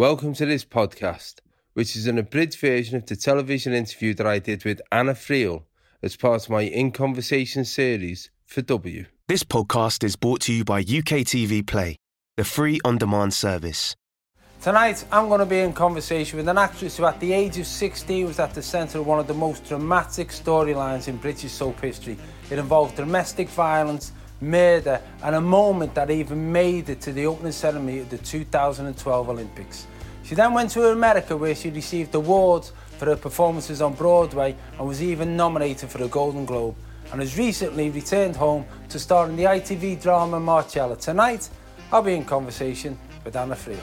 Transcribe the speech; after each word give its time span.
Welcome 0.00 0.32
to 0.36 0.46
this 0.46 0.64
podcast, 0.64 1.40
which 1.74 1.94
is 1.94 2.06
an 2.06 2.16
abridged 2.16 2.58
version 2.58 2.96
of 2.96 3.04
the 3.04 3.16
television 3.16 3.74
interview 3.74 4.14
that 4.14 4.26
I 4.26 4.38
did 4.38 4.64
with 4.64 4.80
Anna 4.90 5.12
Friel 5.12 5.64
as 6.02 6.16
part 6.16 6.42
of 6.44 6.48
my 6.48 6.62
In 6.62 6.90
Conversation 6.90 7.66
series 7.66 8.30
for 8.46 8.62
W. 8.62 9.04
This 9.28 9.44
podcast 9.44 10.02
is 10.02 10.16
brought 10.16 10.40
to 10.40 10.54
you 10.54 10.64
by 10.64 10.82
UKTV 10.82 11.66
Play, 11.66 11.96
the 12.38 12.44
free 12.44 12.80
on 12.82 12.96
demand 12.96 13.34
service. 13.34 13.94
Tonight, 14.62 15.04
I'm 15.12 15.28
going 15.28 15.40
to 15.40 15.44
be 15.44 15.58
in 15.58 15.74
conversation 15.74 16.38
with 16.38 16.48
an 16.48 16.56
actress 16.56 16.96
who, 16.96 17.04
at 17.04 17.20
the 17.20 17.34
age 17.34 17.58
of 17.58 17.66
16, 17.66 18.24
was 18.24 18.38
at 18.38 18.54
the 18.54 18.62
centre 18.62 19.00
of 19.00 19.06
one 19.06 19.18
of 19.18 19.26
the 19.26 19.34
most 19.34 19.66
dramatic 19.66 20.28
storylines 20.28 21.08
in 21.08 21.18
British 21.18 21.52
soap 21.52 21.78
history. 21.78 22.16
It 22.50 22.58
involved 22.58 22.96
domestic 22.96 23.50
violence, 23.50 24.12
murder, 24.40 25.00
and 25.22 25.34
a 25.34 25.40
moment 25.40 25.94
that 25.94 26.10
even 26.10 26.50
made 26.52 26.88
it 26.88 27.00
to 27.02 27.12
the 27.12 27.26
opening 27.26 27.52
ceremony 27.52 27.98
of 27.98 28.10
the 28.10 28.18
2012 28.18 29.28
Olympics. 29.28 29.86
She 30.22 30.34
then 30.34 30.54
went 30.54 30.70
to 30.70 30.88
America 30.88 31.36
where 31.36 31.54
she 31.54 31.70
received 31.70 32.14
awards 32.14 32.72
for 32.98 33.06
her 33.06 33.16
performances 33.16 33.82
on 33.82 33.94
Broadway 33.94 34.54
and 34.78 34.86
was 34.86 35.02
even 35.02 35.36
nominated 35.36 35.90
for 35.90 36.02
a 36.04 36.08
Golden 36.08 36.44
Globe 36.44 36.76
and 37.12 37.20
has 37.20 37.36
recently 37.36 37.90
returned 37.90 38.36
home 38.36 38.64
to 38.88 38.98
star 38.98 39.28
in 39.28 39.36
the 39.36 39.44
ITV 39.44 40.00
drama 40.00 40.38
Marcella. 40.38 40.96
Tonight, 40.96 41.48
I'll 41.90 42.02
be 42.02 42.14
in 42.14 42.24
conversation 42.24 42.98
with 43.24 43.34
Anna 43.34 43.56
Friel. 43.56 43.80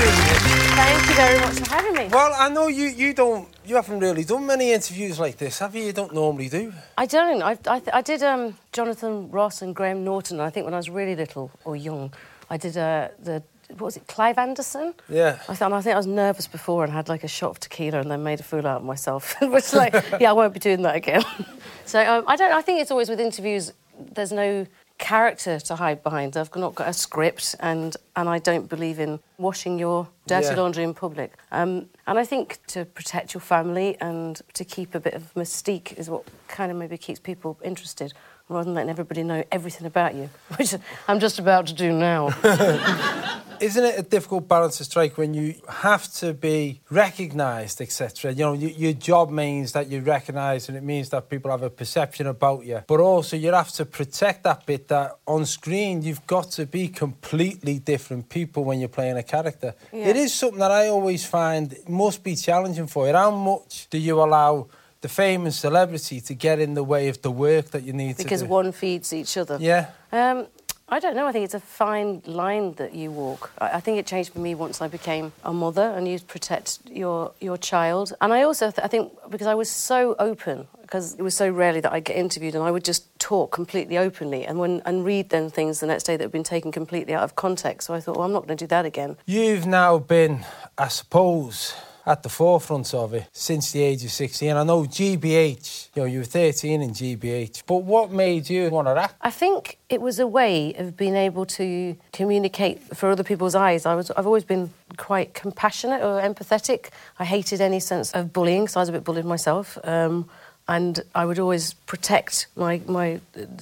Thank 0.00 1.08
you 1.08 1.14
very 1.14 1.40
much 1.40 1.58
for 1.58 1.70
having 1.74 1.94
me. 1.94 2.08
Well, 2.08 2.32
I 2.38 2.48
know 2.48 2.68
you, 2.68 2.86
you 2.86 3.12
don't 3.12 3.48
you 3.64 3.76
haven't 3.76 4.00
really 4.00 4.24
done 4.24 4.46
many 4.46 4.72
interviews 4.72 5.20
like 5.20 5.36
this, 5.36 5.58
have 5.58 5.74
you? 5.74 5.84
You 5.84 5.92
don't 5.92 6.14
normally 6.14 6.48
do. 6.48 6.72
I 6.96 7.06
don't. 7.06 7.42
I, 7.42 7.58
I, 7.66 7.82
I 7.92 8.02
did 8.02 8.22
um, 8.22 8.56
Jonathan 8.72 9.30
Ross 9.30 9.62
and 9.62 9.74
Graham 9.74 10.04
Norton. 10.04 10.40
I 10.40 10.50
think 10.50 10.64
when 10.64 10.74
I 10.74 10.78
was 10.78 10.90
really 10.90 11.14
little 11.14 11.50
or 11.64 11.76
young, 11.76 12.12
I 12.48 12.56
did 12.56 12.76
uh, 12.76 13.08
the 13.22 13.42
what 13.70 13.82
was 13.82 13.96
it, 13.96 14.06
Clive 14.06 14.38
Anderson? 14.38 14.94
Yeah. 15.08 15.38
I 15.48 15.54
thought 15.54 15.72
I 15.72 15.80
think 15.80 15.94
I 15.94 15.98
was 15.98 16.06
nervous 16.06 16.46
before 16.46 16.84
and 16.84 16.92
had 16.92 17.08
like 17.08 17.24
a 17.24 17.28
shot 17.28 17.50
of 17.50 17.60
tequila 17.60 18.00
and 18.00 18.10
then 18.10 18.22
made 18.22 18.40
a 18.40 18.42
fool 18.42 18.66
out 18.66 18.78
of 18.78 18.84
myself. 18.84 19.36
Which 19.42 19.72
like, 19.72 19.92
yeah, 20.20 20.30
I 20.30 20.32
won't 20.32 20.52
be 20.52 20.60
doing 20.60 20.82
that 20.82 20.96
again. 20.96 21.22
so 21.84 22.00
um, 22.00 22.24
I 22.26 22.36
don't. 22.36 22.52
I 22.52 22.62
think 22.62 22.80
it's 22.80 22.90
always 22.90 23.08
with 23.08 23.20
interviews. 23.20 23.72
There's 24.14 24.32
no 24.32 24.66
character 25.00 25.58
to 25.58 25.74
hide 25.76 26.02
behind. 26.02 26.36
I've 26.36 26.54
not 26.54 26.74
got 26.76 26.88
a 26.88 26.92
script, 26.92 27.56
and 27.58 27.96
and 28.14 28.28
I 28.28 28.38
don't 28.38 28.68
believe 28.68 29.00
in 29.00 29.18
washing 29.38 29.78
your 29.78 30.06
dirty 30.26 30.46
Yeah. 30.48 30.60
laundry 30.60 30.84
in 30.84 30.94
public. 30.94 31.32
Um, 31.50 31.88
and 32.06 32.18
I 32.18 32.24
think 32.24 32.58
to 32.68 32.84
protect 32.84 33.34
your 33.34 33.40
family 33.40 33.96
and 34.00 34.40
to 34.54 34.64
keep 34.64 34.94
a 34.94 35.00
bit 35.00 35.14
of 35.14 35.34
mystique 35.34 35.98
is 35.98 36.08
what 36.10 36.24
kind 36.48 36.70
of 36.70 36.76
maybe 36.78 36.98
keeps 36.98 37.18
people 37.18 37.58
interested, 37.64 38.12
rather 38.50 38.64
than 38.64 38.74
letting 38.74 38.90
everybody 38.90 39.22
know 39.22 39.44
everything 39.50 39.86
about 39.86 40.14
you, 40.14 40.28
which 40.56 40.74
I'm 41.08 41.20
just 41.20 41.38
about 41.38 41.68
to 41.68 41.74
do 41.74 41.92
now. 41.92 42.28
Isn't 43.60 43.84
it 43.84 43.98
a 43.98 44.02
difficult 44.02 44.48
balance 44.48 44.78
to 44.78 44.84
strike 44.84 45.18
when 45.18 45.34
you 45.34 45.54
have 45.68 46.10
to 46.14 46.32
be 46.32 46.80
recognised, 46.88 47.82
etc.? 47.82 48.32
You 48.32 48.44
know, 48.44 48.52
y 48.52 48.74
your 48.74 48.94
job 48.94 49.30
means 49.30 49.72
that 49.72 49.90
you're 49.90 50.00
recognised 50.00 50.70
and 50.70 50.78
it 50.78 50.82
means 50.82 51.10
that 51.10 51.28
people 51.28 51.50
have 51.50 51.62
a 51.62 51.68
perception 51.68 52.26
about 52.26 52.64
you. 52.64 52.82
But 52.86 53.00
also, 53.00 53.36
you 53.36 53.52
have 53.52 53.70
to 53.72 53.84
protect 53.84 54.44
that 54.44 54.64
bit 54.64 54.88
that 54.88 55.18
on 55.26 55.44
screen 55.44 56.00
you've 56.00 56.26
got 56.26 56.50
to 56.52 56.64
be 56.64 56.88
completely 56.88 57.78
different 57.78 58.30
people 58.30 58.64
when 58.64 58.80
you're 58.80 58.88
playing 58.88 59.18
a 59.18 59.22
character. 59.22 59.74
Yeah. 59.92 60.08
It 60.08 60.16
is 60.16 60.32
something 60.32 60.60
that 60.60 60.70
I 60.70 60.88
always 60.88 61.26
find 61.26 61.76
must 61.86 62.24
be 62.24 62.36
challenging 62.36 62.86
for 62.86 63.06
you. 63.06 63.12
How 63.12 63.30
much 63.30 63.88
do 63.90 63.98
you 63.98 64.22
allow 64.22 64.68
the 65.00 65.08
fame 65.08 65.44
and 65.44 65.54
celebrity 65.54 66.20
to 66.20 66.34
get 66.34 66.58
in 66.58 66.74
the 66.74 66.84
way 66.84 67.08
of 67.08 67.22
the 67.22 67.30
work 67.30 67.70
that 67.70 67.82
you 67.82 67.92
need 67.92 68.16
because 68.16 68.16
to 68.16 68.22
do? 68.22 68.28
Because 68.28 68.44
one 68.44 68.72
feeds 68.72 69.12
each 69.12 69.36
other. 69.36 69.58
Yeah. 69.60 69.90
Um, 70.12 70.46
I 70.92 70.98
don't 70.98 71.14
know. 71.14 71.26
I 71.26 71.32
think 71.32 71.44
it's 71.44 71.54
a 71.54 71.60
fine 71.60 72.20
line 72.26 72.74
that 72.74 72.94
you 72.94 73.12
walk. 73.12 73.52
I, 73.58 73.74
I 73.74 73.80
think 73.80 73.98
it 73.98 74.06
changed 74.06 74.32
for 74.32 74.40
me 74.40 74.56
once 74.56 74.82
I 74.82 74.88
became 74.88 75.32
a 75.44 75.52
mother 75.52 75.82
and 75.82 76.08
you 76.08 76.18
protect 76.18 76.80
your 76.90 77.32
your 77.40 77.56
child. 77.56 78.12
And 78.20 78.32
I 78.32 78.42
also, 78.42 78.72
th- 78.72 78.84
I 78.84 78.88
think, 78.88 79.12
because 79.30 79.46
I 79.46 79.54
was 79.54 79.70
so 79.70 80.16
open, 80.18 80.66
because 80.82 81.14
it 81.14 81.22
was 81.22 81.36
so 81.36 81.48
rarely 81.48 81.80
that 81.80 81.92
I 81.92 82.00
get 82.00 82.16
interviewed, 82.16 82.56
and 82.56 82.64
I 82.64 82.72
would 82.72 82.84
just 82.84 83.06
talk 83.20 83.52
completely 83.52 83.98
openly, 83.98 84.44
and 84.44 84.58
when 84.58 84.82
and 84.84 85.04
read 85.04 85.30
then 85.30 85.48
things 85.48 85.78
the 85.78 85.86
next 85.86 86.04
day 86.04 86.16
that 86.16 86.24
had 86.24 86.32
been 86.32 86.42
taken 86.42 86.72
completely 86.72 87.14
out 87.14 87.22
of 87.22 87.36
context. 87.36 87.86
So 87.86 87.94
I 87.94 88.00
thought, 88.00 88.16
well, 88.16 88.26
I'm 88.26 88.32
not 88.32 88.46
going 88.48 88.58
to 88.58 88.64
do 88.64 88.68
that 88.68 88.84
again. 88.84 89.16
You've 89.26 89.66
now 89.66 89.98
been, 89.98 90.44
I 90.76 90.88
suppose, 90.88 91.72
at 92.10 92.24
the 92.24 92.28
forefront 92.28 92.92
of 92.92 93.14
it 93.14 93.28
since 93.32 93.70
the 93.70 93.80
age 93.80 94.04
of 94.04 94.10
16. 94.10 94.56
I 94.56 94.64
know 94.64 94.82
GBH, 94.82 95.90
you 95.94 96.02
know, 96.02 96.06
you 96.06 96.18
were 96.18 96.24
13 96.24 96.82
in 96.82 96.90
GBH, 96.90 97.62
but 97.68 97.84
what 97.84 98.10
made 98.10 98.50
you 98.50 98.68
want 98.68 98.88
to 98.88 98.96
act? 98.96 99.14
I 99.20 99.30
think 99.30 99.78
it 99.88 100.00
was 100.00 100.18
a 100.18 100.26
way 100.26 100.74
of 100.74 100.96
being 100.96 101.14
able 101.14 101.46
to 101.46 101.96
communicate 102.12 102.80
for 102.96 103.10
other 103.10 103.22
people's 103.22 103.54
eyes. 103.54 103.86
I 103.86 103.94
was, 103.94 104.10
I've 104.10 104.26
always 104.26 104.42
been 104.42 104.70
quite 104.96 105.34
compassionate 105.34 106.02
or 106.02 106.20
empathetic. 106.20 106.88
I 107.20 107.24
hated 107.24 107.60
any 107.60 107.78
sense 107.78 108.10
of 108.10 108.32
bullying, 108.32 108.66
so 108.66 108.80
I 108.80 108.82
was 108.82 108.88
a 108.88 108.92
bit 108.92 109.04
bullied 109.04 109.24
myself. 109.24 109.78
Um, 109.84 110.28
and 110.66 111.00
I 111.14 111.24
would 111.24 111.38
always 111.38 111.74
protect 111.86 112.48
my, 112.56 112.80
my 112.86 113.20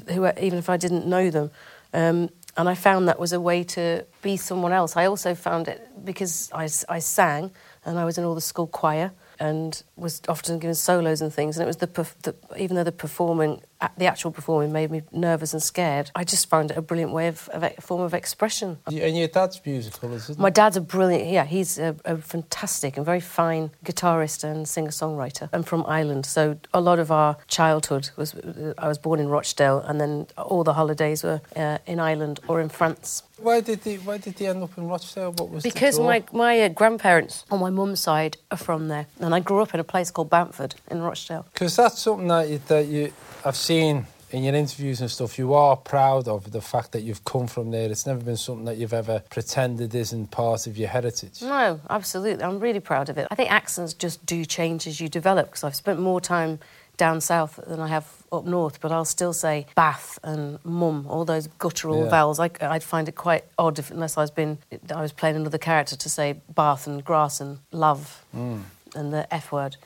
who, 0.09 0.27
even 0.41 0.59
if 0.59 0.71
I 0.71 0.79
didn't 0.79 1.07
know 1.07 1.29
them. 1.29 1.51
Um, 1.93 2.31
and 2.57 2.69
I 2.69 2.75
found 2.75 3.09
that 3.09 3.21
was 3.21 3.33
a 3.33 3.41
way 3.41 3.63
to 3.65 4.05
be 4.21 4.37
someone 4.37 4.73
else. 4.73 4.97
I 4.97 5.07
also 5.07 5.35
found 5.35 5.69
it 5.69 5.87
because 6.05 6.51
I, 6.53 6.69
I 6.89 6.99
sang 6.99 7.53
and 7.89 7.99
I 7.99 8.05
was 8.05 8.19
in 8.19 8.25
all 8.25 8.35
the 8.35 8.41
school 8.41 8.67
choir 8.67 9.13
and 9.41 9.83
was 9.97 10.21
often 10.29 10.59
given 10.59 10.75
solos 10.75 11.23
and 11.23 11.33
things. 11.33 11.57
And 11.57 11.63
it 11.63 11.67
was 11.67 11.79
the, 11.79 11.87
the 12.23 12.35
even 12.57 12.77
though 12.77 12.85
the 12.85 12.93
performing, 12.93 13.63
the 13.97 14.07
actual 14.07 14.31
performing 14.31 14.73
made 14.73 14.91
me 14.91 15.03
nervous 15.13 15.53
and 15.53 15.63
scared, 15.63 16.11
I 16.15 16.25
just 16.25 16.49
found 16.49 16.71
it 16.71 16.77
a 16.77 16.83
brilliant 16.83 17.13
way 17.13 17.29
of, 17.29 17.49
of 17.51 17.63
a 17.63 17.71
form 17.81 18.03
of 18.03 18.15
expression. 18.15 18.79
And 18.87 19.17
your 19.17 19.29
dad's 19.29 19.61
musical, 19.65 20.13
isn't 20.15 20.39
it? 20.39 20.41
My 20.41 20.51
dad's 20.51 20.77
a 20.77 20.81
brilliant, 20.81 21.31
yeah, 21.31 21.45
he's 21.45 21.79
a, 21.79 21.97
a 22.05 22.17
fantastic 22.17 22.97
and 22.97 23.07
very 23.07 23.21
fine 23.21 23.71
guitarist 23.85 24.45
and 24.45 24.69
singer 24.69 24.91
songwriter. 24.91 25.49
I'm 25.53 25.63
from 25.63 25.85
Ireland, 25.87 26.27
so 26.27 26.59
a 26.75 26.81
lot 26.81 26.99
of 26.99 27.11
our 27.13 27.37
childhood 27.47 28.11
was, 28.17 28.35
I 28.79 28.89
was 28.89 28.99
born 28.99 29.21
in 29.21 29.29
Rochdale, 29.29 29.79
and 29.81 30.01
then 30.01 30.27
all 30.37 30.65
the 30.65 30.75
holidays 30.75 31.23
were 31.23 31.41
uh, 31.55 31.79
in 31.87 32.01
Ireland 32.01 32.41
or 32.49 32.61
in 32.61 32.69
France. 32.69 33.23
Why 33.41 33.61
did 33.61 33.85
he, 33.85 33.97
why 33.97 34.19
did 34.19 34.37
he 34.37 34.47
end 34.47 34.65
up 34.65 34.77
in 34.77 34.89
Rochdale? 34.89 35.33
What 35.33 35.51
was 35.51 35.63
Because 35.63 36.01
my, 36.01 36.25
my 36.33 36.61
uh, 36.63 36.69
grandparents 36.69 37.45
on 37.53 37.61
my 37.61 37.71
mum's 37.71 38.01
side 38.01 38.37
are 38.51 38.57
from 38.57 38.89
there, 38.89 39.07
and 39.21 39.33
I 39.33 39.39
grew 39.39 39.63
up 39.63 39.73
in 39.75 39.81
a 39.81 39.85
place 39.85 40.11
called 40.11 40.31
Bamford 40.31 40.75
in 40.91 41.01
Rochdale. 41.01 41.47
Because 41.53 41.77
that's 41.77 42.01
something 42.01 42.27
that 42.27 42.49
you, 42.49 42.61
that 42.67 42.87
you, 42.87 43.13
I've 43.45 43.57
seen 43.57 44.07
in 44.31 44.45
your 44.45 44.55
interviews 44.55 45.01
and 45.01 45.11
stuff, 45.11 45.39
you 45.39 45.55
are 45.55 45.77
proud 45.77 46.29
of 46.29 46.53
the 46.53 46.61
fact 46.61 46.93
that 46.93 47.03
you've 47.03 47.25
come 47.25 47.47
from 47.47 47.71
there. 47.71 47.91
It's 47.91 48.07
never 48.07 48.21
been 48.21 48.37
something 48.37 48.67
that 48.67 48.77
you've 48.77 48.93
ever 48.93 49.23
pretended 49.31 49.95
isn't 49.95 50.31
part 50.31 50.67
of 50.67 50.77
your 50.77 50.89
heritage. 50.89 51.41
No, 51.41 51.81
absolutely. 51.89 52.45
I'm 52.45 52.61
really 52.61 52.81
proud 52.81 53.09
of 53.09 53.17
it. 53.17 53.27
I 53.31 53.35
think 53.35 53.51
accents 53.51 53.95
just 53.95 54.25
do 54.27 54.45
change 54.45 54.87
as 54.87 55.01
you 55.01 55.09
develop 55.09 55.47
because 55.47 55.65
I've 55.65 55.75
spent 55.77 55.99
more 56.01 56.21
time 56.21 56.59
down 56.99 57.21
south 57.21 57.61
than 57.67 57.81
I 57.81 57.87
have 57.87 58.07
up 58.33 58.45
north, 58.45 58.81
but 58.81 58.91
I'll 58.93 59.05
still 59.05 59.33
say 59.33 59.67
bath 59.77 60.19
and 60.23 60.59
mum, 60.65 61.07
all 61.09 61.25
those 61.25 61.47
guttural 61.47 62.05
Yeah. 62.05 62.11
vowels. 62.11 62.41
I, 62.41 62.51
I'd 62.61 62.83
find 62.83 63.09
it 63.09 63.15
quite 63.15 63.45
odd 63.57 63.79
if, 63.79 63.91
unless 63.91 64.19
I 64.19 64.23
was 64.23 64.33
been, 64.33 64.59
I 64.95 65.01
was 65.01 65.13
playing 65.13 65.37
another 65.37 65.59
character 65.59 65.97
to 65.97 66.09
say 66.11 66.41
bath 66.55 66.87
and 66.87 67.03
grass 67.03 67.41
and 67.41 67.61
love 67.71 68.25
mm. 68.37 68.63
and 68.97 69.13
the 69.13 69.33
F 69.33 69.53
word. 69.53 69.77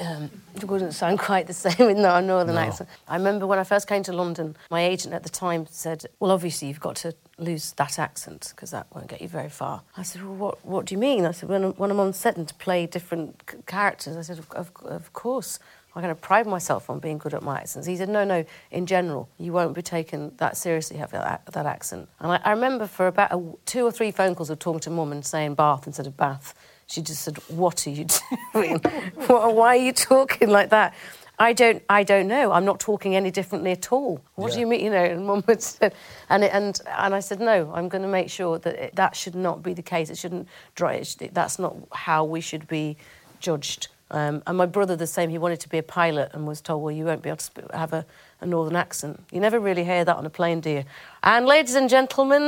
Um, 0.00 0.30
it 0.54 0.64
wouldn't 0.64 0.94
sound 0.94 1.18
quite 1.28 1.46
the 1.46 1.52
same 1.52 1.88
in 1.88 2.04
our 2.04 2.22
northern 2.22 2.56
accent. 2.56 2.88
I 3.08 3.16
remember 3.16 3.46
when 3.46 3.58
I 3.58 3.64
first 3.64 3.88
came 3.88 4.02
to 4.04 4.12
London, 4.12 4.56
my 4.70 4.82
agent 4.84 5.14
at 5.14 5.22
the 5.22 5.28
time 5.28 5.66
said, 5.70 6.06
"Well, 6.20 6.30
obviously 6.30 6.68
you've 6.68 6.80
got 6.80 6.96
to 6.96 7.14
lose 7.38 7.72
that 7.72 7.98
accent 7.98 8.52
because 8.54 8.70
that 8.70 8.86
won't 8.94 9.08
get 9.08 9.20
you 9.20 9.28
very 9.28 9.50
far." 9.50 9.82
I 9.96 10.02
said, 10.02 10.22
"Well, 10.22 10.34
what, 10.34 10.64
what 10.66 10.86
do 10.86 10.94
you 10.94 10.98
mean?" 10.98 11.24
I 11.24 11.30
said, 11.32 11.48
"When 11.48 11.64
I'm, 11.64 11.72
when 11.72 11.90
I'm 11.90 12.00
on 12.00 12.12
set 12.12 12.36
and 12.36 12.46
to 12.48 12.54
play 12.54 12.86
different 12.86 13.42
c- 13.50 13.58
characters," 13.66 14.16
I 14.16 14.22
said, 14.22 14.38
"Of, 14.38 14.50
of, 14.52 14.70
of 14.84 15.12
course." 15.12 15.58
I'm 15.94 16.02
going 16.02 16.14
to 16.14 16.20
pride 16.20 16.46
myself 16.46 16.90
on 16.90 16.98
being 16.98 17.16
good 17.16 17.32
at 17.32 17.42
my 17.42 17.56
accents. 17.56 17.86
He 17.86 17.96
said, 17.96 18.10
no, 18.10 18.22
no, 18.22 18.44
in 18.70 18.84
general, 18.84 19.30
you 19.38 19.54
won't 19.54 19.74
be 19.74 19.80
taken 19.80 20.30
that 20.36 20.58
seriously, 20.58 20.98
have 20.98 21.10
that, 21.12 21.46
that 21.50 21.64
accent. 21.64 22.10
And 22.20 22.32
I, 22.32 22.40
I 22.44 22.50
remember 22.50 22.86
for 22.86 23.06
about 23.06 23.32
a, 23.32 23.42
two 23.64 23.82
or 23.86 23.90
three 23.90 24.10
phone 24.10 24.34
calls 24.34 24.50
of 24.50 24.58
talking 24.58 24.80
to 24.80 24.90
mum 24.90 25.10
and 25.10 25.24
saying 25.24 25.54
bath 25.54 25.86
instead 25.86 26.06
of 26.06 26.14
bath, 26.14 26.52
she 26.86 27.02
just 27.02 27.22
said, 27.22 27.38
"What 27.48 27.86
are 27.86 27.90
you 27.90 28.06
doing? 28.54 28.78
Why 29.26 29.68
are 29.68 29.76
you 29.76 29.92
talking 29.92 30.48
like 30.48 30.70
that?" 30.70 30.94
I 31.38 31.52
don't, 31.52 31.82
I 31.90 32.02
don't 32.02 32.28
know. 32.28 32.50
I'm 32.52 32.64
not 32.64 32.80
talking 32.80 33.14
any 33.14 33.30
differently 33.30 33.70
at 33.72 33.92
all. 33.92 34.22
What 34.36 34.48
Yeah. 34.48 34.54
do 34.54 34.60
you 34.60 34.66
mean? 34.66 34.80
You 34.84 34.90
know, 34.90 35.04
and 35.04 35.26
Mum 35.26 35.44
would 35.46 35.62
say, 35.74 35.90
and 36.30 36.42
it, 36.42 36.50
and 36.54 36.80
and 36.96 37.14
I 37.14 37.20
said, 37.20 37.40
no. 37.40 37.70
I'm 37.74 37.88
going 37.90 38.00
to 38.02 38.08
make 38.08 38.30
sure 38.30 38.58
that 38.58 38.74
it, 38.74 38.96
that 38.96 39.14
should 39.14 39.34
not 39.34 39.62
be 39.62 39.74
the 39.74 39.82
case. 39.82 40.08
It 40.08 40.16
shouldn't. 40.16 40.48
it 40.80 41.34
That's 41.34 41.58
not 41.58 41.76
how 41.92 42.24
we 42.24 42.40
should 42.40 42.66
be 42.68 42.96
judged. 43.38 43.88
Um, 44.10 44.42
and 44.46 44.56
my 44.56 44.64
brother 44.66 44.96
the 44.96 45.06
same. 45.06 45.28
He 45.28 45.36
wanted 45.36 45.60
to 45.60 45.68
be 45.68 45.76
a 45.76 45.82
pilot 45.82 46.30
and 46.32 46.46
was 46.46 46.62
told, 46.62 46.82
well, 46.82 46.92
you 46.92 47.04
won't 47.04 47.20
be 47.22 47.28
able 47.28 47.36
to 47.38 47.50
have 47.74 47.92
a, 47.92 48.06
a 48.40 48.46
northern 48.46 48.76
accent. 48.76 49.22
You 49.32 49.40
never 49.40 49.58
really 49.58 49.84
hear 49.84 50.04
that 50.04 50.16
on 50.16 50.26
a 50.26 50.30
plane, 50.30 50.60
do 50.60 50.70
you? 50.70 50.84
And 51.22 51.46
ladies 51.46 51.74
and 51.74 51.88
gentlemen, 51.88 52.42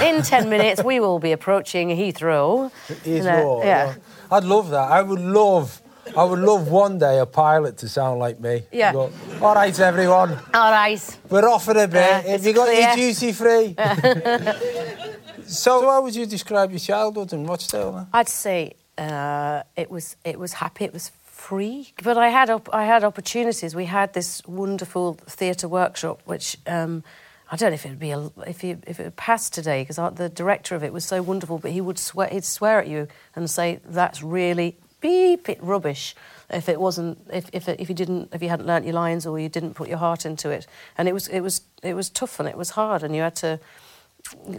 in 0.00 0.22
ten 0.22 0.48
minutes 0.48 0.82
we 0.84 1.00
will 1.00 1.18
be 1.18 1.32
approaching 1.32 1.88
Heathrow. 1.88 2.70
You 3.04 3.22
know, 3.22 3.60
yeah. 3.62 3.86
yeah. 3.86 3.94
I'd 4.30 4.44
love 4.44 4.70
that. 4.70 4.90
I 4.90 5.02
would 5.02 5.20
love, 5.20 5.82
I 6.16 6.24
would 6.24 6.38
love 6.38 6.68
one 6.68 6.98
day 6.98 7.18
a 7.18 7.26
pilot 7.26 7.76
to 7.78 7.88
sound 7.88 8.20
like 8.20 8.38
me. 8.40 8.62
Yeah. 8.72 8.92
Go, 8.92 9.10
All 9.40 9.54
right, 9.54 9.78
everyone, 9.80 10.38
All 10.54 10.70
right. 10.70 11.18
we're 11.28 11.48
off 11.48 11.68
in 11.68 11.76
a 11.76 11.88
bit. 11.88 11.94
Yeah, 11.96 12.20
Have 12.32 12.46
you 12.46 12.52
got 12.54 12.68
your 12.74 12.92
clear. 12.92 13.12
duty 13.12 13.32
free? 13.32 13.74
so, 15.46 15.82
how 15.82 16.02
would 16.02 16.14
you 16.14 16.26
describe 16.26 16.70
your 16.70 16.78
childhood 16.80 17.32
and 17.32 17.48
what's 17.48 17.64
still? 17.64 18.06
I'd 18.12 18.28
say 18.28 18.74
uh, 18.98 19.62
it 19.76 19.90
was 19.90 20.16
it 20.24 20.38
was 20.38 20.52
happy. 20.54 20.84
It 20.84 20.92
was 20.92 21.10
free, 21.42 21.92
but 22.02 22.16
I 22.16 22.28
had 22.28 22.50
op- 22.50 22.72
I 22.72 22.84
had 22.84 23.02
opportunities. 23.04 23.74
We 23.74 23.86
had 23.86 24.12
this 24.12 24.42
wonderful 24.46 25.14
theatre 25.26 25.68
workshop, 25.68 26.22
which 26.24 26.56
um, 26.66 27.02
I 27.50 27.56
don't 27.56 27.70
know 27.70 27.74
if 27.74 27.84
it 27.84 27.90
would 27.90 27.98
be 27.98 28.12
a, 28.12 28.30
if 28.46 28.62
if 28.64 29.00
it 29.00 29.04
would 29.04 29.16
pass 29.16 29.50
today 29.50 29.82
because 29.82 29.96
the 30.16 30.28
director 30.28 30.76
of 30.76 30.84
it 30.84 30.92
was 30.92 31.04
so 31.04 31.20
wonderful. 31.20 31.58
But 31.58 31.72
he 31.72 31.80
would 31.80 31.98
swear 31.98 32.28
he'd 32.28 32.44
swear 32.44 32.78
at 32.78 32.86
you 32.86 33.08
and 33.34 33.50
say 33.50 33.80
that's 33.84 34.22
really 34.22 34.76
beep 35.00 35.48
it 35.48 35.58
rubbish 35.60 36.14
if 36.48 36.68
it 36.68 36.80
wasn't 36.80 37.18
if 37.32 37.50
if, 37.52 37.68
it, 37.68 37.80
if 37.80 37.88
you 37.88 37.94
didn't 37.94 38.28
if 38.32 38.40
you 38.42 38.48
hadn't 38.48 38.66
learnt 38.66 38.84
your 38.84 38.94
lines 38.94 39.26
or 39.26 39.38
you 39.40 39.48
didn't 39.48 39.74
put 39.74 39.88
your 39.88 39.98
heart 39.98 40.24
into 40.24 40.48
it. 40.48 40.66
And 40.96 41.08
it 41.08 41.12
was 41.12 41.26
it 41.28 41.40
was 41.40 41.62
it 41.82 41.94
was 41.94 42.08
tough 42.08 42.38
and 42.38 42.48
it 42.48 42.56
was 42.56 42.70
hard 42.70 43.02
and 43.02 43.14
you 43.16 43.22
had 43.22 43.36
to. 43.36 43.58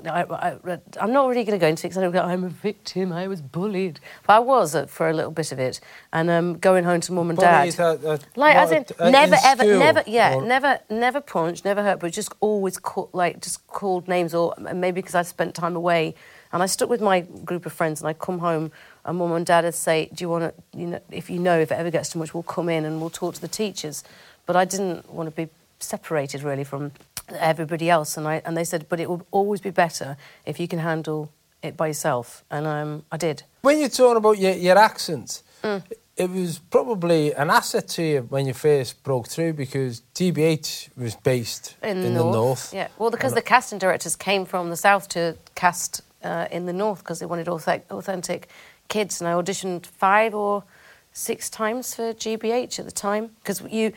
I, 0.06 0.24
I, 0.24 0.80
I'm 1.02 1.12
not 1.12 1.28
really 1.28 1.44
going 1.44 1.58
to 1.60 1.64
go 1.64 1.68
into 1.68 1.82
it 1.88 1.90
because 1.90 1.98
I 1.98 2.02
don't 2.02 2.12
go, 2.12 2.22
I'm 2.22 2.44
a 2.44 2.50
victim, 2.50 3.12
I 3.12 3.28
was 3.28 3.42
bullied. 3.42 4.00
But 4.28 4.34
I 4.34 4.40
was 4.40 4.76
uh, 4.76 4.86
for 4.86 5.10
a 5.10 5.14
little 5.14 5.32
bit 5.32 5.52
of 5.52 5.60
it. 5.60 5.80
And 6.12 6.30
um, 6.30 6.58
going 6.58 6.84
home 6.84 7.02
to 7.02 7.12
mum 7.14 7.30
and 7.30 7.40
dad. 7.40 7.76
Bullied 7.76 7.80
at- 7.80 8.04
at 8.06 8.38
like, 8.38 8.56
as 8.56 8.72
in, 8.72 8.78
what, 8.84 9.02
uh, 9.02 9.10
never, 9.10 9.36
ever, 9.44 9.64
never, 9.66 10.04
yeah, 10.06 10.36
or- 10.36 10.46
never, 10.46 10.80
never 10.90 11.22
punched, 11.22 11.66
never 11.66 11.82
hurt, 11.84 12.00
but 12.00 12.12
just 12.14 12.34
always 12.40 12.78
call, 12.78 13.10
like, 13.14 13.42
just 13.42 13.66
called 13.68 14.08
names 14.08 14.34
or 14.34 14.54
maybe 14.74 14.96
because 15.02 15.16
I 15.16 15.22
spent 15.24 15.56
time 15.56 15.76
away. 15.76 16.16
And 16.52 16.62
I 16.62 16.68
stuck 16.68 16.90
with 16.90 17.02
my 17.02 17.22
group 17.22 17.66
of 17.66 17.74
friends 17.74 18.00
and 18.02 18.08
I'd 18.08 18.20
come 18.20 18.40
home 18.40 18.72
and 19.06 19.18
mum 19.18 19.32
and 19.32 19.46
dad 19.46 19.64
would 19.66 19.74
say, 19.74 20.10
do 20.14 20.24
you 20.24 20.30
want 20.30 20.56
to, 20.56 20.78
you 20.80 20.86
know, 20.88 21.02
if 21.10 21.30
you 21.30 21.40
know, 21.40 21.58
if 21.60 21.72
it 21.72 21.76
ever 21.76 21.90
gets 21.90 22.10
too 22.10 22.20
much, 22.20 22.34
we'll 22.34 22.44
come 22.44 22.70
in 22.70 22.86
and 22.86 23.02
we'll 23.02 23.10
talk 23.10 23.34
to 23.36 23.42
the 23.42 23.48
teachers. 23.48 24.04
But 24.46 24.56
I 24.56 24.66
didn't 24.66 25.12
want 25.12 25.28
to 25.30 25.36
be 25.36 25.50
separated 25.80 26.44
really 26.44 26.64
from 26.64 26.92
everybody 27.30 27.90
else. 27.90 28.18
And, 28.18 28.28
I, 28.28 28.42
and 28.46 28.56
they 28.58 28.64
said, 28.64 28.88
but 28.90 29.00
it 29.00 29.10
will 29.10 29.26
always 29.32 29.62
be 29.62 29.72
better 29.72 30.18
if 30.46 30.60
you 30.60 30.68
can 30.68 30.80
handle 30.80 31.32
it 31.62 31.78
by 31.78 31.88
yourself. 31.88 32.44
And 32.52 32.68
um, 32.68 33.04
I 33.12 33.18
did. 33.18 33.44
When 33.62 33.80
you're 33.80 33.90
talking 33.90 34.18
about 34.18 34.38
your, 34.38 34.54
your 34.54 34.78
accent, 34.78 35.44
Mm. 35.64 35.82
it 36.18 36.30
was 36.30 36.60
probably 36.60 37.34
an 37.34 37.50
asset 37.50 37.88
to 37.88 38.04
you 38.04 38.22
when 38.24 38.46
you 38.46 38.54
first 38.54 39.02
broke 39.02 39.30
through 39.30 39.54
because 39.54 40.02
GBH 40.14 40.90
was 40.98 41.16
based 41.16 41.78
in, 41.82 42.02
the 42.02 42.10
north. 42.10 42.74
Yeah, 42.74 42.90
well, 43.00 43.10
because 43.10 43.34
the 43.34 43.42
casting 43.42 43.80
directors 43.80 44.18
came 44.18 44.46
from 44.46 44.70
the 44.70 44.76
south 44.76 45.08
to 45.10 45.38
cast 45.56 46.02
uh, 46.22 46.48
in 46.52 46.66
the 46.66 46.74
north 46.74 47.00
because 47.00 47.20
they 47.20 47.26
wanted 47.26 47.48
authentic 47.48 48.50
kids, 48.90 49.22
and 49.22 49.28
I 49.30 49.34
auditioned 49.34 49.86
five 49.86 50.36
or 50.36 50.66
six 51.14 51.50
times 51.50 51.96
for 51.96 52.14
GBH 52.14 52.78
at 52.80 52.86
the 52.86 52.92
time 52.92 53.32
because 53.40 53.62
you. 53.72 53.94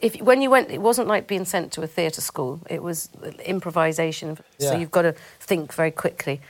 If, 0.00 0.20
when 0.20 0.40
you 0.42 0.50
went, 0.50 0.70
it 0.70 0.80
wasn't 0.80 1.08
like 1.08 1.26
being 1.26 1.44
sent 1.44 1.72
to 1.72 1.82
a 1.82 1.86
theatre 1.86 2.20
school. 2.22 2.60
It 2.70 2.82
was 2.82 3.10
improvisation, 3.44 4.38
so 4.58 4.76
you've 4.76 4.90
got 4.90 5.02
to 5.02 5.14
think 5.40 5.72
very 5.74 5.90
quickly. 5.90 6.40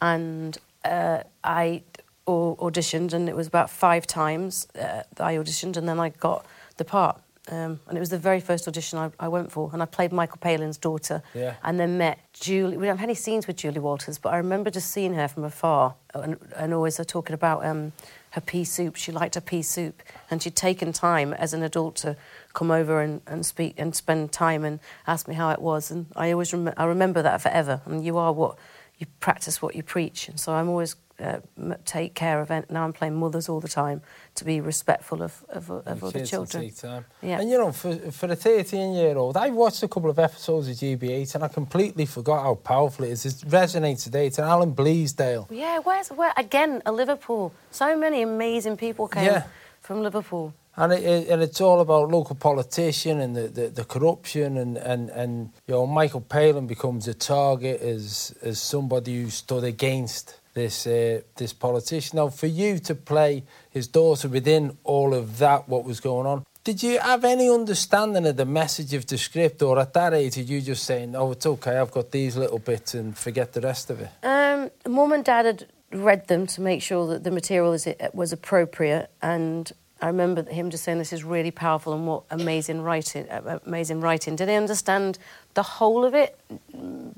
And 0.00 0.56
uh, 0.84 1.24
I 1.42 1.82
auditioned, 2.26 3.12
and 3.12 3.28
it 3.28 3.36
was 3.36 3.46
about 3.46 3.70
five 3.70 4.06
times 4.06 4.68
uh, 4.78 5.02
I 5.18 5.34
auditioned, 5.34 5.76
and 5.76 5.88
then 5.88 5.98
I 5.98 6.10
got 6.10 6.46
the 6.76 6.84
part. 6.84 7.20
Um, 7.50 7.80
and 7.88 7.96
it 7.96 8.00
was 8.00 8.10
the 8.10 8.18
very 8.18 8.38
first 8.38 8.68
audition 8.68 8.98
I, 8.98 9.10
I 9.18 9.26
went 9.26 9.50
for, 9.50 9.70
and 9.72 9.82
I 9.82 9.86
played 9.86 10.12
Michael 10.12 10.38
Palin's 10.40 10.78
daughter, 10.78 11.22
Yeah. 11.34 11.54
and 11.64 11.80
then 11.80 11.98
met 11.98 12.18
Julie. 12.32 12.76
We 12.76 12.86
don't 12.86 12.96
have 12.98 13.04
any 13.04 13.14
scenes 13.14 13.46
with 13.48 13.56
Julie 13.56 13.80
Walters, 13.80 14.18
but 14.18 14.32
I 14.32 14.36
remember 14.36 14.70
just 14.70 14.90
seeing 14.92 15.14
her 15.14 15.26
from 15.26 15.42
afar, 15.44 15.94
and, 16.14 16.36
and 16.54 16.72
always 16.72 16.98
her 16.98 17.04
talking 17.04 17.34
about 17.34 17.64
um, 17.64 17.92
her 18.30 18.40
pea 18.40 18.62
soup. 18.62 18.94
She 18.94 19.10
liked 19.10 19.34
her 19.34 19.40
pea 19.40 19.62
soup, 19.62 20.00
and 20.30 20.40
she'd 20.40 20.54
taken 20.54 20.92
time 20.92 21.32
as 21.32 21.52
an 21.52 21.62
adult 21.64 21.96
to 21.96 22.16
come 22.52 22.70
over 22.70 23.00
and, 23.00 23.20
and 23.26 23.44
speak 23.46 23.74
and 23.78 23.94
spend 23.94 24.32
time 24.32 24.64
and 24.64 24.80
ask 25.06 25.28
me 25.28 25.34
how 25.34 25.50
it 25.50 25.60
was. 25.60 25.90
And 25.90 26.06
I 26.16 26.32
always 26.32 26.52
rem- 26.52 26.74
I 26.76 26.84
remember 26.84 27.22
that 27.22 27.40
forever. 27.40 27.80
And 27.86 28.04
you 28.04 28.18
are 28.18 28.32
what 28.32 28.58
you 28.98 29.06
practice, 29.20 29.62
what 29.62 29.74
you 29.74 29.82
preach. 29.82 30.28
And 30.28 30.38
so 30.38 30.52
I'm 30.52 30.68
always 30.68 30.96
uh, 31.18 31.38
take 31.84 32.14
care 32.14 32.40
of. 32.40 32.50
it. 32.50 32.70
Now 32.70 32.84
I'm 32.84 32.92
playing 32.94 33.14
mothers 33.14 33.48
all 33.48 33.60
the 33.60 33.68
time 33.68 34.00
to 34.36 34.44
be 34.44 34.60
respectful 34.60 35.22
of 35.22 35.44
of, 35.50 35.70
of 35.70 36.02
other 36.02 36.24
children. 36.24 36.62
will 36.64 36.70
take 36.70 36.78
time. 36.78 37.04
Yeah. 37.22 37.40
And 37.40 37.50
you 37.50 37.58
know, 37.58 37.72
for, 37.72 37.94
for 38.10 38.26
a 38.32 38.36
13 38.36 38.94
year 38.94 39.16
old, 39.16 39.36
I 39.36 39.50
watched 39.50 39.82
a 39.82 39.88
couple 39.88 40.10
of 40.10 40.18
episodes 40.18 40.68
of 40.68 40.76
GBH 40.76 41.34
and 41.34 41.44
I 41.44 41.48
completely 41.48 42.06
forgot 42.06 42.42
how 42.42 42.54
powerful 42.54 43.04
it 43.04 43.10
is. 43.12 43.26
It 43.26 43.34
resonates 43.48 44.04
today. 44.04 44.26
It's 44.26 44.38
an 44.38 44.44
Alan 44.44 44.74
Bleasdale. 44.74 45.46
Yeah, 45.50 45.78
where's 45.78 46.08
where 46.08 46.32
again? 46.36 46.82
A 46.86 46.92
Liverpool. 46.92 47.52
So 47.70 47.96
many 47.96 48.22
amazing 48.22 48.76
people 48.78 49.06
came 49.08 49.24
Yeah. 49.24 49.44
from 49.82 50.02
Liverpool. 50.02 50.52
And, 50.80 50.92
it, 50.94 51.28
and 51.28 51.42
it's 51.42 51.60
all 51.60 51.80
about 51.80 52.10
local 52.10 52.36
politician 52.36 53.20
and 53.20 53.36
the, 53.36 53.48
the, 53.48 53.68
the 53.68 53.84
corruption 53.84 54.56
and, 54.56 54.78
and, 54.78 55.10
and 55.10 55.52
you 55.66 55.74
know 55.74 55.86
Michael 55.86 56.22
Palin 56.22 56.66
becomes 56.66 57.06
a 57.06 57.12
target 57.12 57.82
as 57.82 58.34
as 58.42 58.58
somebody 58.58 59.22
who 59.22 59.28
stood 59.28 59.62
against 59.62 60.40
this 60.54 60.86
uh, 60.86 61.20
this 61.36 61.52
politician. 61.52 62.16
Now 62.16 62.28
for 62.30 62.46
you 62.46 62.78
to 62.78 62.94
play 62.94 63.44
his 63.70 63.88
daughter 63.88 64.28
within 64.28 64.78
all 64.84 65.12
of 65.12 65.38
that, 65.38 65.68
what 65.68 65.84
was 65.84 66.00
going 66.00 66.26
on, 66.26 66.46
did 66.62 66.82
you 66.82 66.98
have 66.98 67.24
any 67.24 67.48
understanding 67.48 68.26
of 68.26 68.36
the 68.36 68.44
message 68.44 68.92
of 68.94 69.06
the 69.06 69.16
script, 69.16 69.62
or 69.62 69.78
at 69.78 69.92
that 69.94 70.12
age, 70.12 70.36
are 70.36 70.42
you 70.42 70.60
just 70.60 70.84
saying, 70.84 71.16
"Oh, 71.16 71.32
it's 71.32 71.46
okay, 71.46 71.78
I've 71.78 71.90
got 71.90 72.10
these 72.10 72.36
little 72.36 72.58
bits," 72.58 72.94
and 72.94 73.16
forget 73.16 73.52
the 73.52 73.60
rest 73.60 73.90
of 73.90 74.00
it? 74.00 74.10
Um, 74.22 74.70
Mum 74.86 75.12
and 75.12 75.24
Dad 75.24 75.46
had 75.46 75.66
read 75.92 76.28
them 76.28 76.46
to 76.46 76.60
make 76.60 76.82
sure 76.82 77.06
that 77.08 77.24
the 77.24 77.30
material 77.30 77.72
is, 77.72 77.88
was 78.12 78.32
appropriate, 78.32 79.10
and 79.22 79.72
I 80.02 80.06
remember 80.06 80.42
him 80.50 80.70
just 80.70 80.84
saying, 80.84 80.98
"This 80.98 81.12
is 81.12 81.24
really 81.24 81.50
powerful 81.50 81.92
and 81.92 82.06
what 82.06 82.22
amazing 82.30 82.82
writing! 82.82 83.28
uh, 83.28 83.58
Amazing 83.66 84.00
writing." 84.00 84.36
Did 84.36 84.46
they 84.46 84.56
understand 84.56 85.18
the 85.54 85.62
whole 85.62 86.04
of 86.04 86.14
it? 86.14 86.38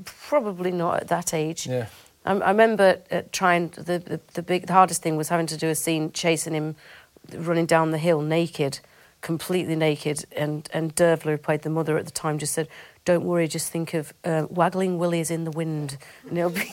Probably 0.05 0.73
not 0.73 1.01
at 1.03 1.09
that 1.09 1.33
age. 1.33 1.67
Yeah. 1.67 1.87
I, 2.25 2.33
I 2.35 2.51
remember 2.51 2.99
uh, 3.11 3.23
trying 3.33 3.69
the, 3.69 3.99
the 3.99 4.21
the 4.35 4.43
big 4.43 4.67
the 4.67 4.73
hardest 4.73 5.03
thing 5.03 5.17
was 5.17 5.29
having 5.29 5.47
to 5.47 5.57
do 5.57 5.69
a 5.69 5.75
scene 5.75 6.13
chasing 6.13 6.55
him, 6.55 6.77
running 7.35 7.67
down 7.67 7.91
the 7.91 7.99
hill 7.99 8.21
naked, 8.21 8.81
completely 9.21 9.77
naked, 9.77 10.25
and 10.37 10.69
and 10.73 10.95
Dervla, 10.97 11.31
who 11.33 11.39
played 11.39 11.63
the 11.63 11.71
mother 11.71 11.97
at 11.99 12.05
the 12.07 12.13
time, 12.13 12.39
just 12.39 12.53
said, 12.53 12.69
"Don't 13.05 13.25
worry, 13.25 13.49
just 13.49 13.71
think 13.73 13.95
of 13.95 14.13
uh, 14.25 14.47
waggling 14.51 14.99
willies 14.99 15.31
in 15.31 15.45
the 15.45 15.51
wind, 15.51 15.97
and 16.29 16.39
it'll 16.39 16.51
be." 16.51 16.73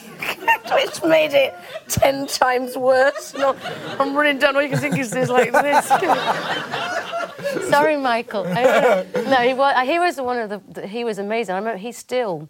Which 0.72 1.02
made 1.02 1.32
it 1.34 1.52
ten 1.88 2.26
times 2.28 2.76
worse. 2.76 3.34
No, 3.34 3.56
I'm 3.98 4.14
running 4.14 4.38
down. 4.38 4.54
All 4.54 4.62
you 4.62 4.68
can 4.68 4.78
think 4.78 4.98
is 4.98 5.10
this 5.10 5.28
like 5.28 5.50
this. 5.52 5.86
Sorry, 7.68 7.96
Michael. 7.96 8.46
I- 8.46 9.04
no, 9.14 9.36
he 9.38 9.54
was. 9.54 9.86
He 9.88 9.98
was 9.98 10.20
one 10.20 10.38
of 10.38 10.48
the. 10.50 10.60
the- 10.80 10.86
He 10.86 11.04
was 11.04 11.18
amazing. 11.18 11.54
I 11.54 11.58
remember 11.58 11.78
he's 11.78 11.96
still. 11.96 12.48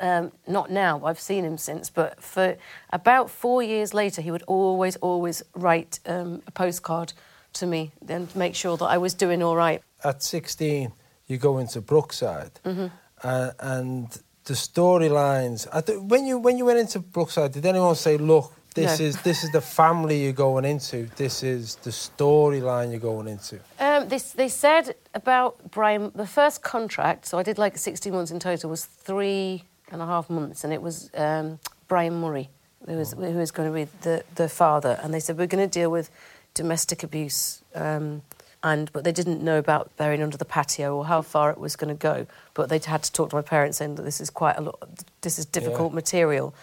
Um, 0.00 0.32
not 0.48 0.70
now. 0.72 1.04
I've 1.04 1.20
seen 1.20 1.44
him 1.44 1.56
since, 1.56 1.88
but 1.88 2.20
for 2.20 2.56
about 2.90 3.30
four 3.30 3.62
years 3.62 3.94
later, 3.94 4.20
he 4.22 4.32
would 4.32 4.42
always, 4.48 4.96
always 4.96 5.40
write 5.54 6.00
um, 6.04 6.42
a 6.48 6.50
postcard 6.50 7.12
to 7.52 7.66
me 7.66 7.92
and 8.08 8.34
make 8.34 8.56
sure 8.56 8.76
that 8.76 8.86
I 8.86 8.98
was 8.98 9.14
doing 9.14 9.40
all 9.40 9.54
right. 9.54 9.80
at 10.02 10.20
16, 10.24 10.92
you 11.28 11.36
go 11.38 11.58
into 11.58 11.80
Brookside, 11.80 12.58
Mm-hmm. 12.64 12.86
Uh, 13.22 13.50
and 13.60 14.08
the 14.44 14.54
storylines. 14.54 15.66
Th- 15.86 15.98
when 15.98 16.26
you 16.26 16.38
when 16.38 16.58
you 16.58 16.64
went 16.64 16.78
into 16.78 16.98
Brookside, 17.00 17.52
did 17.52 17.66
anyone 17.66 17.94
say, 17.94 18.16
"Look, 18.16 18.52
this 18.74 18.98
No. 18.98 19.06
is 19.06 19.22
this 19.22 19.44
is 19.44 19.50
the 19.52 19.60
family 19.60 20.22
you're 20.24 20.32
going 20.32 20.64
into. 20.64 21.08
This 21.16 21.42
is 21.42 21.76
the 21.76 21.90
storyline 21.90 22.90
you're 22.90 23.00
going 23.00 23.28
into." 23.28 23.56
Um, 23.78 24.08
they, 24.08 24.18
they 24.36 24.48
said 24.48 24.94
about 25.14 25.70
Brian, 25.70 26.12
the 26.14 26.26
first 26.26 26.62
contract, 26.62 27.26
so 27.26 27.38
I 27.38 27.42
did 27.42 27.58
like 27.58 27.76
16 27.78 28.12
months 28.12 28.30
in 28.30 28.38
total, 28.40 28.70
was 28.70 28.84
three 28.84 29.64
and 29.90 30.02
a 30.02 30.06
half 30.06 30.28
months, 30.30 30.64
and 30.64 30.72
it 30.72 30.82
was 30.82 31.10
um, 31.14 31.58
Brian 31.88 32.14
Murray, 32.20 32.48
who 32.86 32.96
was, 32.96 33.12
who 33.12 33.20
was 33.34 33.50
going 33.50 33.68
to 33.68 33.74
be 33.74 33.88
the, 34.02 34.22
the 34.34 34.48
father. 34.48 34.98
And 35.02 35.12
they 35.14 35.20
said, 35.20 35.38
we're 35.38 35.46
going 35.46 35.66
to 35.66 35.78
deal 35.80 35.90
with 35.90 36.10
domestic 36.54 37.02
abuse. 37.02 37.62
Um, 37.74 38.20
and 38.62 38.90
But 38.92 39.04
they 39.04 39.12
didn't 39.12 39.42
know 39.42 39.58
about 39.58 39.96
burying 39.96 40.22
under 40.22 40.36
the 40.36 40.44
patio 40.44 40.96
or 40.96 41.06
how 41.06 41.22
far 41.22 41.50
it 41.50 41.58
was 41.58 41.76
going 41.76 41.96
to 41.96 42.00
go. 42.00 42.26
But 42.54 42.68
they 42.68 42.78
had 42.78 43.02
to 43.04 43.12
talk 43.12 43.30
to 43.30 43.36
my 43.36 43.42
parents 43.42 43.78
saying 43.78 43.94
that 43.96 44.02
this 44.02 44.20
is 44.20 44.30
quite 44.30 44.56
a 44.56 44.62
lot, 44.62 44.78
this 45.20 45.38
is 45.38 45.44
difficult 45.44 45.92
material. 45.92 46.54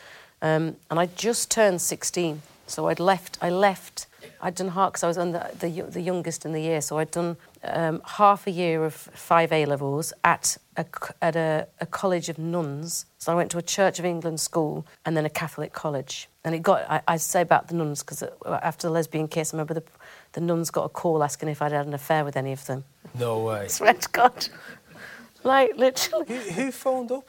Um, 0.41 0.75
and 0.91 0.99
I 0.99 1.05
just 1.05 1.49
turned 1.49 1.81
16, 1.81 2.41
so 2.67 2.87
I'd 2.87 2.99
left, 2.99 3.37
I 3.41 3.49
left 3.49 4.07
I'd 4.41 4.55
done 4.55 4.69
half 4.69 4.93
because 4.93 5.03
I 5.03 5.07
was 5.07 5.17
on 5.17 5.31
the, 5.31 5.49
the 5.59 5.81
the 5.83 6.01
youngest 6.01 6.45
in 6.45 6.53
the 6.53 6.61
year, 6.61 6.81
so 6.81 6.97
I'd 6.97 7.11
done 7.11 7.37
um, 7.63 8.01
half 8.05 8.47
a 8.47 8.51
year 8.51 8.83
of 8.83 8.93
five 8.93 9.51
A 9.51 9.65
levels 9.65 10.13
at 10.23 10.57
a, 10.77 10.85
at 11.21 11.35
a, 11.35 11.67
a 11.79 11.85
college 11.85 12.29
of 12.29 12.37
nuns. 12.37 13.05
So 13.25 13.31
I 13.31 13.35
went 13.35 13.49
to 13.53 13.57
a 13.57 13.63
Church 13.63 13.97
of 13.97 14.05
England 14.05 14.39
school 14.39 14.85
and 15.03 15.17
then 15.17 15.25
a 15.25 15.31
Catholic 15.31 15.73
college. 15.73 16.29
And 16.43 16.53
it 16.53 16.61
got 16.61 16.85
I, 16.87 17.01
I 17.07 17.17
say 17.17 17.41
about 17.41 17.69
the 17.69 17.73
nuns 17.73 18.03
because 18.03 18.21
uh, 18.21 18.29
after 18.61 18.87
the 18.87 18.93
lesbian 18.93 19.27
kiss, 19.27 19.51
I 19.51 19.57
remember 19.57 19.73
the 19.73 19.83
the 20.33 20.41
nuns 20.41 20.69
got 20.69 20.83
a 20.83 20.89
call 20.89 21.23
asking 21.23 21.49
if 21.49 21.59
I'd 21.59 21.71
had 21.71 21.87
an 21.87 21.95
affair 21.95 22.23
with 22.23 22.37
any 22.37 22.51
of 22.51 22.63
them. 22.67 22.83
No 23.17 23.39
way. 23.39 23.67
Swear 23.67 23.95
to 23.95 24.09
God, 24.09 24.47
like 25.43 25.75
literally. 25.75 26.25
Who, 26.27 26.35
who 26.35 26.71
phoned 26.71 27.11
up? 27.11 27.27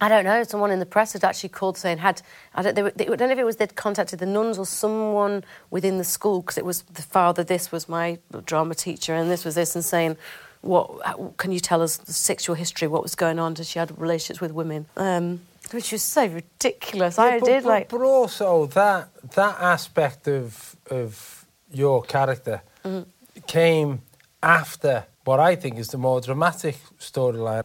I 0.00 0.08
don't 0.08 0.22
know. 0.22 0.44
Someone 0.44 0.70
in 0.70 0.78
the 0.78 0.86
press 0.86 1.12
had 1.12 1.24
actually 1.24 1.48
called 1.48 1.76
saying 1.76 1.98
had 1.98 2.22
I 2.54 2.62
don't, 2.62 2.76
they, 2.76 2.84
were, 2.84 2.92
I 2.96 3.16
don't 3.16 3.18
know 3.18 3.32
if 3.32 3.38
it 3.38 3.44
was 3.44 3.56
they'd 3.56 3.74
contacted 3.74 4.20
the 4.20 4.26
nuns 4.26 4.58
or 4.58 4.66
someone 4.66 5.42
within 5.70 5.98
the 5.98 6.04
school 6.04 6.42
because 6.42 6.56
it 6.56 6.64
was 6.64 6.82
the 6.82 7.02
father. 7.02 7.42
This 7.42 7.72
was 7.72 7.88
my 7.88 8.20
drama 8.46 8.76
teacher, 8.76 9.12
and 9.16 9.28
this 9.28 9.44
was 9.44 9.56
this, 9.56 9.74
and 9.74 9.84
saying, 9.84 10.16
"What 10.62 11.36
can 11.36 11.52
you 11.52 11.60
tell 11.60 11.82
us 11.82 11.98
the 11.98 12.12
sexual 12.12 12.54
history? 12.56 12.88
What 12.88 13.02
was 13.02 13.14
going 13.14 13.38
on? 13.38 13.54
Did 13.54 13.66
she 13.66 13.78
have 13.78 13.92
relationships 13.98 14.40
with 14.40 14.52
women?" 14.52 14.86
Um, 14.96 15.40
which 15.70 15.92
was 15.92 16.02
so 16.02 16.26
ridiculous. 16.26 17.18
Yeah, 17.18 17.24
I 17.24 17.40
but, 17.40 17.46
did 17.46 17.62
but, 17.64 17.68
like. 17.68 17.88
But 17.88 18.02
also 18.02 18.66
that 18.66 19.08
that 19.34 19.60
aspect 19.60 20.26
of 20.28 20.76
of 20.90 21.44
your 21.72 22.02
character 22.02 22.62
Mm-hmm. 22.84 23.08
came 23.46 24.00
after 24.42 25.04
what 25.24 25.38
I 25.38 25.54
think 25.54 25.78
is 25.78 25.88
the 25.88 25.98
more 25.98 26.20
dramatic 26.20 26.76
storyline. 26.98 27.64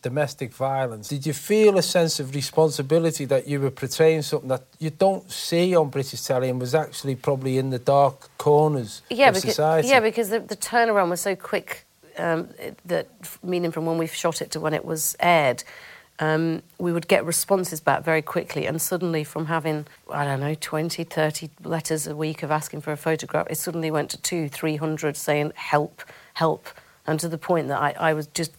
Domestic 0.00 0.52
violence. 0.52 1.08
Did 1.08 1.26
you 1.26 1.32
feel 1.32 1.76
a 1.76 1.82
sense 1.82 2.20
of 2.20 2.32
responsibility 2.32 3.24
that 3.24 3.48
you 3.48 3.58
were 3.60 3.72
portraying 3.72 4.22
something 4.22 4.48
that 4.48 4.62
you 4.78 4.90
don't 4.90 5.28
see 5.28 5.74
on 5.74 5.88
British 5.88 6.22
telly 6.22 6.48
and 6.48 6.60
was 6.60 6.72
actually 6.72 7.16
probably 7.16 7.58
in 7.58 7.70
the 7.70 7.80
dark 7.80 8.30
corners 8.38 9.02
yeah, 9.10 9.30
of 9.30 9.34
because, 9.34 9.50
society? 9.50 9.88
Yeah, 9.88 9.98
because 9.98 10.28
the, 10.28 10.38
the 10.38 10.54
turnaround 10.54 11.10
was 11.10 11.20
so 11.20 11.34
quick. 11.34 11.84
Um, 12.18 12.48
that 12.84 13.08
meaning 13.42 13.70
from 13.70 13.86
when 13.86 13.98
we 13.98 14.06
shot 14.06 14.42
it 14.42 14.50
to 14.52 14.60
when 14.60 14.74
it 14.74 14.84
was 14.84 15.16
aired, 15.20 15.64
um, 16.20 16.62
we 16.78 16.92
would 16.92 17.06
get 17.06 17.24
responses 17.24 17.80
back 17.80 18.02
very 18.02 18.22
quickly. 18.22 18.66
And 18.66 18.80
suddenly, 18.82 19.24
from 19.24 19.46
having 19.46 19.86
I 20.10 20.24
don't 20.24 20.40
know 20.40 20.54
20, 20.54 21.04
30 21.04 21.50
letters 21.62 22.06
a 22.06 22.16
week 22.16 22.42
of 22.42 22.50
asking 22.50 22.80
for 22.80 22.92
a 22.92 22.96
photograph, 22.96 23.46
it 23.50 23.56
suddenly 23.56 23.90
went 23.90 24.10
to 24.10 24.20
two, 24.20 24.48
three 24.48 24.76
hundred 24.76 25.16
saying 25.16 25.52
help, 25.54 26.02
help, 26.34 26.68
and 27.06 27.20
to 27.20 27.28
the 27.28 27.38
point 27.38 27.68
that 27.68 27.80
I, 27.80 27.94
I 27.98 28.14
was 28.14 28.26
just 28.28 28.52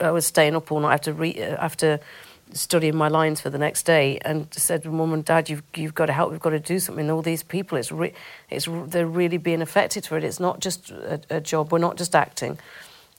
I 0.00 0.10
was 0.10 0.26
staying 0.26 0.56
up 0.56 0.72
all 0.72 0.80
night 0.80 0.94
after 0.94 1.12
re- 1.12 1.42
uh, 1.42 1.56
after 1.56 2.00
studying 2.54 2.96
my 2.96 3.08
lines 3.08 3.40
for 3.40 3.50
the 3.50 3.58
next 3.58 3.84
day 3.84 4.18
and 4.24 4.46
said, 4.52 4.84
"Mum 4.84 5.12
and 5.12 5.24
Dad, 5.24 5.48
you've 5.48 5.62
you've 5.74 5.94
got 5.94 6.06
to 6.06 6.12
help. 6.12 6.30
We've 6.30 6.40
got 6.40 6.50
to 6.50 6.60
do 6.60 6.78
something. 6.78 7.10
All 7.10 7.22
these 7.22 7.42
people, 7.42 7.78
it's 7.78 7.92
re- 7.92 8.14
it's 8.50 8.68
they're 8.86 9.06
really 9.06 9.38
being 9.38 9.62
affected 9.62 10.06
for 10.06 10.16
it. 10.16 10.24
It's 10.24 10.40
not 10.40 10.60
just 10.60 10.90
a, 10.90 11.20
a 11.30 11.40
job. 11.40 11.72
We're 11.72 11.78
not 11.78 11.96
just 11.96 12.14
acting." 12.14 12.58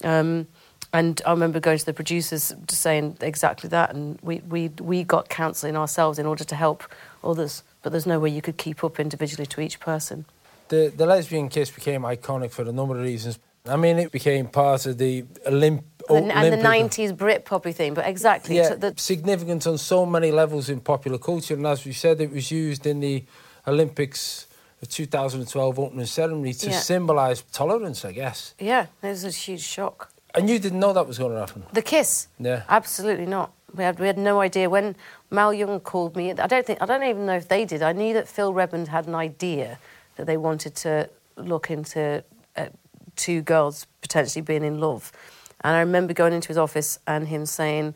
Um, 0.04 0.48
and 0.92 1.22
I 1.26 1.32
remember 1.32 1.60
going 1.60 1.80
to 1.80 1.86
the 1.86 1.94
producers 1.94 2.54
saying 2.70 3.18
exactly 3.22 3.70
that, 3.70 3.94
and 3.94 4.20
we 4.22 4.42
we 4.50 4.70
we 4.80 5.04
got 5.04 5.30
counselling 5.30 5.76
ourselves 5.76 6.20
in 6.20 6.26
order 6.26 6.44
to 6.44 6.56
help 6.56 6.84
others. 7.24 7.64
But 7.82 7.92
there's 7.92 8.06
no 8.06 8.20
way 8.20 8.30
you 8.30 8.42
could 8.42 8.58
keep 8.58 8.84
up 8.84 9.00
individually 9.00 9.46
to 9.48 9.62
each 9.62 9.80
person. 9.80 10.26
the 10.70 10.92
the 10.96 11.06
lesbian 11.06 11.50
kiss 11.50 11.72
became 11.72 12.02
iconic 12.02 12.52
for 12.52 12.64
a 12.64 12.72
number 12.72 12.96
of 12.96 13.04
reasons. 13.04 13.40
I 13.66 13.78
mean, 13.78 13.98
it 13.98 14.12
became 14.12 14.48
part 14.48 14.86
of 14.86 14.98
the 14.98 15.24
Olymp. 15.48 15.84
And, 16.10 16.32
and 16.32 16.52
the 16.52 16.58
'90s 16.58 17.16
Brit 17.16 17.46
poppy 17.46 17.72
thing, 17.72 17.94
but 17.94 18.06
exactly. 18.06 18.58
Yeah, 18.58 18.70
so 18.70 18.76
the, 18.76 18.94
significant 18.98 19.66
on 19.66 19.78
so 19.78 20.06
many 20.06 20.32
levels 20.32 20.70
in 20.70 20.82
popular 20.82 21.18
culture, 21.18 21.54
and 21.54 21.66
as 21.66 21.86
we 21.86 21.94
said, 21.94 22.20
it 22.20 22.32
was 22.32 22.52
used 22.52 22.86
in 22.86 23.00
the 23.00 23.24
Olympics 23.66 24.48
of 24.82 24.90
2012 24.90 25.80
opening 25.80 26.06
ceremony 26.06 26.54
to 26.54 26.70
Yeah. 26.70 26.80
symbolise 26.80 27.42
tolerance, 27.54 28.04
I 28.04 28.12
guess. 28.12 28.54
yeah, 28.60 28.88
it 29.02 29.08
was 29.08 29.24
a 29.24 29.30
huge 29.30 29.62
shock. 29.62 30.12
And 30.36 30.50
you 30.50 30.60
didn't 30.60 30.80
know 30.82 30.92
that 30.92 31.08
was 31.08 31.18
going 31.18 31.32
to 31.32 31.40
happen. 31.40 31.64
The 31.72 31.82
kiss? 31.82 32.28
Yeah. 32.40 32.64
Absolutely 32.68 33.28
not. 33.28 33.52
We 33.74 33.84
had 33.86 33.98
we 33.98 34.08
had 34.08 34.18
no 34.18 34.42
idea 34.42 34.70
when 34.70 34.96
Mal 35.32 35.54
Young 35.54 35.80
called 35.80 36.16
me. 36.18 36.32
I 36.32 36.48
don't 36.48 36.66
think 36.66 36.82
I 36.82 36.86
don't 36.86 37.04
even 37.04 37.26
know 37.26 37.38
if 37.38 37.48
they 37.48 37.64
did. 37.66 37.82
I 37.82 37.94
knew 37.94 38.14
that 38.14 38.28
Phil 38.28 38.54
Redmond 38.54 38.90
had 38.90 39.08
an 39.08 39.16
idea 39.16 39.80
that 40.16 40.26
they 40.28 40.38
wanted 40.38 40.76
to 40.76 41.10
look 41.38 41.72
into 41.72 42.24
uh, 42.58 42.68
two 43.16 43.42
girls 43.42 43.88
potentially 44.02 44.42
being 44.42 44.64
in 44.64 44.80
love, 44.80 45.12
and 45.62 45.76
I 45.76 45.80
remember 45.80 46.14
going 46.14 46.34
into 46.34 46.50
his 46.50 46.58
office 46.58 47.00
and 47.08 47.28
him 47.28 47.46
saying, 47.46 47.96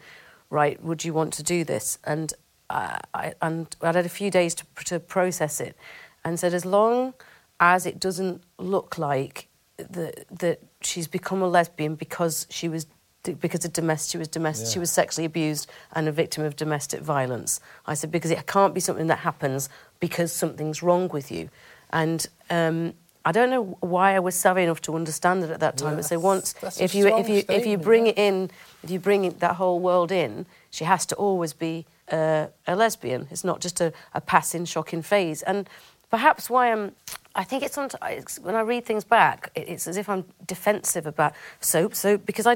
"Right, 0.49 0.81
would 0.83 1.03
you 1.03 1.13
want 1.13 1.33
to 1.33 1.43
do 1.43 1.63
this?" 1.63 1.99
And 2.03 2.33
uh, 2.69 2.99
I 3.13 3.33
and 3.41 3.75
I'd 3.81 3.95
had 3.95 4.05
a 4.05 4.09
few 4.09 4.31
days 4.31 4.55
to 4.55 4.65
to 4.85 4.99
process 4.99 5.59
it, 5.59 5.75
and 6.23 6.39
said 6.39 6.53
as 6.53 6.65
long 6.65 7.13
as 7.59 7.85
it 7.85 7.99
doesn't 7.99 8.43
look 8.57 8.97
like 8.97 9.47
that 9.77 10.25
that 10.29 10.59
she's 10.81 11.07
become 11.07 11.41
a 11.41 11.47
lesbian 11.47 11.95
because 11.95 12.47
she 12.49 12.69
was 12.69 12.87
because 13.23 13.65
of 13.65 13.73
domestic 13.73 14.11
she 14.11 14.17
was 14.17 14.27
domestic 14.29 14.71
she 14.71 14.79
was 14.79 14.89
sexually 14.89 15.25
abused 15.25 15.69
and 15.93 16.07
a 16.07 16.11
victim 16.11 16.43
of 16.43 16.55
domestic 16.55 17.01
violence. 17.01 17.59
I 17.85 17.93
said 17.93 18.11
because 18.11 18.31
it 18.31 18.45
can't 18.47 18.73
be 18.73 18.79
something 18.79 19.07
that 19.07 19.19
happens 19.19 19.69
because 19.99 20.31
something's 20.31 20.81
wrong 20.81 21.09
with 21.09 21.31
you, 21.31 21.49
and. 21.91 22.25
Um, 22.49 22.93
I 23.27 23.31
don't 23.33 23.49
know 23.49 23.63
why 23.81 24.15
I 24.15 24.19
was 24.19 24.35
savvy 24.35 24.63
enough 24.63 24.81
to 24.83 24.95
understand 24.95 25.43
it 25.43 25.49
at 25.51 25.59
that 25.59 25.75
time. 25.77 25.97
Yeah, 25.97 26.07
but 26.11 26.21
once, 26.21 26.55
if 26.79 26.95
you 26.95 27.03
if 27.21 27.27
you 27.27 27.43
if 27.49 27.65
you 27.65 27.77
bring 27.77 28.05
yeah. 28.05 28.13
it 28.13 28.17
in, 28.27 28.35
if 28.83 28.89
you 28.89 28.99
bring 28.99 29.29
that 29.39 29.55
whole 29.61 29.79
world 29.81 30.11
in, 30.11 30.45
she 30.71 30.85
has 30.85 31.05
to 31.07 31.15
always 31.15 31.51
be 31.51 31.85
uh, 32.17 32.45
a 32.67 32.75
lesbian. 32.83 33.27
It's 33.29 33.43
not 33.43 33.59
just 33.59 33.81
a, 33.81 33.91
a 34.13 34.21
passing, 34.21 34.63
shocking 34.65 35.01
phase. 35.01 35.41
And 35.43 35.67
perhaps 36.09 36.49
why 36.49 36.71
I'm, 36.71 36.93
I 37.35 37.43
think 37.43 37.63
it's, 37.63 37.75
sometimes 37.75 38.39
when 38.39 38.55
I 38.55 38.61
read 38.61 38.85
things 38.85 39.03
back, 39.03 39.51
it- 39.55 39.67
it's 39.67 39.87
as 39.87 39.97
if 39.97 40.07
I'm 40.07 40.23
defensive 40.45 41.05
about 41.05 41.33
soap. 41.59 41.95
So 41.95 42.17
because 42.17 42.47
I, 42.47 42.55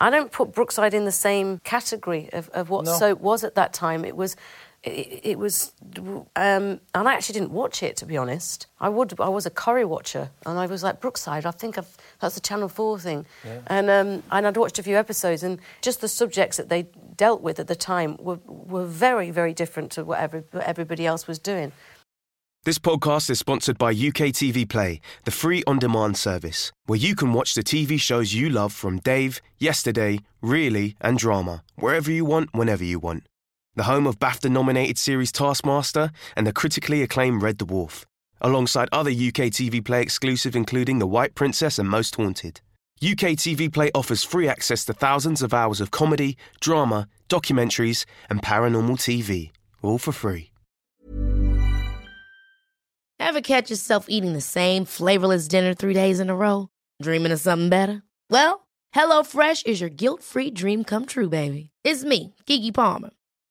I 0.00 0.10
don't 0.10 0.30
put 0.30 0.52
Brookside 0.54 0.94
in 0.94 1.06
the 1.06 1.18
same 1.28 1.58
category 1.64 2.28
of, 2.32 2.48
of 2.50 2.70
what 2.70 2.84
No. 2.84 2.92
soap 2.92 3.20
was 3.20 3.42
at 3.42 3.54
that 3.56 3.72
time. 3.72 4.04
It 4.04 4.16
was. 4.16 4.36
It, 4.84 5.20
it 5.24 5.38
was, 5.38 5.72
um, 6.36 6.80
and 6.94 7.08
I 7.08 7.14
actually 7.14 7.32
didn't 7.32 7.50
watch 7.50 7.82
it 7.82 7.96
to 7.96 8.06
be 8.06 8.16
honest. 8.16 8.66
I 8.78 8.88
would, 8.88 9.18
I 9.20 9.28
was 9.28 9.44
a 9.44 9.50
Corrie 9.50 9.84
watcher, 9.84 10.30
and 10.46 10.58
I 10.58 10.66
was 10.66 10.82
like 10.82 11.00
Brookside. 11.00 11.44
I 11.46 11.50
think 11.50 11.78
I've, 11.78 11.96
that's 12.20 12.36
the 12.36 12.40
Channel 12.40 12.68
Four 12.68 12.98
thing, 12.98 13.26
and 13.66 13.90
um, 13.90 14.22
and 14.30 14.46
I'd 14.46 14.56
watched 14.56 14.78
a 14.78 14.82
few 14.82 14.96
episodes, 14.96 15.42
and 15.42 15.58
just 15.82 16.00
the 16.00 16.08
subjects 16.08 16.58
that 16.58 16.68
they 16.68 16.86
dealt 17.16 17.42
with 17.42 17.58
at 17.58 17.66
the 17.66 17.74
time 17.74 18.16
were 18.20 18.38
were 18.46 18.86
very 18.86 19.30
very 19.32 19.52
different 19.52 19.90
to 19.92 20.04
what, 20.04 20.20
every, 20.20 20.44
what 20.52 20.64
everybody 20.64 21.04
else 21.06 21.26
was 21.26 21.40
doing. 21.40 21.72
This 22.64 22.78
podcast 22.78 23.30
is 23.30 23.38
sponsored 23.38 23.78
by 23.78 23.92
UK 23.92 24.30
TV 24.34 24.68
Play, 24.68 25.00
the 25.24 25.30
free 25.30 25.62
on 25.66 25.78
demand 25.78 26.16
service, 26.16 26.70
where 26.86 26.98
you 26.98 27.16
can 27.16 27.32
watch 27.32 27.54
the 27.54 27.62
TV 27.62 27.98
shows 28.00 28.34
you 28.34 28.50
love 28.50 28.72
from 28.72 28.98
Dave, 28.98 29.40
Yesterday, 29.58 30.20
Really, 30.42 30.96
and 31.00 31.16
Drama, 31.16 31.62
wherever 31.76 32.10
you 32.10 32.24
want, 32.24 32.50
whenever 32.52 32.84
you 32.84 32.98
want. 32.98 33.24
The 33.78 33.84
home 33.84 34.08
of 34.08 34.18
BAFTA 34.18 34.50
nominated 34.50 34.98
series 34.98 35.30
Taskmaster 35.30 36.10
and 36.34 36.44
the 36.44 36.52
critically 36.52 37.00
acclaimed 37.00 37.44
Red 37.44 37.58
Dwarf, 37.58 38.04
alongside 38.40 38.88
other 38.90 39.12
UK 39.12 39.54
TV 39.54 39.84
Play 39.84 40.02
exclusive 40.02 40.56
including 40.56 40.98
The 40.98 41.06
White 41.06 41.36
Princess 41.36 41.78
and 41.78 41.88
Most 41.88 42.16
Haunted. 42.16 42.60
UK 43.00 43.38
TV 43.38 43.72
Play 43.72 43.92
offers 43.94 44.24
free 44.24 44.48
access 44.48 44.84
to 44.86 44.92
thousands 44.92 45.42
of 45.42 45.54
hours 45.54 45.80
of 45.80 45.92
comedy, 45.92 46.36
drama, 46.58 47.06
documentaries, 47.28 48.04
and 48.28 48.42
paranormal 48.42 48.96
TV, 48.96 49.52
all 49.80 49.98
for 49.98 50.10
free. 50.10 50.50
Ever 53.20 53.40
catch 53.40 53.70
yourself 53.70 54.06
eating 54.08 54.32
the 54.32 54.40
same 54.40 54.86
flavorless 54.86 55.46
dinner 55.46 55.72
three 55.72 55.94
days 55.94 56.18
in 56.18 56.30
a 56.30 56.34
row? 56.34 56.68
Dreaming 57.00 57.30
of 57.30 57.38
something 57.38 57.68
better? 57.68 58.02
Well, 58.28 58.66
HelloFresh 58.92 59.68
is 59.68 59.80
your 59.80 59.90
guilt 59.90 60.24
free 60.24 60.50
dream 60.50 60.82
come 60.82 61.06
true, 61.06 61.28
baby. 61.28 61.70
It's 61.84 62.02
me, 62.02 62.34
Keke 62.44 62.74
Palmer. 62.74 63.10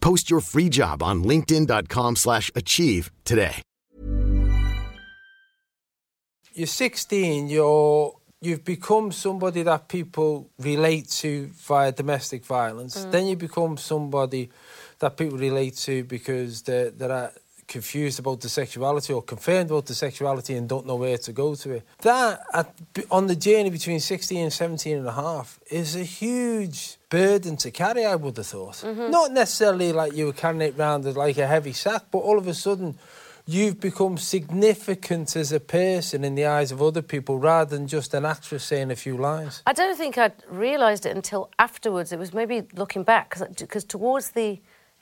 Post 0.00 0.30
your 0.30 0.40
free 0.40 0.68
job 0.68 1.02
on 1.02 1.24
linkedin.com/achieve 1.24 2.16
slash 2.16 2.50
achieve 2.54 3.10
today. 3.24 3.62
you're 6.58 6.66
16, 6.66 7.48
you're 7.48 8.14
you've 8.40 8.64
become 8.64 9.10
somebody 9.10 9.62
that 9.62 9.88
people 9.88 10.50
relate 10.58 11.08
to 11.08 11.46
via 11.66 11.90
domestic 11.92 12.44
violence. 12.44 13.04
Mm. 13.04 13.10
Then 13.10 13.26
you 13.26 13.36
become 13.36 13.76
somebody 13.76 14.50
that 15.00 15.16
people 15.16 15.38
relate 15.38 15.76
to 15.78 16.04
because 16.04 16.62
they're, 16.62 16.90
they're 16.90 17.32
confused 17.68 18.18
about 18.18 18.40
the 18.40 18.48
sexuality 18.48 19.12
or 19.12 19.22
confirmed 19.22 19.70
about 19.70 19.86
the 19.86 19.94
sexuality 19.94 20.54
and 20.54 20.68
don't 20.68 20.86
know 20.86 20.96
where 20.96 21.18
to 21.18 21.32
go 21.32 21.54
to 21.54 21.72
it. 21.72 21.86
That, 22.00 22.40
at, 22.52 22.74
on 23.10 23.26
the 23.26 23.36
journey 23.36 23.70
between 23.70 24.00
16 24.00 24.42
and 24.42 24.52
17 24.52 24.96
and 24.96 25.06
a 25.06 25.12
half, 25.12 25.60
is 25.70 25.94
a 25.94 26.02
huge 26.02 26.96
burden 27.10 27.56
to 27.58 27.70
carry, 27.70 28.04
I 28.04 28.16
would 28.16 28.36
have 28.38 28.46
thought. 28.46 28.76
Mm-hmm. 28.76 29.10
Not 29.10 29.32
necessarily 29.32 29.92
like 29.92 30.14
you 30.14 30.26
were 30.26 30.32
carrying 30.32 30.62
it 30.62 30.78
around 30.78 31.06
as 31.06 31.16
like 31.16 31.38
a 31.38 31.46
heavy 31.46 31.72
sack, 31.72 32.04
but 32.10 32.18
all 32.18 32.38
of 32.38 32.48
a 32.48 32.54
sudden, 32.54 32.98
you've 33.46 33.80
become 33.80 34.18
significant 34.18 35.36
as 35.36 35.52
a 35.52 35.60
person 35.60 36.24
in 36.24 36.34
the 36.34 36.46
eyes 36.46 36.72
of 36.72 36.82
other 36.82 37.02
people 37.02 37.38
rather 37.38 37.76
than 37.76 37.86
just 37.86 38.12
an 38.14 38.24
actress 38.24 38.64
saying 38.64 38.90
a 38.90 38.96
few 38.96 39.16
lines. 39.16 39.62
I 39.66 39.72
don't 39.72 39.96
think 39.96 40.18
I'd 40.18 40.34
realised 40.48 41.06
it 41.06 41.14
until 41.14 41.50
afterwards. 41.58 42.12
It 42.12 42.18
was 42.18 42.32
maybe 42.32 42.62
looking 42.74 43.04
back, 43.04 43.36
because 43.58 43.84
towards 43.84 44.30
the 44.30 44.60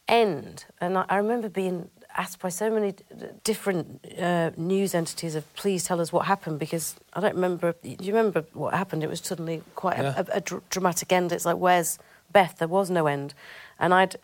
end, 0.08 0.64
and 0.80 0.98
I, 0.98 1.04
I 1.08 1.16
remember 1.16 1.48
being 1.48 1.90
asked 2.16 2.40
by 2.40 2.48
so 2.48 2.70
many 2.70 2.92
d- 2.92 3.02
different 3.44 4.04
uh, 4.18 4.50
news 4.56 4.94
entities 4.94 5.34
of 5.34 5.44
please 5.54 5.84
tell 5.84 6.00
us 6.00 6.12
what 6.12 6.26
happened 6.26 6.58
because 6.58 6.94
I 7.12 7.20
don't 7.20 7.34
remember. 7.34 7.74
Do 7.82 7.90
you 8.00 8.14
remember 8.14 8.44
what 8.52 8.74
happened? 8.74 9.02
It 9.04 9.08
was 9.10 9.20
suddenly 9.20 9.62
quite 9.74 9.98
Yeah. 9.98 10.14
a, 10.16 10.20
a, 10.20 10.36
a 10.36 10.40
dr- 10.40 10.62
dramatic 10.70 11.12
end. 11.12 11.32
It's 11.32 11.44
like, 11.44 11.56
where's 11.56 11.98
Beth? 12.32 12.56
There 12.58 12.68
was 12.68 12.90
no 12.90 13.06
end. 13.06 13.34
And 13.78 13.92
I'd, 13.94 14.16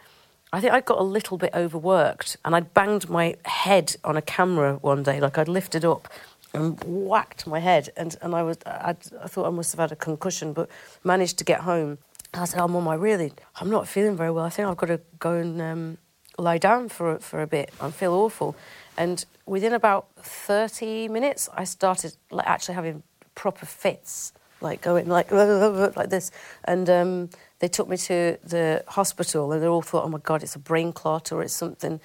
I 0.53 0.61
think 0.61 0.73
I 0.73 0.81
got 0.81 0.99
a 0.99 1.03
little 1.03 1.37
bit 1.39 1.51
overworked 1.55 2.37
and 2.45 2.55
I'd 2.57 2.73
banged 2.75 3.09
my 3.09 3.37
head 3.45 3.97
on 4.05 4.17
a 4.17 4.23
camera 4.23 4.75
one 4.81 5.03
day, 5.03 5.21
like 5.21 5.37
I'd 5.39 5.49
lifted 5.49 5.85
up 5.85 6.09
and 6.55 6.79
whacked 6.85 7.47
my 7.47 7.59
head. 7.61 7.91
And, 7.97 8.17
and 8.23 8.35
I, 8.35 8.43
was, 8.43 8.59
I'd, 8.67 8.99
I 9.23 9.29
thought 9.29 9.47
I 9.47 9.51
must 9.51 9.73
have 9.73 9.81
had 9.81 9.93
a 9.93 9.97
concussion, 9.97 10.53
but 10.53 10.69
managed 11.05 11.39
to 11.39 11.45
get 11.45 11.61
home. 11.61 11.99
I 12.35 12.47
said, 12.47 12.61
Oh, 12.61 12.69
Mum, 12.69 12.89
I 12.89 12.95
really, 12.95 13.33
I'm 13.57 13.69
not 13.69 13.87
feeling 13.87 14.17
very 14.17 14.31
well. 14.31 14.45
I 14.47 14.49
think 14.51 14.67
I've 14.69 14.77
got 14.79 14.87
to 14.87 15.01
go 15.19 15.35
and 15.35 15.61
um, 15.61 15.99
lie 16.39 16.59
down 16.59 16.89
for, 16.89 17.19
for 17.19 17.43
a 17.43 17.47
bit. 17.47 17.73
I 17.81 17.91
feel 17.91 18.13
awful. 18.13 18.57
And 18.97 19.25
within 19.47 19.73
about 19.73 20.09
30 20.17 21.09
minutes, 21.09 21.49
I 21.55 21.65
started 21.65 22.15
like, 22.31 22.47
actually 22.47 22.75
having 22.75 23.03
proper 23.35 23.67
fits, 23.67 24.33
like 24.61 24.81
going 24.83 25.09
like, 25.09 25.31
like 25.97 26.11
this. 26.11 26.31
And 26.65 26.89
um, 26.91 27.31
they 27.59 27.69
took 27.69 27.89
me 27.89 27.97
to 27.97 28.39
the 28.45 28.85
hospital 28.89 29.53
and 29.53 29.63
they 29.63 29.67
all 29.67 29.83
thought, 29.83 30.05
oh 30.05 30.09
my 30.09 30.19
God, 30.19 30.43
it's 30.43 30.57
a 30.57 30.61
brain 30.61 30.93
clot 30.93 31.33
or 31.33 31.43
it's 31.43 31.55
something, 31.55 32.01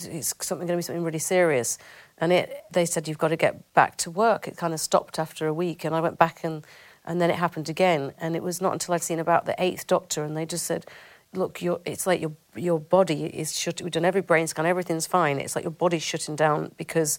it's 0.00 0.34
something 0.40 0.66
going 0.66 0.76
to 0.76 0.78
be 0.78 0.82
something 0.82 1.04
really 1.04 1.18
serious. 1.18 1.78
And 2.18 2.32
it, 2.32 2.64
they 2.70 2.86
said, 2.86 3.08
you've 3.08 3.18
got 3.18 3.28
to 3.28 3.36
get 3.36 3.72
back 3.74 3.96
to 3.98 4.10
work. 4.10 4.48
It 4.48 4.56
kind 4.56 4.72
of 4.72 4.80
stopped 4.80 5.18
after 5.18 5.46
a 5.46 5.54
week. 5.54 5.84
And 5.84 5.94
I 5.94 6.00
went 6.00 6.18
back 6.18 6.44
and, 6.44 6.66
and 7.04 7.20
then 7.20 7.30
it 7.30 7.36
happened 7.36 7.68
again. 7.68 8.14
And 8.18 8.34
it 8.34 8.42
was 8.42 8.60
not 8.60 8.72
until 8.72 8.94
I'd 8.94 9.02
seen 9.02 9.18
about 9.18 9.44
the 9.44 9.54
eighth 9.58 9.86
doctor 9.86 10.24
and 10.24 10.36
they 10.36 10.46
just 10.46 10.66
said, 10.66 10.86
look, 11.34 11.62
it's 11.62 12.06
like 12.06 12.20
your, 12.20 12.32
your 12.54 12.80
body 12.80 13.24
is 13.24 13.58
shut. 13.58 13.82
We've 13.82 13.92
done 13.92 14.04
every 14.04 14.22
brain 14.22 14.46
scan, 14.46 14.66
everything's 14.66 15.06
fine. 15.06 15.38
It's 15.38 15.54
like 15.54 15.64
your 15.64 15.70
body's 15.72 16.02
shutting 16.02 16.36
down 16.36 16.72
because 16.76 17.18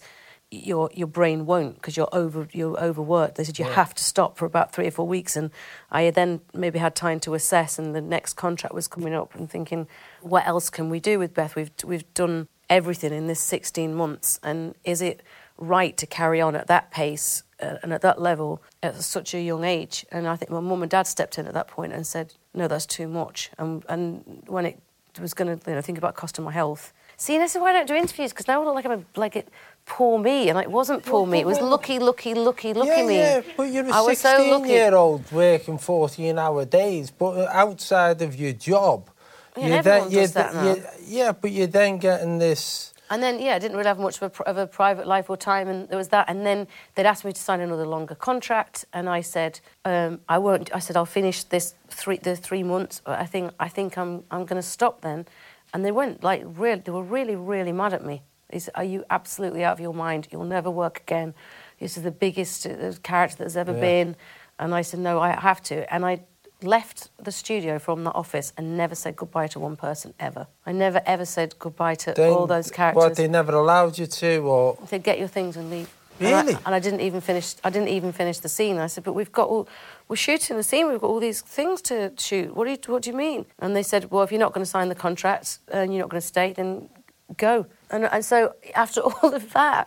your 0.50 0.88
your 0.94 1.06
brain 1.06 1.44
won't 1.44 1.74
because 1.74 1.96
you're 1.96 2.08
over 2.12 2.48
you're 2.52 2.78
overworked. 2.82 3.34
They 3.34 3.44
said 3.44 3.58
you 3.58 3.66
have 3.66 3.94
to 3.94 4.02
stop 4.02 4.38
for 4.38 4.46
about 4.46 4.72
three 4.72 4.86
or 4.86 4.90
four 4.90 5.06
weeks, 5.06 5.36
and 5.36 5.50
I 5.90 6.10
then 6.10 6.40
maybe 6.54 6.78
had 6.78 6.94
time 6.94 7.20
to 7.20 7.34
assess. 7.34 7.78
And 7.78 7.94
the 7.94 8.00
next 8.00 8.34
contract 8.34 8.74
was 8.74 8.88
coming 8.88 9.14
up, 9.14 9.34
and 9.34 9.50
thinking, 9.50 9.86
what 10.22 10.46
else 10.46 10.70
can 10.70 10.88
we 10.88 11.00
do 11.00 11.18
with 11.18 11.34
Beth? 11.34 11.54
We've 11.54 11.70
we've 11.84 12.14
done 12.14 12.48
everything 12.70 13.12
in 13.12 13.26
this 13.26 13.40
16 13.40 13.94
months, 13.94 14.40
and 14.42 14.74
is 14.84 15.02
it 15.02 15.22
right 15.58 15.96
to 15.96 16.06
carry 16.06 16.40
on 16.40 16.54
at 16.54 16.68
that 16.68 16.90
pace 16.90 17.42
uh, 17.60 17.76
and 17.82 17.92
at 17.92 18.02
that 18.02 18.20
level 18.20 18.62
at 18.82 18.96
such 18.96 19.34
a 19.34 19.40
young 19.40 19.64
age? 19.64 20.06
And 20.10 20.26
I 20.26 20.36
think 20.36 20.50
my 20.50 20.60
mum 20.60 20.82
and 20.82 20.90
dad 20.90 21.06
stepped 21.06 21.38
in 21.38 21.46
at 21.46 21.54
that 21.54 21.68
point 21.68 21.92
and 21.92 22.06
said, 22.06 22.34
no, 22.58 22.68
that's 22.68 22.86
too 22.86 23.08
much. 23.08 23.50
And 23.58 23.84
and 23.88 24.42
when 24.46 24.66
it 24.66 24.78
was 25.20 25.34
going 25.34 25.48
to 25.58 25.70
you 25.70 25.74
know 25.76 25.80
think 25.82 25.98
about 25.98 26.14
costing 26.14 26.44
my 26.44 26.52
health. 26.52 26.92
See, 27.16 27.34
and 27.34 27.42
this 27.42 27.56
is 27.56 27.60
why 27.60 27.70
I 27.70 27.72
don't 27.72 27.88
do 27.88 27.94
interviews 27.96 28.30
because 28.32 28.46
now 28.46 28.62
I 28.62 28.64
look 28.64 28.74
like 28.76 28.84
I'm 28.86 28.92
a, 28.92 29.20
like 29.20 29.34
it 29.34 29.48
poor 29.86 30.18
me, 30.18 30.48
and 30.50 30.58
it 30.58 30.70
wasn't 30.70 31.04
poor 31.04 31.26
me. 31.26 31.38
It 31.40 31.46
was 31.46 31.60
lucky, 31.60 31.98
lucky, 31.98 32.34
lucky, 32.34 32.74
lucky 32.74 32.90
yeah, 32.90 33.06
me. 33.06 33.16
yeah, 33.16 33.40
but 33.56 33.64
you're 33.72 33.86
a 33.86 33.90
I 33.90 34.00
was 34.02 34.18
so 34.20 34.28
16 34.36 34.52
lucky. 34.52 34.68
year 34.70 34.94
old 34.94 35.32
working 35.32 35.78
14 35.78 36.38
hour 36.38 36.64
days, 36.64 37.10
but 37.10 37.48
outside 37.48 38.22
of 38.22 38.36
your 38.36 38.52
job, 38.52 39.10
Yeah, 39.56 39.66
you're 39.66 39.76
everyone 39.78 40.10
you're 40.12 40.22
does 40.22 40.32
that 40.34 40.54
now. 40.54 40.64
you're- 40.64 40.82
yeah, 41.06 41.32
but 41.32 41.50
you're 41.50 41.66
then 41.80 41.98
getting 41.98 42.38
this. 42.38 42.92
And 43.10 43.22
then, 43.22 43.40
yeah, 43.40 43.54
I 43.54 43.58
didn't 43.58 43.76
really 43.76 43.88
have 43.88 43.98
much 43.98 44.16
of 44.18 44.22
a, 44.24 44.30
pr- 44.30 44.42
of 44.42 44.56
a 44.58 44.66
private 44.66 45.06
life 45.06 45.30
or 45.30 45.36
time, 45.36 45.68
and 45.68 45.88
there 45.88 45.96
was 45.98 46.08
that. 46.08 46.28
And 46.28 46.44
then 46.44 46.66
they'd 46.94 47.06
asked 47.06 47.24
me 47.24 47.32
to 47.32 47.40
sign 47.40 47.60
another 47.60 47.86
longer 47.86 48.14
contract, 48.14 48.84
and 48.92 49.08
I 49.08 49.22
said, 49.22 49.60
um, 49.84 50.20
I 50.28 50.38
won't. 50.38 50.74
I 50.74 50.78
said, 50.78 50.96
I'll 50.96 51.06
finish 51.06 51.44
this 51.44 51.74
three 51.88 52.18
the 52.18 52.36
three 52.36 52.62
months. 52.62 53.00
But 53.04 53.18
I 53.18 53.24
think 53.26 53.52
I 53.58 53.68
think 53.68 53.96
I'm 53.96 54.24
I'm 54.30 54.44
going 54.44 54.60
to 54.60 54.68
stop 54.68 55.00
then. 55.00 55.26
And 55.72 55.84
they 55.84 55.92
went 55.92 56.22
like 56.22 56.42
really, 56.44 56.80
they 56.80 56.92
were 56.92 57.02
really 57.02 57.36
really 57.36 57.72
mad 57.72 57.92
at 57.94 58.04
me. 58.04 58.22
They 58.50 58.58
said, 58.58 58.72
Are 58.74 58.84
you 58.84 59.04
absolutely 59.10 59.64
out 59.64 59.72
of 59.72 59.80
your 59.80 59.94
mind? 59.94 60.28
You'll 60.30 60.44
never 60.44 60.70
work 60.70 61.00
again. 61.00 61.34
This 61.78 61.96
is 61.96 62.02
the 62.02 62.10
biggest 62.10 62.66
uh, 62.66 62.92
character 63.02 63.36
that's 63.38 63.56
ever 63.56 63.72
Yeah. 63.72 63.80
been. 63.80 64.16
And 64.58 64.74
I 64.74 64.82
said, 64.82 65.00
No, 65.00 65.20
I 65.20 65.30
have 65.32 65.62
to. 65.64 65.92
And 65.92 66.04
I 66.04 66.20
left 66.62 67.08
the 67.22 67.30
studio 67.32 67.78
from 67.78 68.04
the 68.04 68.10
office 68.12 68.52
and 68.56 68.76
never 68.76 68.94
said 68.94 69.14
goodbye 69.16 69.46
to 69.48 69.60
one 69.60 69.76
person 69.76 70.12
ever. 70.18 70.46
I 70.66 70.72
never 70.72 71.00
ever 71.06 71.24
said 71.24 71.54
goodbye 71.58 71.94
to 71.96 72.28
all 72.28 72.46
those 72.46 72.70
characters. 72.70 73.02
What, 73.02 73.16
they 73.16 73.28
never 73.28 73.52
allowed 73.52 73.98
you 73.98 74.06
to, 74.06 74.38
or. 74.38 74.78
They 74.90 74.98
get 74.98 75.18
your 75.18 75.28
things 75.28 75.56
and 75.56 75.70
leave. 75.70 75.88
And 76.20 76.28
Really? 76.28 76.54
I, 76.54 76.60
and 76.66 76.74
I 76.74 76.80
didn't 76.80 77.00
even 77.00 77.20
finish. 77.20 77.54
I 77.62 77.70
didn't 77.70 77.88
even 77.88 78.10
finish 78.12 78.38
the 78.38 78.48
scene. 78.48 78.78
I 78.78 78.88
said, 78.88 79.04
"But 79.04 79.12
we've 79.12 79.30
got 79.30 79.48
all. 79.48 79.68
We're 80.08 80.16
shooting 80.16 80.56
the 80.56 80.64
scene. 80.64 80.88
We've 80.88 81.00
got 81.00 81.06
all 81.06 81.20
these 81.20 81.42
things 81.42 81.80
to 81.82 82.12
shoot. 82.18 82.56
What 82.56 82.64
do 82.64 82.70
you 82.72 82.78
What 82.92 83.02
do 83.02 83.10
you 83.10 83.16
mean?" 83.16 83.46
And 83.60 83.76
they 83.76 83.84
said, 83.84 84.10
"Well, 84.10 84.24
if 84.24 84.32
you're 84.32 84.40
not 84.40 84.52
going 84.52 84.64
to 84.64 84.70
sign 84.70 84.88
the 84.88 84.96
contract 84.96 85.60
and 85.70 85.94
you're 85.94 86.02
not 86.02 86.08
going 86.10 86.20
to 86.20 86.26
stay, 86.26 86.52
then 86.54 86.88
go." 87.36 87.66
And 87.88 88.04
and 88.06 88.24
so 88.24 88.56
after 88.74 89.00
all 89.08 89.32
of 89.32 89.52
that, 89.52 89.86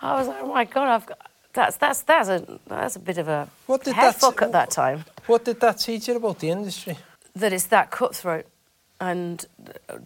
I 0.00 0.14
was 0.18 0.28
like, 0.28 0.38
"Oh 0.40 0.46
my 0.48 0.64
god, 0.64 0.88
I've 0.88 1.04
got." 1.06 1.18
That's 1.52 1.76
that's 1.76 2.00
that's 2.02 2.28
a 2.30 2.58
that's 2.66 2.96
a 2.96 3.00
bit 3.00 3.18
of 3.18 3.28
a 3.28 3.46
What 3.66 3.84
did 3.84 3.92
head 3.94 4.14
that- 4.14 4.20
fuck 4.20 4.40
at 4.40 4.52
that 4.52 4.70
time. 4.70 5.04
What 5.28 5.44
did 5.44 5.60
that 5.60 5.78
teach 5.78 6.08
you 6.08 6.16
about 6.16 6.38
the 6.38 6.48
industry? 6.48 6.96
That 7.34 7.52
it's 7.52 7.66
that 7.66 7.90
cutthroat, 7.90 8.46
and 8.98 9.44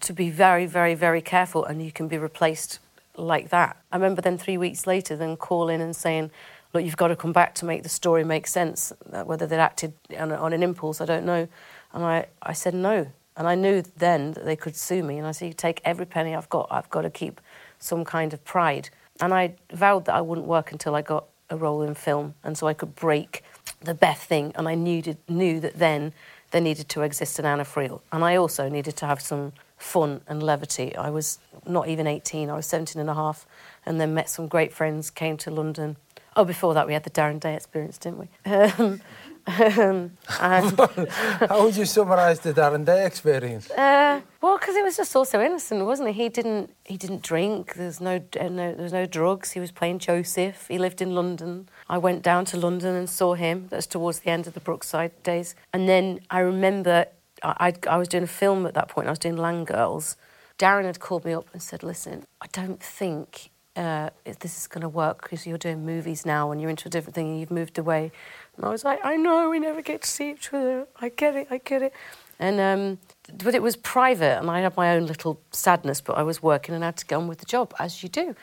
to 0.00 0.12
be 0.12 0.30
very 0.30 0.66
very 0.66 0.96
very 0.96 1.22
careful, 1.22 1.64
and 1.64 1.80
you 1.80 1.92
can 1.92 2.08
be 2.08 2.18
replaced 2.18 2.80
like 3.16 3.50
that. 3.50 3.76
I 3.92 3.96
remember 3.96 4.20
then 4.20 4.36
three 4.36 4.58
weeks 4.58 4.84
later, 4.84 5.14
then 5.14 5.36
calling 5.36 5.80
and 5.80 5.94
saying, 5.94 6.32
"Look, 6.74 6.84
you've 6.84 6.96
got 6.96 7.08
to 7.08 7.16
come 7.16 7.32
back 7.32 7.54
to 7.56 7.64
make 7.64 7.84
the 7.84 7.88
story 7.88 8.24
make 8.24 8.48
sense." 8.48 8.92
Uh, 9.12 9.22
Whether 9.22 9.46
they'd 9.46 9.60
acted 9.60 9.92
on, 10.18 10.32
on 10.32 10.52
an 10.52 10.60
impulse, 10.60 11.00
I 11.00 11.04
don't 11.04 11.24
know. 11.24 11.46
And 11.92 12.04
I, 12.04 12.26
I 12.42 12.52
said 12.52 12.74
no, 12.74 13.06
and 13.36 13.46
I 13.46 13.54
knew 13.54 13.84
then 13.96 14.32
that 14.32 14.44
they 14.44 14.56
could 14.56 14.74
sue 14.74 15.04
me. 15.04 15.18
And 15.18 15.26
I 15.28 15.30
said, 15.30 15.46
"You 15.46 15.54
take 15.54 15.80
every 15.84 16.06
penny 16.06 16.34
I've 16.34 16.50
got. 16.50 16.66
I've 16.68 16.90
got 16.90 17.02
to 17.02 17.10
keep 17.10 17.40
some 17.78 18.04
kind 18.04 18.34
of 18.34 18.44
pride." 18.44 18.90
And 19.20 19.32
I 19.32 19.54
vowed 19.72 20.06
that 20.06 20.16
I 20.16 20.20
wouldn't 20.20 20.48
work 20.48 20.72
until 20.72 20.96
I 20.96 21.02
got 21.02 21.26
a 21.48 21.56
role 21.56 21.82
in 21.82 21.94
film, 21.94 22.34
and 22.42 22.58
so 22.58 22.66
I 22.66 22.74
could 22.74 22.96
break 22.96 23.44
the 23.84 23.94
Beth 23.94 24.22
thing. 24.22 24.52
And 24.54 24.68
I 24.68 24.74
knew 24.74 25.02
knew 25.28 25.60
that 25.60 25.78
then 25.78 26.12
there 26.52 26.60
needed 26.60 26.88
to 26.90 27.02
exist 27.02 27.38
an 27.38 27.46
Anna 27.46 27.64
Friel, 27.64 28.02
and 28.12 28.22
I 28.22 28.36
also 28.36 28.68
needed 28.68 28.96
to 28.98 29.06
have 29.06 29.20
some 29.20 29.52
fun 29.78 30.20
and 30.28 30.42
levity. 30.42 30.94
I 30.94 31.10
was 31.10 31.38
not 31.66 31.88
even 31.88 32.06
18, 32.06 32.50
I 32.50 32.54
was 32.54 32.66
17 32.66 33.00
and 33.00 33.10
a 33.10 33.14
half, 33.14 33.46
and 33.84 34.00
then 34.00 34.14
met 34.14 34.30
some 34.30 34.46
great 34.46 34.72
friends, 34.72 35.10
came 35.10 35.36
to 35.38 35.50
London. 35.50 35.96
Oh, 36.36 36.44
before 36.44 36.74
that, 36.74 36.86
we 36.86 36.92
had 36.92 37.04
the 37.04 37.10
Darren 37.10 37.40
Day 37.40 37.54
experience, 37.54 37.98
didn't 37.98 38.18
we? 38.18 38.28
Um, 38.78 39.00
How 40.26 41.64
would 41.64 41.76
you 41.76 41.84
summarise 41.84 42.40
the 42.40 42.52
Darren 42.52 42.84
Day 42.84 43.04
experience? 43.04 43.70
uh, 43.70 44.20
well, 44.40 44.58
because 44.58 44.76
it 44.76 44.84
was 44.84 44.96
just 44.96 45.14
all 45.16 45.24
so 45.24 45.40
innocent, 45.42 45.84
wasn't 45.84 46.10
it? 46.10 46.14
He 46.14 46.28
didn't, 46.28 46.74
he 46.84 46.96
didn't 46.96 47.22
drink. 47.22 47.74
There's 47.74 48.00
no, 48.00 48.22
uh, 48.38 48.48
no, 48.48 48.74
there 48.74 48.82
was 48.82 48.92
no 48.92 49.06
drugs. 49.06 49.52
He 49.52 49.60
was 49.60 49.72
playing 49.72 49.98
Joseph. 49.98 50.66
He 50.68 50.78
lived 50.78 51.02
in 51.02 51.14
London. 51.14 51.68
I 51.88 51.98
went 51.98 52.22
down 52.22 52.44
to 52.46 52.56
London 52.56 52.94
and 52.94 53.10
saw 53.10 53.34
him. 53.34 53.66
That's 53.70 53.86
towards 53.86 54.20
the 54.20 54.30
end 54.30 54.46
of 54.46 54.54
the 54.54 54.60
Brookside 54.60 55.22
days. 55.22 55.54
And 55.72 55.88
then 55.88 56.20
I 56.30 56.40
remember 56.40 57.06
I, 57.42 57.72
I, 57.86 57.94
I 57.94 57.96
was 57.96 58.08
doing 58.08 58.24
a 58.24 58.28
film 58.28 58.66
at 58.66 58.74
that 58.74 58.88
point. 58.88 59.08
I 59.08 59.10
was 59.10 59.18
doing 59.18 59.36
Land 59.36 59.66
Girls. 59.66 60.16
Darren 60.58 60.84
had 60.84 61.00
called 61.00 61.24
me 61.24 61.32
up 61.32 61.46
and 61.52 61.62
said, 61.62 61.82
"Listen, 61.82 62.24
I 62.40 62.46
don't 62.52 62.82
think 62.82 63.50
uh, 63.76 64.10
if 64.24 64.38
this 64.38 64.56
is 64.56 64.66
going 64.66 64.82
to 64.82 64.88
work 64.88 65.22
because 65.22 65.46
you're 65.46 65.58
doing 65.58 65.84
movies 65.84 66.26
now 66.26 66.50
and 66.50 66.60
you're 66.60 66.70
into 66.70 66.88
a 66.88 66.90
different 66.90 67.14
thing 67.14 67.28
and 67.28 67.40
you've 67.40 67.50
moved 67.50 67.78
away." 67.78 68.12
And 68.56 68.64
I 68.64 68.68
was 68.70 68.84
like, 68.84 69.00
"I 69.04 69.16
know 69.16 69.50
we 69.50 69.58
never 69.58 69.82
get 69.82 70.02
to 70.02 70.08
see 70.08 70.30
each 70.30 70.52
other. 70.52 70.86
I 71.00 71.08
get 71.08 71.36
it. 71.36 71.48
I 71.50 71.58
get 71.58 71.82
it." 71.82 71.92
And 72.38 72.60
um, 72.60 72.98
but 73.42 73.54
it 73.54 73.62
was 73.62 73.76
private, 73.76 74.38
and 74.38 74.50
I 74.50 74.60
had 74.60 74.76
my 74.76 74.94
own 74.94 75.06
little 75.06 75.40
sadness. 75.50 76.00
But 76.00 76.18
I 76.18 76.22
was 76.22 76.42
working 76.42 76.74
and 76.74 76.84
I 76.84 76.88
had 76.88 76.96
to 76.98 77.06
get 77.06 77.16
on 77.16 77.28
with 77.28 77.38
the 77.38 77.46
job 77.46 77.74
as 77.78 78.02
you 78.02 78.08
do. 78.08 78.34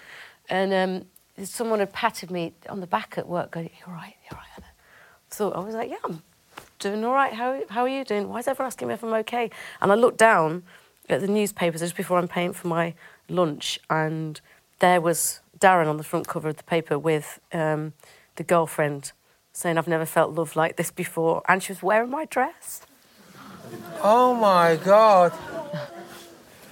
And 0.50 0.74
um, 0.74 1.46
someone 1.46 1.80
had 1.80 1.94
patted 1.94 2.32
me 2.32 2.54
on 2.70 2.80
the 2.80 2.88
back 2.88 3.18
at 3.18 3.28
work, 3.28 3.52
going, 3.52 3.70
"You're 3.80 3.96
right. 3.96 4.16
You're 4.30 4.38
right." 4.38 4.50
Anna." 4.58 4.68
So 5.30 5.52
I 5.52 5.60
was 5.60 5.76
like, 5.76 5.90
"Yeah, 5.90 5.98
I'm 6.04 6.24
doing 6.80 7.04
all 7.04 7.14
right. 7.14 7.34
How, 7.34 7.62
how 7.70 7.82
are 7.82 7.90
you 7.90 8.04
doing? 8.04 8.30
Why 8.30 8.40
is 8.40 8.48
everyone 8.48 8.68
asking 8.68 8.88
me 8.88 8.94
if 8.96 9.04
I'm 9.04 9.14
okay? 9.14 9.52
And 9.82 9.92
I 9.92 9.96
looked 9.96 10.18
down 10.18 10.64
at 11.10 11.22
the 11.22 11.28
newspapers 11.28 11.82
just 11.82 11.96
before 11.96 12.18
I'm 12.18 12.28
paying 12.28 12.54
for 12.54 12.68
my 12.68 12.94
lunch, 13.28 13.80
and 13.90 14.40
there 14.80 15.02
was 15.02 15.42
Darren 15.60 15.88
on 15.88 15.98
the 15.98 16.04
front 16.04 16.28
cover 16.28 16.50
of 16.50 16.58
the 16.58 16.64
paper 16.64 16.98
with 16.98 17.40
um, 17.54 17.94
the 18.36 18.44
girlfriend, 18.44 19.12
saying, 19.52 19.78
I've 19.78 19.88
never 19.88 20.06
felt 20.06 20.34
love 20.34 20.56
like 20.56 20.78
this 20.78 20.92
before. 20.92 21.44
And 21.48 21.62
she 21.62 21.72
was 21.72 21.84
wearing 21.84 22.10
my 22.10 22.26
dress. 22.26 22.82
Oh 24.02 24.34
my 24.34 24.78
God. 24.78 25.34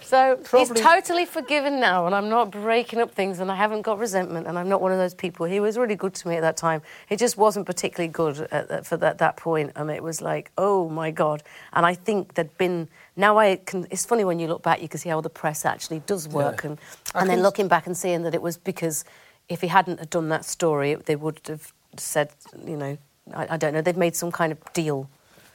So 0.08 0.38
Probably- 0.42 0.76
he's 0.76 0.86
totally 0.86 1.26
forgiven 1.26 1.82
now, 1.82 2.06
and 2.06 2.16
I'm 2.16 2.30
not 2.30 2.50
breaking 2.50 3.00
up 3.02 3.12
things, 3.14 3.42
and 3.42 3.52
I 3.52 3.56
haven't 3.56 3.82
got 3.82 4.00
resentment, 4.00 4.48
and 4.48 4.58
I'm 4.58 4.70
not 4.70 4.80
one 4.80 4.94
of 4.94 4.98
those 4.98 5.14
people. 5.14 5.46
He 5.46 5.60
was 5.60 5.78
really 5.78 5.96
good 5.98 6.14
to 6.14 6.28
me 6.30 6.36
at 6.38 6.42
that 6.42 6.56
time. 6.56 6.82
He 7.10 7.18
just 7.18 7.36
wasn't 7.36 7.66
particularly 7.66 8.08
good 8.10 8.40
at, 8.50 8.72
at, 8.72 8.86
for 8.86 8.96
that, 8.96 9.18
that 9.18 9.36
point, 9.36 9.74
and 9.76 9.92
it 9.92 10.02
was 10.02 10.22
like, 10.22 10.50
oh 10.58 10.88
my 10.88 11.12
god. 11.12 11.44
And 11.74 11.86
I 11.86 11.94
think 11.94 12.36
there'd 12.36 12.58
been 12.58 12.88
now 13.18 13.38
I 13.38 13.58
can. 13.58 13.86
It's 13.92 14.06
funny 14.06 14.24
when 14.24 14.40
you 14.40 14.48
look 14.48 14.64
back, 14.64 14.82
you 14.82 14.88
can 14.88 14.98
see 14.98 15.10
how 15.10 15.20
the 15.20 15.30
press 15.30 15.66
actually 15.66 16.00
does 16.06 16.26
work, 16.26 16.62
Yeah. 16.64 16.70
and 16.70 16.78
I 17.14 17.20
and 17.22 17.30
then 17.30 17.42
looking 17.42 17.68
back 17.68 17.86
and 17.86 17.98
seeing 17.98 18.22
that 18.24 18.34
it 18.34 18.42
was 18.42 18.56
because 18.56 19.04
if 19.50 19.60
he 19.60 19.68
hadn't 19.68 20.00
have 20.00 20.10
done 20.10 20.30
that 20.30 20.46
story, 20.46 20.96
they 20.96 21.18
would 21.18 21.42
have 21.48 21.74
said, 21.98 22.30
you 22.66 22.78
know, 22.78 22.98
I, 23.36 23.56
I 23.56 23.58
don't 23.58 23.74
know, 23.74 23.82
they've 23.82 23.98
made 23.98 24.16
some 24.16 24.32
kind 24.32 24.54
of 24.54 24.60
deal. 24.74 25.10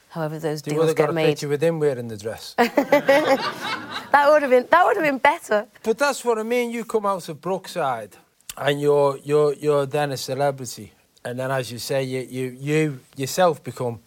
However, 0.09 0.37
those 0.37 0.61
You 0.67 0.73
would 0.73 0.75
deals 0.75 0.87
have 0.89 0.95
got 0.97 1.03
get 1.05 1.09
a 1.09 1.13
made. 1.13 1.25
picture 1.25 1.47
with 1.47 1.63
him 1.63 1.79
wearing 1.79 2.07
the 2.07 2.17
dress. 2.17 2.53
That 4.13 4.29
would 4.29 4.43
have 4.43 4.51
been 4.51 4.67
that 4.69 4.85
would 4.85 4.95
have 4.95 5.05
been 5.05 5.17
better. 5.17 5.65
But 5.81 5.97
that's 5.97 6.23
what 6.23 6.37
I 6.37 6.43
mean. 6.43 6.69
You 6.69 6.85
come 6.85 7.05
out 7.07 7.27
of 7.29 7.41
Brookside, 7.41 8.15
and 8.55 8.79
you're 8.79 9.17
you're 9.23 9.53
you're 9.53 9.85
then 9.87 10.11
a 10.11 10.17
celebrity, 10.17 10.93
and 11.25 11.39
then 11.39 11.49
as 11.49 11.71
you 11.71 11.79
say, 11.79 12.03
you 12.03 12.19
you 12.29 12.57
you 12.59 12.99
yourself 13.15 13.63
become 13.63 13.99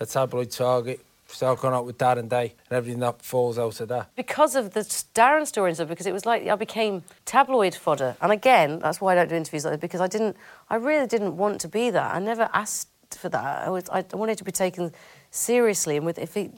a 0.00 0.06
tabloid 0.06 0.50
target. 0.50 0.98
Start 1.28 1.60
going 1.60 1.74
out 1.74 1.86
with 1.86 1.98
Darren 1.98 2.28
Day 2.28 2.54
and 2.68 2.76
everything 2.76 3.00
that 3.00 3.20
falls 3.22 3.58
out 3.58 3.80
of 3.80 3.88
that. 3.88 4.14
because 4.14 4.54
of 4.54 4.74
the 4.74 4.80
Darren 5.14 5.46
story 5.46 5.70
and 5.70 5.76
stuff, 5.76 5.88
because 5.88 6.06
it 6.06 6.12
was 6.12 6.24
like 6.24 6.46
I 6.46 6.54
became 6.56 7.02
tabloid 7.24 7.74
fodder. 7.74 8.16
And 8.20 8.30
again, 8.32 8.78
that's 8.78 9.00
why 9.00 9.12
I 9.12 9.14
don't 9.16 9.28
do 9.28 9.34
interviews 9.36 9.64
like 9.64 9.72
that, 9.72 9.80
because 9.80 10.00
I 10.00 10.06
didn't, 10.06 10.36
I 10.70 10.76
really 10.76 11.08
didn't 11.08 11.36
want 11.36 11.60
to 11.62 11.68
be 11.68 11.90
that. 11.90 12.14
I 12.14 12.20
never 12.20 12.48
asked 12.52 12.88
for 13.10 13.28
that. 13.28 13.66
I, 13.66 13.70
was, 13.70 13.88
I 13.90 14.04
wanted 14.12 14.38
to 14.38 14.44
be 14.44 14.52
taken 14.52 14.92
seriously. 15.32 15.96
And 15.96 16.06
with 16.06 16.18
if 16.18 16.34
he, 16.34 16.48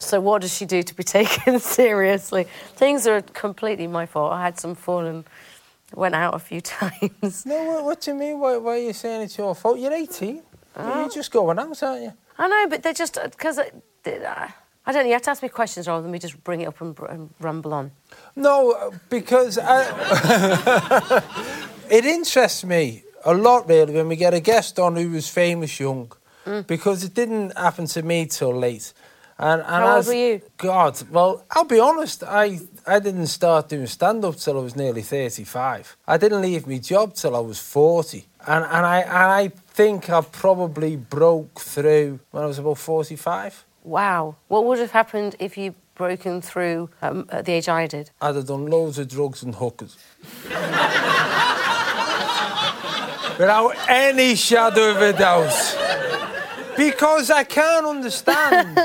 so 0.00 0.18
what 0.18 0.42
does 0.42 0.52
she 0.54 0.64
do 0.64 0.82
to 0.82 0.94
be 0.94 1.02
taken 1.18 1.60
seriously? 1.60 2.46
Things 2.74 3.06
are 3.06 3.22
completely 3.22 3.86
my 3.86 4.06
fault. 4.06 4.32
I 4.32 4.42
had 4.42 4.58
some 4.58 4.74
fun 4.74 5.06
and 5.06 5.24
went 5.94 6.14
out 6.14 6.34
a 6.34 6.38
few 6.38 6.60
times. 6.80 7.46
No, 7.46 7.64
what, 7.64 7.84
what 7.84 8.00
do 8.00 8.10
you 8.10 8.16
mean? 8.16 8.40
Why, 8.40 8.56
why 8.56 8.72
are 8.72 8.78
you 8.78 8.92
saying 8.92 9.22
it's 9.22 9.38
your 9.38 9.54
fault? 9.54 9.78
You're 9.78 9.92
18. 9.92 10.42
You're 10.78 11.08
just 11.10 11.30
going 11.30 11.58
out, 11.58 11.82
aren't 11.82 12.02
you? 12.02 12.12
I 12.38 12.48
know, 12.48 12.66
but 12.70 12.82
they're 12.82 12.94
just 12.94 13.18
uh, 13.18 13.28
because 13.28 13.58
I, 13.58 13.70
uh, 14.06 14.10
uh, 14.10 14.48
I 14.86 14.92
don't 14.92 15.02
know. 15.02 15.08
You 15.08 15.12
have 15.12 15.22
to 15.22 15.30
ask 15.30 15.42
me 15.42 15.50
questions 15.50 15.86
rather 15.86 16.02
than 16.02 16.10
me 16.10 16.18
just 16.18 16.42
bring 16.42 16.62
it 16.62 16.68
up 16.68 16.80
and, 16.80 16.98
and 17.00 17.30
ramble 17.38 17.74
on. 17.74 17.90
No, 18.34 18.72
uh, 18.72 18.90
because 19.10 19.58
I, 19.60 21.22
it 21.90 22.06
interests 22.06 22.64
me 22.64 23.02
a 23.26 23.34
lot, 23.34 23.68
really, 23.68 23.92
when 23.92 24.08
we 24.08 24.16
get 24.16 24.32
a 24.32 24.40
guest 24.40 24.78
on 24.78 24.96
who 24.96 25.10
was 25.10 25.28
famous 25.28 25.78
young, 25.78 26.12
mm. 26.46 26.66
because 26.66 27.04
it 27.04 27.12
didn't 27.12 27.56
happen 27.58 27.84
to 27.86 28.02
me 28.02 28.24
till 28.24 28.56
late. 28.56 28.94
And, 29.42 29.62
and 29.62 29.70
How 29.70 29.88
old 29.88 29.98
as- 30.00 30.06
were 30.06 30.12
you? 30.12 30.42
God, 30.58 31.00
well, 31.10 31.44
I'll 31.50 31.64
be 31.64 31.80
honest, 31.80 32.22
I, 32.22 32.60
I 32.86 32.98
didn't 32.98 33.28
start 33.28 33.70
doing 33.70 33.86
stand 33.86 34.22
up 34.22 34.36
till 34.36 34.58
I 34.58 34.60
was 34.60 34.76
nearly 34.76 35.00
35. 35.00 35.96
I 36.06 36.18
didn't 36.18 36.42
leave 36.42 36.66
my 36.66 36.76
job 36.76 37.14
till 37.14 37.34
I 37.34 37.38
was 37.40 37.58
40. 37.58 38.26
And, 38.46 38.64
and, 38.64 38.86
I, 38.86 39.00
and 39.00 39.10
I 39.12 39.48
think 39.48 40.10
I 40.10 40.20
probably 40.20 40.96
broke 40.96 41.58
through 41.58 42.20
when 42.32 42.42
I 42.44 42.46
was 42.46 42.58
about 42.58 42.76
45. 42.76 43.64
Wow. 43.82 44.36
What 44.48 44.66
would 44.66 44.78
have 44.78 44.90
happened 44.90 45.36
if 45.38 45.56
you 45.56 45.74
broken 45.94 46.42
through 46.42 46.90
um, 47.00 47.26
at 47.30 47.46
the 47.46 47.52
age 47.52 47.68
I 47.68 47.86
did? 47.86 48.10
I'd 48.20 48.34
have 48.34 48.46
done 48.46 48.66
loads 48.66 48.98
of 48.98 49.08
drugs 49.08 49.42
and 49.42 49.54
hookers. 49.54 49.96
Without 53.38 53.74
any 53.88 54.34
shadow 54.34 54.90
of 54.90 54.98
a 55.00 55.14
doubt. 55.14 55.89
Because 56.86 57.30
I 57.30 57.44
can't 57.44 57.86
understand 57.86 58.78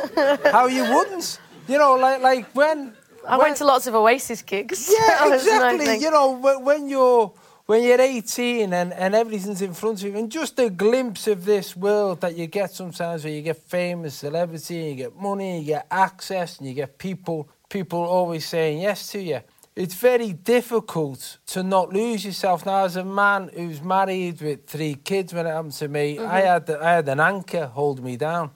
how 0.51 0.67
you 0.67 0.83
wouldn't. 0.93 1.39
You 1.67 1.77
know, 1.77 1.93
like 1.95 2.21
like 2.21 2.45
when 2.53 2.93
I 3.27 3.37
when- 3.37 3.45
went 3.47 3.57
to 3.57 3.65
lots 3.65 3.87
of 3.87 3.95
Oasis 3.95 4.41
gigs. 4.41 4.89
Yeah, 4.91 5.07
That 5.07 5.29
was 5.29 5.45
my 5.45 5.73
exactly. 5.73 5.97
You 6.03 6.11
know, 6.11 6.27
when, 6.69 6.87
you're 6.89 7.31
when 7.65 7.81
you're 7.83 7.99
18 7.99 8.73
and, 8.73 8.93
and 8.93 9.15
everything's 9.15 9.61
in 9.61 9.73
front 9.73 10.01
of 10.01 10.07
you, 10.07 10.17
and 10.17 10.31
just 10.31 10.59
a 10.59 10.69
glimpse 10.69 11.27
of 11.27 11.45
this 11.45 11.75
world 11.75 12.21
that 12.21 12.35
you 12.37 12.45
get 12.45 12.69
sometimes 12.71 13.23
where 13.23 13.33
you 13.33 13.41
get 13.41 13.57
famous 13.57 14.15
celebrity, 14.15 14.79
and 14.79 14.89
you 14.91 14.95
get 14.95 15.15
money, 15.15 15.59
you 15.59 15.65
get 15.65 15.87
access, 15.89 16.59
and 16.59 16.67
you 16.67 16.75
get 16.75 16.97
people 16.97 17.49
people 17.69 17.99
always 17.99 18.45
saying 18.45 18.81
yes 18.81 19.11
to 19.11 19.19
you. 19.19 19.39
It's 19.75 19.95
very 19.95 20.31
difficult 20.31 21.37
to 21.47 21.61
not 21.61 21.91
lose 21.91 22.23
yourself. 22.23 22.65
Now, 22.65 22.85
as 22.85 22.95
a 22.95 23.03
man 23.03 23.49
who's 23.53 23.81
married 23.81 24.39
with 24.41 24.65
three 24.67 24.95
kids, 24.95 25.33
when 25.33 25.45
it 25.45 25.49
happened 25.49 25.73
to 25.73 25.89
me, 25.89 26.17
I 26.17 26.21
mm-hmm. 26.21 26.47
had 26.47 26.69
I 26.69 26.91
had 26.93 27.09
an 27.09 27.19
anchor 27.19 27.65
hold 27.65 28.01
me 28.01 28.15
down. 28.15 28.51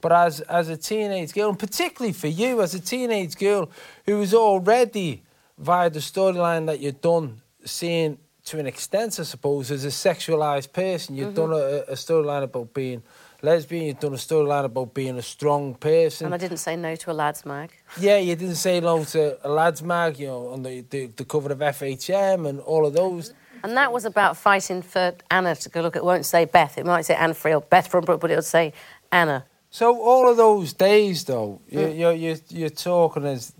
But 0.00 0.12
as 0.12 0.40
as 0.40 0.68
a 0.68 0.76
teenage 0.76 1.32
girl, 1.32 1.50
and 1.50 1.58
particularly 1.58 2.12
for 2.12 2.26
you 2.26 2.60
as 2.60 2.74
a 2.74 2.80
teenage 2.80 3.36
girl 3.36 3.70
who 4.04 4.18
was 4.18 4.34
already 4.34 5.22
via 5.58 5.88
the 5.90 6.00
storyline 6.00 6.66
that 6.66 6.80
you've 6.80 7.00
done, 7.00 7.40
seeing 7.64 8.18
to 8.46 8.58
an 8.58 8.66
extent, 8.66 9.18
I 9.20 9.22
suppose, 9.22 9.70
as 9.70 9.84
a 9.84 9.88
sexualized 9.88 10.72
person, 10.72 11.14
you've 11.14 11.34
mm-hmm. 11.34 11.52
done 11.52 11.52
a, 11.52 11.92
a 11.92 11.94
storyline 11.94 12.42
about 12.42 12.74
being 12.74 13.02
lesbian, 13.44 13.86
you've 13.86 14.00
done 14.00 14.14
a 14.14 14.16
storyline 14.16 14.64
about 14.64 14.94
being 14.94 15.16
a 15.18 15.22
strong 15.22 15.74
person. 15.74 16.26
And 16.26 16.34
I 16.34 16.38
didn't 16.38 16.56
say 16.58 16.76
no 16.76 16.96
to 16.96 17.10
a 17.10 17.12
lads 17.12 17.44
mag. 17.44 17.72
Yeah, 17.98 18.18
you 18.18 18.34
didn't 18.34 18.56
say 18.56 18.80
no 18.80 19.04
to 19.04 19.38
a 19.46 19.48
lads 19.48 19.82
mag, 19.82 20.18
you 20.18 20.26
know, 20.26 20.48
on 20.48 20.62
the, 20.62 20.80
the, 20.90 21.06
the 21.06 21.24
cover 21.24 21.52
of 21.52 21.58
FHM 21.58 22.48
and 22.48 22.60
all 22.60 22.86
of 22.86 22.94
those. 22.94 23.32
And 23.62 23.76
that 23.76 23.92
was 23.92 24.04
about 24.04 24.36
fighting 24.36 24.82
for 24.82 25.14
Anna 25.30 25.54
to 25.56 25.68
go 25.68 25.80
look. 25.80 25.96
It 25.96 26.04
won't 26.04 26.26
say 26.26 26.44
Beth. 26.44 26.76
It 26.76 26.84
might 26.84 27.02
say 27.02 27.14
Anna 27.14 27.34
Friel 27.34 27.58
or 27.58 27.60
Beth 27.60 27.88
from 27.88 28.04
Brook, 28.04 28.20
but 28.20 28.30
it 28.30 28.34
would 28.34 28.44
say 28.44 28.72
Anna. 29.10 29.46
So 29.70 30.00
all 30.00 30.30
of 30.30 30.36
those 30.36 30.72
days, 30.72 31.24
though, 31.24 31.60
you, 31.68 31.78
mm. 31.78 31.98
you're, 31.98 32.12
you're, 32.12 32.36
you're 32.48 32.68
talking 32.68 33.24
as 33.24 33.52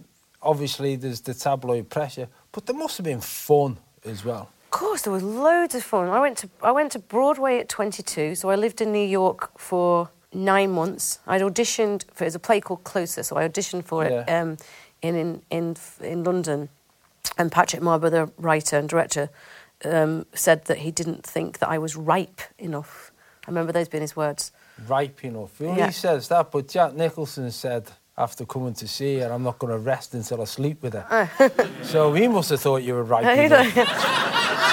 obviously 0.42 0.96
there's 0.96 1.20
the 1.22 1.34
tabloid 1.34 1.88
pressure, 1.88 2.28
but 2.52 2.66
there 2.66 2.76
must 2.76 2.98
have 2.98 3.04
been 3.04 3.20
fun 3.20 3.78
as 4.04 4.24
well. 4.24 4.50
Of 4.74 4.80
course, 4.80 5.02
there 5.02 5.12
was 5.12 5.22
loads 5.22 5.76
of 5.76 5.84
fun. 5.84 6.08
I 6.08 6.18
went 6.20 6.36
to 6.38 6.48
I 6.60 6.72
went 6.72 6.90
to 6.92 6.98
Broadway 6.98 7.60
at 7.60 7.68
22, 7.68 8.34
so 8.34 8.50
I 8.50 8.56
lived 8.56 8.80
in 8.80 8.90
New 8.90 9.06
York 9.06 9.56
for 9.56 10.10
nine 10.32 10.72
months. 10.72 11.20
I'd 11.28 11.42
auditioned 11.42 12.02
for 12.12 12.24
it 12.24 12.26
was 12.26 12.34
a 12.34 12.40
play 12.40 12.60
called 12.60 12.82
Closer, 12.82 13.22
so 13.22 13.36
I 13.36 13.46
auditioned 13.48 13.84
for 13.84 14.04
it 14.04 14.10
Yeah. 14.10 14.40
um, 14.40 14.56
in, 15.00 15.14
in 15.14 15.42
in 15.50 15.76
in 16.00 16.24
London. 16.24 16.70
And 17.38 17.52
Patrick 17.52 17.82
Marber, 17.82 18.10
the 18.10 18.32
writer 18.36 18.76
and 18.76 18.88
director, 18.88 19.30
um, 19.84 20.26
said 20.34 20.64
that 20.64 20.78
he 20.78 20.90
didn't 20.90 21.22
think 21.24 21.58
that 21.60 21.68
I 21.68 21.78
was 21.78 21.94
ripe 21.94 22.40
enough. 22.58 23.12
I 23.46 23.50
remember 23.50 23.70
those 23.72 23.88
being 23.88 24.02
his 24.02 24.16
words. 24.16 24.50
Ripe 24.88 25.24
enough. 25.24 25.60
Well, 25.60 25.78
Yeah. 25.78 25.86
he 25.86 25.92
says 25.92 26.26
that, 26.28 26.50
but 26.50 26.66
Jack 26.66 26.94
Nicholson 26.94 27.48
said 27.52 27.92
after 28.18 28.44
coming 28.44 28.74
to 28.74 28.88
see 28.88 29.18
her, 29.20 29.32
I'm 29.32 29.42
not 29.44 29.58
going 29.60 29.72
to 29.72 29.78
rest 29.78 30.14
until 30.14 30.40
I 30.40 30.46
sleep 30.46 30.82
with 30.82 30.94
her. 30.94 31.30
so 31.82 32.12
he 32.12 32.26
must 32.28 32.50
have 32.50 32.60
thought 32.60 32.82
you 32.82 32.94
were 32.94 33.04
ripe 33.04 33.24
enough. 33.38 33.74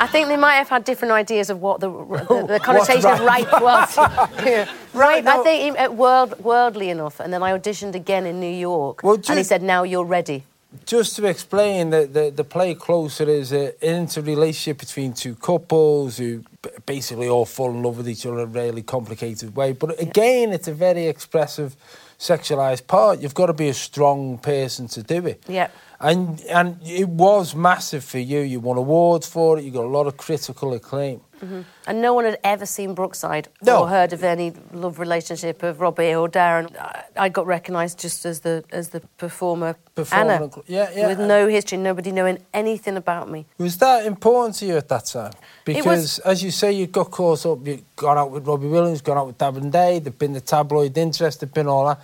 I 0.00 0.06
think 0.06 0.28
they 0.28 0.38
might 0.38 0.54
have 0.54 0.70
had 0.70 0.84
different 0.84 1.12
ideas 1.12 1.50
of 1.50 1.60
what 1.60 1.80
the, 1.80 1.90
the, 1.90 2.46
the 2.48 2.60
connotation 2.64 3.10
of 3.10 3.20
ripe 3.20 3.52
was. 3.60 3.96
Yeah. 4.40 4.68
Right, 4.94 5.24
I 5.26 5.42
think 5.42 5.78
uh, 5.78 5.92
world, 5.92 6.40
worldly 6.40 6.88
enough. 6.88 7.20
And 7.20 7.32
then 7.32 7.42
I 7.42 7.52
auditioned 7.56 7.94
again 7.94 8.24
in 8.26 8.40
New 8.40 8.50
York. 8.50 9.02
Well, 9.02 9.16
and 9.28 9.38
he 9.38 9.44
said, 9.44 9.62
now 9.62 9.82
you're 9.82 10.04
ready. 10.04 10.44
Just 10.86 11.16
to 11.16 11.26
explain, 11.26 11.90
that 11.90 12.14
the, 12.14 12.30
the 12.30 12.42
play 12.42 12.74
Closer 12.74 13.28
is 13.28 13.52
an 13.52 13.72
interrelationship 13.82 14.78
between 14.78 15.12
two 15.12 15.34
couples 15.34 16.16
who 16.16 16.42
basically 16.86 17.28
all 17.28 17.44
fall 17.44 17.70
in 17.70 17.82
love 17.82 17.98
with 17.98 18.08
each 18.08 18.24
other 18.24 18.40
in 18.40 18.42
a 18.44 18.46
really 18.46 18.82
complicated 18.82 19.54
way. 19.54 19.72
But 19.72 20.00
again, 20.00 20.52
it's 20.52 20.68
a 20.68 20.74
very 20.74 21.06
expressive, 21.06 21.76
sexualized 22.18 22.86
part. 22.86 23.20
You've 23.20 23.34
got 23.34 23.46
to 23.46 23.52
be 23.52 23.68
a 23.68 23.74
strong 23.74 24.38
person 24.38 24.88
to 24.88 25.02
do 25.02 25.26
it. 25.26 25.42
Yeah. 25.46 25.68
And, 26.00 26.40
and 26.42 26.78
it 26.82 27.08
was 27.08 27.54
massive 27.54 28.02
for 28.04 28.18
you. 28.18 28.40
You 28.40 28.58
won 28.60 28.78
awards 28.78 29.26
for 29.28 29.58
it. 29.58 29.64
You 29.64 29.70
got 29.70 29.84
a 29.84 29.88
lot 29.88 30.06
of 30.06 30.16
critical 30.16 30.72
acclaim. 30.72 31.20
Mm-hmm. 31.42 31.60
And 31.86 32.02
no 32.02 32.14
one 32.14 32.24
had 32.24 32.38
ever 32.44 32.66
seen 32.66 32.94
Brookside 32.94 33.48
No. 33.62 33.82
or 33.82 33.88
heard 33.88 34.12
of 34.12 34.22
any 34.22 34.52
love 34.72 34.98
relationship 34.98 35.62
of 35.62 35.80
Robbie 35.80 36.14
or 36.14 36.28
Darren. 36.28 36.74
I, 37.16 37.28
got 37.30 37.46
recognised 37.46 37.98
just 37.98 38.26
as 38.26 38.40
the 38.40 38.62
as 38.72 38.90
the 38.90 39.00
performer, 39.16 39.76
Performer 39.94 40.32
Anna, 40.32 40.50
yeah, 40.66 40.90
yeah. 40.94 41.06
with 41.08 41.18
no 41.18 41.48
history, 41.48 41.78
nobody 41.78 42.12
knowing 42.12 42.38
anything 42.52 42.96
about 42.96 43.30
me. 43.30 43.46
Was 43.58 43.78
that 43.78 44.04
important 44.04 44.56
to 44.56 44.66
you 44.66 44.76
at 44.76 44.88
that 44.88 45.06
time? 45.06 45.32
Because, 45.64 45.86
was- 45.86 46.18
as 46.20 46.42
you 46.42 46.50
say, 46.50 46.72
you 46.72 46.86
got 46.86 47.10
caught 47.10 47.46
up, 47.46 47.66
You've 47.66 47.84
gone 47.96 48.18
out 48.18 48.30
with 48.30 48.46
Robbie 48.46 48.68
Williams, 48.68 49.00
gone 49.00 49.16
out 49.16 49.26
with 49.26 49.38
Darren 49.38 49.70
Day, 49.70 49.98
there'd 49.98 50.18
been 50.18 50.34
the 50.34 50.40
tabloid 50.42 50.96
interest, 50.98 51.40
there'd 51.40 51.54
been 51.54 51.68
all 51.68 51.86
that. 51.88 52.00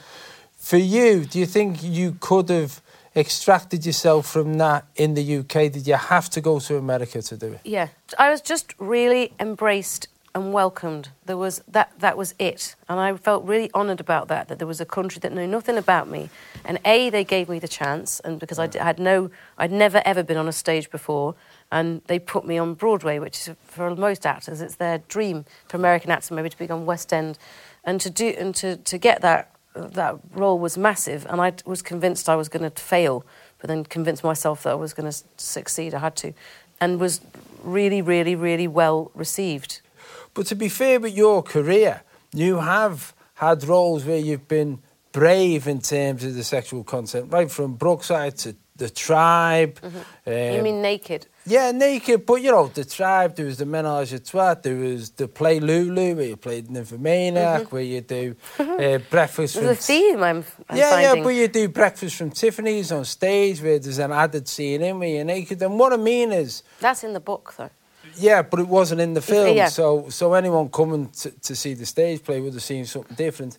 For 0.57 0.79
you, 0.79 1.27
do 1.27 1.39
you 1.39 1.47
think 1.47 1.83
you 1.83 2.17
could 2.21 2.49
have 2.49 2.81
extracted 3.17 3.87
yourself 3.87 4.27
from 4.27 4.55
that 4.59 4.85
in 4.97 5.15
the 5.15 5.39
UK? 5.39 5.73
Did 5.73 5.87
you 5.87 5.95
have 5.95 6.29
to 6.31 6.41
go 6.41 6.61
to 6.61 6.77
America 6.77 7.23
to 7.23 7.37
do 7.37 7.53
it? 7.55 7.61
Yeah, 7.65 7.89
I 8.19 8.31
was 8.31 8.41
just 8.41 8.75
really 8.79 9.33
embraced 9.41 10.09
and 10.37 10.53
welcomed. 10.53 11.09
There 11.25 11.39
was 11.39 11.63
that 11.67 11.93
that 11.99 12.19
was 12.19 12.35
it, 12.39 12.77
and 12.91 13.01
I 13.01 13.17
felt 13.17 13.45
really 13.45 13.71
honoured 13.73 14.01
about 14.01 14.29
that. 14.29 14.49
That 14.49 14.59
there 14.59 14.67
was 14.67 14.83
a 14.83 14.85
country 14.85 15.19
that 15.21 15.33
knew 15.33 15.47
nothing 15.47 15.79
about 15.79 16.11
me, 16.11 16.29
and 16.63 16.79
a 16.85 17.09
they 17.09 17.25
gave 17.25 17.49
me 17.49 17.59
the 17.59 17.69
chance, 17.69 18.21
and 18.21 18.39
because 18.39 18.59
I 18.59 18.69
had 18.79 18.99
no, 18.99 19.31
I'd 19.57 19.73
never 19.73 20.03
ever 20.05 20.23
been 20.23 20.37
on 20.37 20.47
a 20.47 20.53
stage 20.53 20.91
before, 20.91 21.35
and 21.73 22.03
they 22.07 22.19
put 22.19 22.45
me 22.47 22.59
on 22.59 22.75
Broadway, 22.75 23.19
which 23.19 23.49
is 23.49 23.57
for 23.65 23.97
most 23.97 24.27
actors 24.27 24.61
it's 24.61 24.77
their 24.77 24.99
dream 25.09 25.47
for 25.69 25.79
American 25.79 26.11
actors 26.11 26.31
maybe 26.31 26.51
to 26.51 26.59
be 26.59 26.69
on 26.69 26.85
West 26.85 27.15
End, 27.15 27.39
and 27.83 27.99
to 28.03 28.11
do 28.11 28.29
and 28.39 28.55
to 28.57 28.77
to 28.77 28.99
get 28.99 29.23
that 29.23 29.56
that 29.77 30.17
role 30.33 30.59
was 30.59 30.79
massive, 30.79 31.27
and 31.27 31.41
I 31.41 31.53
was 31.65 31.83
convinced 31.83 32.29
I 32.29 32.37
was 32.37 32.49
going 32.49 32.69
to 32.69 32.83
fail, 32.83 33.25
but 33.59 33.69
then 33.69 33.85
convinced 33.85 34.25
myself 34.25 34.63
that 34.63 34.71
I 34.71 34.75
was 34.75 34.95
going 34.95 35.11
to 35.11 35.23
succeed. 35.37 35.95
I 35.95 35.99
had 35.99 36.17
to, 36.17 36.33
and 36.81 36.99
was 36.99 37.21
really, 37.63 38.03
really, 38.03 38.35
really 38.35 38.69
well 38.69 39.11
received. 39.15 39.81
But 40.35 40.47
to 40.47 40.55
be 40.55 40.69
fair 40.69 41.01
with 41.01 41.17
your 41.17 41.43
career, 41.43 42.03
you 42.33 42.59
have 42.59 43.15
had 43.35 43.65
roles 43.65 44.05
where 44.05 44.19
you've 44.19 44.49
been 44.49 44.81
brave 45.13 45.67
in 45.67 45.81
terms 45.81 46.25
of 46.25 46.35
the 46.35 46.45
sexual 46.45 46.85
content, 46.85 47.33
right 47.33 47.51
from 47.51 47.75
Brookside 47.75 48.37
to 48.39 48.55
The 48.77 48.91
Tribe. 48.91 49.81
Mm-hmm. 49.81 50.31
Um, 50.31 50.57
you 50.57 50.63
mean 50.63 50.83
naked? 50.83 51.27
Yeah, 51.47 51.71
naked, 51.71 52.27
but 52.27 52.43
you 52.43 52.51
know, 52.51 52.67
The 52.69 52.85
Tribe, 52.85 53.37
there 53.37 53.47
was 53.47 53.59
the 53.59 53.65
Menage 53.67 54.13
a 54.13 54.19
Trois, 54.19 54.55
there 54.55 54.77
was 54.77 55.11
the 55.11 55.29
Play 55.29 55.61
Lulu, 55.61 56.17
where 56.17 56.27
you 56.27 56.37
played 56.37 56.69
Nymphomaniac, 56.71 57.71
where 57.73 57.83
you 57.83 58.01
do 58.01 58.35
uh, 58.59 58.99
Breakfast 59.11 59.57
Mm-hmm. 59.57 59.67
There's 59.67 59.79
a 59.79 59.83
from... 59.83 59.85
theme 59.95 60.23
I'm, 60.23 60.45
I'm 60.69 60.77
yeah, 60.77 60.91
finding. 60.91 61.17
yeah, 61.17 61.23
but 61.23 61.29
you 61.31 61.49
do 61.49 61.69
Breakfast 61.69 62.17
from 62.17 62.31
Tiffany's 62.31 62.91
on 62.93 63.05
stage, 63.05 63.63
where 63.63 63.79
there's 63.79 63.99
an 63.99 64.13
added 64.13 64.49
scene 64.49 64.83
in 64.83 64.99
where 64.99 65.09
you're 65.09 65.25
naked. 65.25 65.63
And 65.63 65.79
what 65.79 65.93
I 65.93 65.97
mean 65.97 66.33
is, 66.33 66.63
That's 66.81 67.05
in 67.05 67.13
the 67.13 67.21
book, 67.21 67.55
though. 67.57 67.71
yeah, 68.17 68.43
but 68.43 68.61
it 68.61 68.69
wasn't 68.69 69.01
in 69.01 69.15
the 69.15 69.23
film, 69.23 69.57
yeah. 69.57 69.69
so 69.69 70.09
so 70.11 70.35
anyone 70.35 70.69
coming 70.69 71.09
to, 71.11 71.31
to 71.31 71.55
see 71.55 71.75
the 71.75 71.87
stage 71.87 72.23
play 72.25 72.41
would 72.41 72.55
have 72.55 72.63
seen 72.63 72.85
something 72.87 73.15
different. 73.17 73.57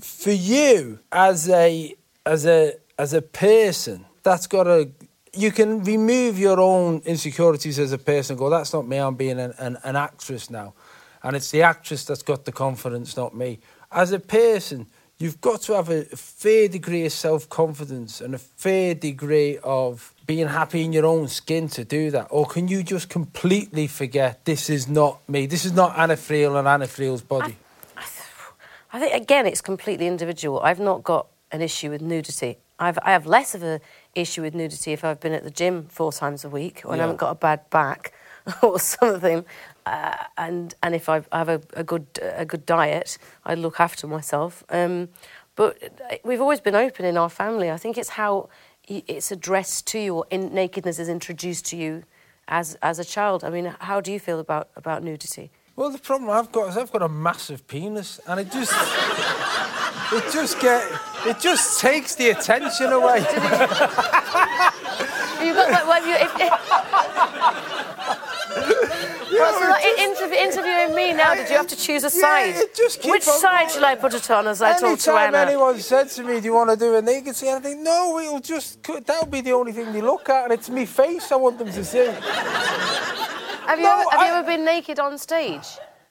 For 0.00 0.30
you, 0.32 0.98
as 1.10 1.48
a 1.48 1.94
as 2.26 2.44
a 2.46 2.74
as 2.98 3.14
a 3.14 3.22
person, 3.22 4.04
that's 4.28 4.46
got 4.46 4.64
to 4.64 4.90
you 5.34 5.52
can 5.52 5.84
remove 5.84 6.38
your 6.38 6.60
own 6.60 7.00
insecurities 7.04 7.78
as 7.78 7.92
a 7.92 7.98
person. 7.98 8.34
and 8.34 8.38
Go, 8.38 8.50
that's 8.50 8.72
not 8.72 8.88
me. 8.88 8.96
I'm 8.96 9.14
being 9.14 9.38
an, 9.38 9.52
an, 9.58 9.76
an 9.84 9.96
actress 9.96 10.50
now, 10.50 10.74
and 11.22 11.36
it's 11.36 11.50
the 11.50 11.62
actress 11.62 12.04
that's 12.04 12.22
got 12.22 12.44
the 12.44 12.52
confidence, 12.52 13.16
not 13.16 13.34
me. 13.34 13.60
As 13.92 14.12
a 14.12 14.18
person, 14.18 14.86
you've 15.18 15.40
got 15.40 15.62
to 15.62 15.74
have 15.74 15.88
a 15.88 16.04
fair 16.04 16.68
degree 16.68 17.04
of 17.06 17.12
self 17.12 17.48
confidence 17.48 18.20
and 18.20 18.34
a 18.34 18.38
fair 18.38 18.94
degree 18.94 19.58
of 19.62 20.12
being 20.26 20.48
happy 20.48 20.84
in 20.84 20.92
your 20.92 21.06
own 21.06 21.26
skin 21.28 21.68
to 21.68 21.84
do 21.84 22.10
that? 22.10 22.26
Or 22.30 22.44
can 22.44 22.68
you 22.68 22.82
just 22.82 23.08
completely 23.08 23.86
forget 23.86 24.44
this 24.44 24.68
is 24.68 24.88
not 24.88 25.26
me? 25.28 25.46
This 25.46 25.64
is 25.64 25.72
not 25.72 25.98
Anna 25.98 26.14
Friel 26.14 26.58
and 26.58 26.68
Anna 26.68 26.86
Friel's 26.86 27.22
body. 27.22 27.56
I 28.92 29.00
think 29.00 29.14
again, 29.14 29.46
it's 29.46 29.62
completely 29.62 30.06
individual. 30.06 30.60
I've 30.60 30.80
not 30.80 31.02
got 31.02 31.28
an 31.50 31.62
issue 31.62 31.90
with 31.90 32.02
nudity. 32.02 32.58
I've, 32.78 32.98
I 33.02 33.12
have 33.12 33.26
less 33.26 33.54
of 33.54 33.62
a 33.62 33.80
issue 34.18 34.42
with 34.42 34.54
nudity 34.54 34.92
if 34.92 35.04
I've 35.04 35.20
been 35.20 35.32
at 35.32 35.44
the 35.44 35.50
gym 35.50 35.86
four 35.88 36.12
times 36.12 36.44
a 36.44 36.48
week 36.48 36.82
or 36.84 36.94
I 36.94 36.96
haven't 36.98 37.16
got 37.16 37.30
a 37.30 37.34
bad 37.34 37.68
back 37.70 38.12
or 38.62 38.78
something, 38.78 39.44
uh, 39.86 40.16
and 40.36 40.74
and 40.82 40.94
if 40.94 41.08
I've, 41.08 41.28
a, 41.32 41.60
a 41.74 41.84
good 41.84 42.06
a 42.22 42.44
good 42.44 42.64
diet, 42.66 43.18
I 43.44 43.54
look 43.54 43.80
after 43.80 44.06
myself. 44.06 44.64
Um, 44.70 45.08
but 45.56 46.20
we've 46.24 46.40
always 46.40 46.60
been 46.60 46.74
open 46.74 47.04
in 47.04 47.16
our 47.16 47.28
family. 47.28 47.70
I 47.70 47.76
think 47.76 47.98
it's 47.98 48.10
how 48.10 48.48
it's 48.86 49.30
addressed 49.30 49.86
to 49.88 49.98
you, 49.98 50.14
or 50.14 50.26
in, 50.30 50.54
nakedness 50.54 50.98
is 50.98 51.08
introduced 51.08 51.66
to 51.66 51.76
you 51.76 52.04
as 52.46 52.76
as 52.82 52.98
a 52.98 53.04
child. 53.04 53.44
I 53.44 53.50
mean, 53.50 53.74
how 53.80 54.00
do 54.00 54.12
you 54.12 54.20
feel 54.20 54.40
about 54.40 54.68
about 54.76 55.02
nudity? 55.02 55.50
Well, 55.76 55.90
the 55.90 55.98
problem 55.98 56.30
I've 56.30 56.50
got 56.50 56.70
is 56.70 56.76
I've 56.76 56.90
got 56.90 57.02
a 57.02 57.08
massive 57.08 57.66
penis, 57.66 58.20
and 58.26 58.40
it 58.40 58.50
just 58.50 58.72
it 60.12 60.32
just 60.32 60.60
get 60.60 60.82
it 61.28 61.38
just 61.40 61.80
takes 61.80 62.14
the 62.14 62.30
attention 62.30 62.92
away. 62.92 63.20
You 65.38 65.54
got 65.54 65.70
like, 65.70 65.86
well, 65.86 66.04
you, 66.06 66.14
if, 66.16 66.32
if, 66.34 66.52
Well, 69.30 69.52
so 69.60 69.68
like, 69.68 69.84
in- 69.84 69.98
interview, 70.10 70.36
interviewing 70.36 70.94
me 70.96 71.12
now, 71.12 71.34
did 71.34 71.48
you 71.48 71.56
have 71.56 71.68
to 71.68 71.76
choose 71.76 72.02
a 72.02 72.10
side? 72.10 72.56
it 72.56 72.74
just 72.74 73.00
keep 73.00 73.12
Which 73.12 73.28
on 73.28 73.38
side 73.38 73.70
shall 73.70 73.84
I 73.84 73.94
put 73.94 74.14
it 74.14 74.28
on 74.32 74.48
as 74.48 74.60
I 74.60 74.72
talk 74.72 74.80
to 74.80 74.86
Anytime 74.88 75.34
Anna? 75.34 75.38
anyone 75.50 75.78
said 75.78 76.08
to 76.10 76.24
me, 76.24 76.40
"Do 76.40 76.46
you 76.46 76.54
want 76.54 76.70
to 76.70 76.76
do 76.76 76.96
a 76.96 77.02
naked 77.02 77.36
scene?" 77.36 77.54
I 77.54 77.60
think, 77.60 77.78
"No, 77.80 78.18
it'll 78.18 78.40
just 78.40 78.82
that'll 78.82 79.26
be 79.28 79.40
the 79.40 79.52
only 79.52 79.70
thing 79.72 79.92
they 79.92 80.00
look 80.00 80.28
at, 80.28 80.44
and 80.44 80.52
it's 80.52 80.68
me 80.70 80.84
face 80.86 81.30
I 81.30 81.36
want 81.36 81.58
them 81.58 81.70
to 81.70 81.84
see." 81.84 82.06
Have 82.06 83.78
you, 83.78 83.84
No, 83.84 84.00
ever, 84.00 84.10
have 84.10 84.20
you 84.26 84.34
ever 84.34 84.46
been 84.46 84.64
naked 84.64 84.98
on 84.98 85.16
stage? 85.18 85.66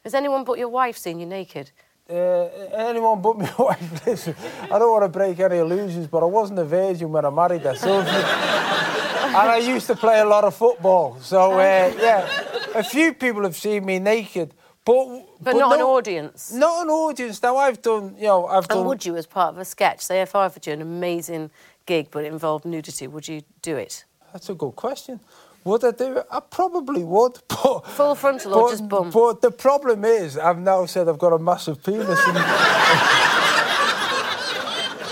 Has 0.05 0.13
anyone 0.13 0.45
but 0.45 0.57
your 0.57 0.69
wife 0.69 0.97
seen 0.97 1.19
you 1.19 1.25
naked? 1.25 1.71
Uh, 2.09 2.47
anyone 2.73 3.21
but 3.21 3.37
my 3.37 3.53
wife. 3.59 4.05
Listen, 4.05 4.35
I 4.63 4.79
don't 4.79 4.91
want 4.91 5.03
to 5.03 5.09
break 5.09 5.39
any 5.39 5.57
illusions, 5.57 6.07
but 6.07 6.23
I 6.23 6.25
wasn't 6.25 6.59
a 6.59 6.65
virgin 6.65 7.11
when 7.11 7.25
I 7.25 7.29
married 7.29 7.61
her. 7.63 7.75
So, 7.75 7.99
and 8.01 9.35
I 9.35 9.57
used 9.57 9.87
to 9.87 9.95
play 9.95 10.19
a 10.19 10.25
lot 10.25 10.45
of 10.45 10.55
football. 10.55 11.17
So, 11.21 11.53
uh, 11.53 11.93
yeah, 11.99 12.27
a 12.75 12.83
few 12.83 13.13
people 13.13 13.43
have 13.43 13.57
seen 13.57 13.85
me 13.85 13.99
naked, 13.99 14.53
but 14.85 15.25
But, 15.41 15.57
not 15.57 15.75
an 15.75 15.81
audience. 15.81 16.53
Not 16.53 16.83
an 16.83 16.89
audience. 16.89 17.43
Now 17.43 17.57
I've 17.57 17.81
done, 17.81 18.15
you 18.17 18.27
know, 18.27 18.47
I've 18.47 18.67
done. 18.69 18.79
And 18.79 18.87
would 18.87 19.05
you, 19.05 19.17
as 19.17 19.25
part 19.25 19.53
of 19.53 19.59
a 19.59 19.65
sketch, 19.65 19.99
say 19.99 20.21
if 20.21 20.33
I 20.33 20.45
offered 20.45 20.65
you 20.65 20.73
an 20.73 20.81
amazing 20.81 21.51
gig 21.85 22.07
but 22.09 22.23
it 22.23 22.31
involved 22.31 22.63
nudity, 22.63 23.07
would 23.07 23.27
you 23.27 23.41
do 23.61 23.75
it? 23.75 24.05
That's 24.31 24.49
a 24.49 24.53
good 24.53 24.75
question. 24.75 25.19
Would 25.63 25.83
I 25.83 25.91
do 25.91 26.17
it? 26.17 26.27
I 26.31 26.39
probably 26.39 27.03
would. 27.03 27.39
But 27.63 27.87
Full 27.87 28.15
frontal 28.15 28.53
or 28.53 28.69
just 28.69 28.87
bum? 28.87 29.09
But 29.09 29.41
the 29.41 29.51
problem 29.51 30.05
is, 30.05 30.37
I've 30.37 30.59
now 30.59 30.85
said 30.85 31.09
I've 31.09 31.17
got 31.17 31.33
a 31.33 31.39
massive 31.39 31.83
penis. 31.83 32.07
And, 32.27 32.37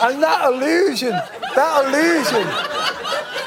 and 0.05 0.23
that 0.23 0.51
illusion, 0.53 1.11
that 1.55 1.85
illusion 1.85 2.47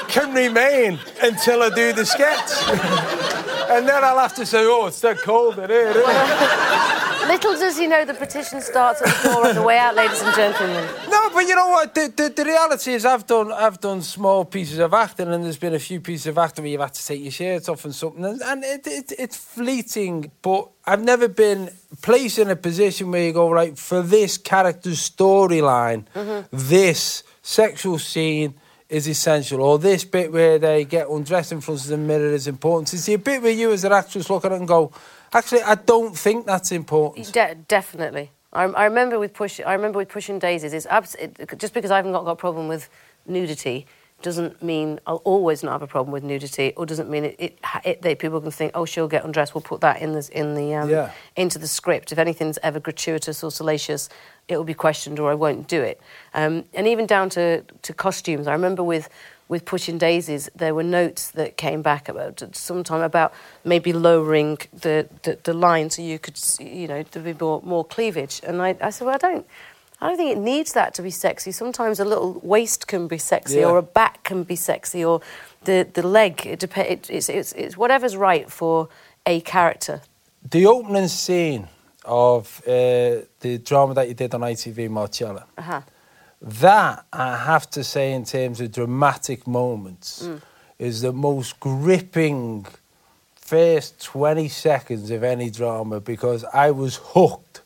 can 0.09 0.33
remain 0.33 0.99
until 1.21 1.63
I 1.63 1.69
do 1.69 1.93
the 1.93 2.05
sketch. 2.05 2.51
and 3.71 3.87
then 3.87 4.03
I'll 4.03 4.19
have 4.19 4.35
to 4.35 4.45
say, 4.45 4.65
oh, 4.65 4.87
it's 4.87 4.99
that 5.01 5.19
cold 5.19 5.57
in 5.59 5.69
here, 5.69 5.89
isn't 5.89 6.01
it? 6.01 6.68
Little 7.29 7.53
does 7.53 7.77
he 7.77 7.85
know 7.85 8.05
the 8.05 8.15
petition 8.15 8.59
starts 8.59 9.03
at 9.03 9.21
the 9.21 9.29
door 9.29 9.47
on 9.47 9.53
the 9.53 9.61
way 9.61 9.77
out, 9.77 9.93
ladies 9.93 10.19
and 10.19 10.35
gentlemen. 10.35 10.83
No, 11.11 11.29
but 11.31 11.41
you 11.41 11.55
know 11.55 11.67
what? 11.67 11.93
The, 11.93 12.11
the, 12.17 12.29
the 12.29 12.43
reality 12.43 12.93
is, 12.93 13.05
I've 13.05 13.27
done 13.27 13.51
I've 13.51 13.79
done 13.79 14.01
small 14.01 14.45
pieces 14.45 14.79
of 14.79 14.95
acting, 14.95 15.27
and 15.27 15.43
there's 15.43 15.59
been 15.59 15.75
a 15.75 15.79
few 15.79 16.01
pieces 16.01 16.25
of 16.25 16.39
acting 16.39 16.63
where 16.63 16.71
you've 16.71 16.81
had 16.81 16.95
to 16.95 17.05
take 17.05 17.21
your 17.21 17.31
shirt 17.31 17.69
off 17.69 17.85
and 17.85 17.93
something, 17.93 18.25
and, 18.25 18.41
and 18.41 18.63
it, 18.63 18.87
it, 18.87 19.13
it's 19.19 19.37
fleeting. 19.37 20.31
But 20.41 20.69
I've 20.85 21.03
never 21.03 21.27
been 21.27 21.69
placed 22.01 22.39
in 22.39 22.49
a 22.49 22.55
position 22.55 23.11
where 23.11 23.25
you 23.27 23.31
go 23.31 23.51
right 23.51 23.77
for 23.77 24.01
this 24.01 24.39
character's 24.39 25.07
storyline. 25.07 26.05
Mm-hmm. 26.15 26.47
This 26.51 27.21
sexual 27.43 27.99
scene 27.99 28.55
is 28.89 29.07
essential, 29.07 29.61
or 29.61 29.77
this 29.77 30.03
bit 30.03 30.31
where 30.31 30.57
they 30.57 30.83
get 30.83 31.07
undressed 31.07 31.51
in 31.51 31.61
front 31.61 31.81
of 31.81 31.87
the 31.89 31.97
mirror 31.97 32.33
is 32.33 32.47
important. 32.47 32.91
It's 32.91 33.05
the 33.05 33.17
bit 33.17 33.43
where 33.43 33.51
you, 33.51 33.71
as 33.71 33.83
an 33.83 33.91
actress, 33.91 34.31
look 34.31 34.45
at 34.45 34.51
it 34.51 34.55
and 34.55 34.67
go, 34.67 34.91
actually, 35.33 35.61
I 35.63 35.75
don't 35.75 36.17
think 36.17 36.45
that's 36.45 36.71
important. 36.71 37.31
De- 37.33 37.55
definitely. 37.67 38.31
I, 38.51 38.63
I 38.63 38.85
remember 38.85 39.19
with 39.19 39.33
push. 39.33 39.59
I 39.65 39.73
remember 39.73 39.97
with 39.97 40.09
pushing 40.09 40.39
daisies. 40.39 40.73
It's 40.73 40.85
abs- 40.87 41.15
it, 41.15 41.57
just 41.57 41.73
because 41.73 41.91
I 41.91 41.97
haven't 41.97 42.13
got, 42.13 42.25
got 42.25 42.31
a 42.31 42.35
problem 42.35 42.67
with 42.67 42.89
nudity 43.27 43.85
doesn't 44.21 44.61
mean 44.61 44.99
I'll 45.07 45.21
always 45.23 45.63
not 45.63 45.71
have 45.71 45.81
a 45.81 45.87
problem 45.87 46.11
with 46.11 46.23
nudity, 46.23 46.73
or 46.75 46.85
doesn't 46.85 47.09
mean 47.09 47.25
it. 47.25 47.35
it, 47.39 47.59
it 47.85 48.01
they, 48.01 48.15
people 48.15 48.41
can 48.41 48.51
think, 48.51 48.71
oh, 48.75 48.85
she'll 48.85 49.07
get 49.07 49.23
undressed. 49.23 49.55
We'll 49.55 49.61
put 49.61 49.81
that 49.81 50.01
in 50.01 50.11
the 50.11 50.29
in 50.33 50.55
the 50.55 50.75
um, 50.75 50.89
Yeah. 50.89 51.11
into 51.35 51.59
the 51.59 51.67
script. 51.67 52.11
If 52.11 52.17
anything's 52.17 52.59
ever 52.63 52.79
gratuitous 52.79 53.43
or 53.43 53.51
salacious, 53.51 54.09
it 54.47 54.57
will 54.57 54.65
be 54.65 54.73
questioned, 54.73 55.19
or 55.19 55.31
I 55.31 55.35
won't 55.35 55.67
do 55.67 55.81
it. 55.81 56.01
Um, 56.33 56.65
and 56.73 56.87
even 56.87 57.05
down 57.05 57.29
to 57.31 57.61
to 57.61 57.93
costumes. 57.93 58.47
I 58.47 58.53
remember 58.53 58.83
with 58.83 59.09
with 59.49 59.65
Pushing 59.65 59.97
Daisies, 59.97 60.47
there 60.55 60.73
were 60.75 60.83
notes 60.83 61.31
that 61.31 61.57
came 61.57 61.81
back 61.81 62.07
about 62.07 62.41
sometime 62.55 63.01
about 63.01 63.33
maybe 63.65 63.91
lowering 63.91 64.59
the, 64.71 65.09
the, 65.23 65.37
the 65.43 65.53
line 65.53 65.89
so 65.89 66.01
you 66.03 66.19
could, 66.19 66.37
see, 66.37 66.69
you 66.81 66.87
know, 66.87 67.03
there 67.03 67.23
be 67.23 67.33
more, 67.33 67.59
more 67.63 67.83
cleavage. 67.83 68.39
And 68.47 68.61
I, 68.61 68.77
I 68.79 68.91
said, 68.91 69.05
well, 69.05 69.15
I 69.15 69.17
don't, 69.17 69.45
I 69.99 70.07
don't 70.07 70.17
think 70.17 70.31
it 70.31 70.37
needs 70.39 70.73
that 70.73 70.93
to 70.93 71.01
be 71.01 71.09
sexy. 71.09 71.51
Sometimes 71.51 71.99
a 71.99 72.05
little 72.05 72.39
waist 72.43 72.87
can 72.87 73.07
be 73.07 73.17
sexy, 73.17 73.57
Yeah. 73.57 73.65
or 73.65 73.79
a 73.79 73.81
back 73.83 74.23
can 74.23 74.43
be 74.43 74.55
sexy, 74.55 75.03
or 75.03 75.19
the, 75.65 75.85
the 75.93 76.03
leg. 76.07 76.45
It 76.45 76.59
dep- 76.59 76.77
it, 76.77 77.09
it's, 77.09 77.27
it's, 77.27 77.51
it's 77.53 77.75
whatever's 77.75 78.15
right 78.15 78.49
for 78.51 78.87
a 79.25 79.41
character. 79.41 80.01
The 80.49 80.67
opening 80.67 81.07
scene 81.09 81.67
of 82.05 82.61
uh, 82.67 83.25
the 83.39 83.59
drama 83.63 83.95
that 83.95 84.07
you 84.07 84.13
did 84.13 84.33
on 84.35 84.41
ITV, 84.41 84.89
Marcella, 84.89 85.45
Uh-huh. 85.57 85.81
That 86.41 87.05
I 87.11 87.37
have 87.37 87.69
to 87.71 87.83
say, 87.83 88.13
in 88.13 88.23
terms 88.25 88.61
of 88.61 88.71
dramatic 88.71 89.45
moments, 89.47 90.23
Mm. 90.23 90.41
is 90.77 91.01
the 91.01 91.11
most 91.11 91.59
gripping 91.59 92.65
first 93.35 93.99
20 94.03 94.47
seconds 94.47 95.09
of 95.11 95.23
any 95.23 95.49
drama 95.49 95.99
because 95.99 96.45
I 96.53 96.71
was 96.71 96.99
hooked 97.13 97.61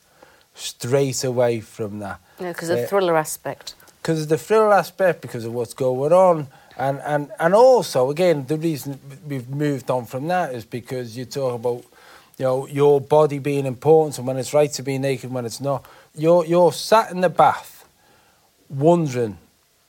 straight 0.56 1.24
away 1.24 1.60
from 1.60 2.00
that. 2.00 2.20
Because 2.38 2.70
of 2.70 2.78
Uh, 2.78 2.82
the 2.82 2.88
thriller 2.88 3.18
aspect. 3.18 3.76
because 4.02 4.22
of 4.24 4.30
the 4.30 4.38
thrill 4.38 4.74
aspect, 4.74 5.22
because 5.22 5.46
of 5.46 5.54
what's 5.54 5.74
going 5.74 6.12
on, 6.14 6.48
and, 6.78 7.00
and, 7.06 7.32
and 7.40 7.54
also, 7.54 8.10
again, 8.10 8.46
the 8.48 8.58
reason 8.58 9.00
we've 9.28 9.48
moved 9.50 9.90
on 9.92 10.06
from 10.06 10.28
that 10.28 10.54
is 10.54 10.66
because 10.66 11.16
you 11.16 11.26
talk 11.26 11.54
about 11.56 11.84
you 12.40 12.46
know, 12.46 12.66
your 12.68 13.00
body 13.00 13.38
being 13.38 13.66
important 13.68 14.18
and 14.18 14.26
when 14.26 14.38
it's 14.38 14.54
right 14.56 14.74
to 14.74 14.82
be 14.82 14.98
naked, 14.98 15.32
when 15.32 15.46
it's 15.46 15.62
not. 15.62 15.86
You're 16.16 16.44
you're 16.46 16.72
sat 16.74 17.12
in 17.12 17.22
the 17.22 17.30
bath, 17.30 17.73
wondering 18.74 19.38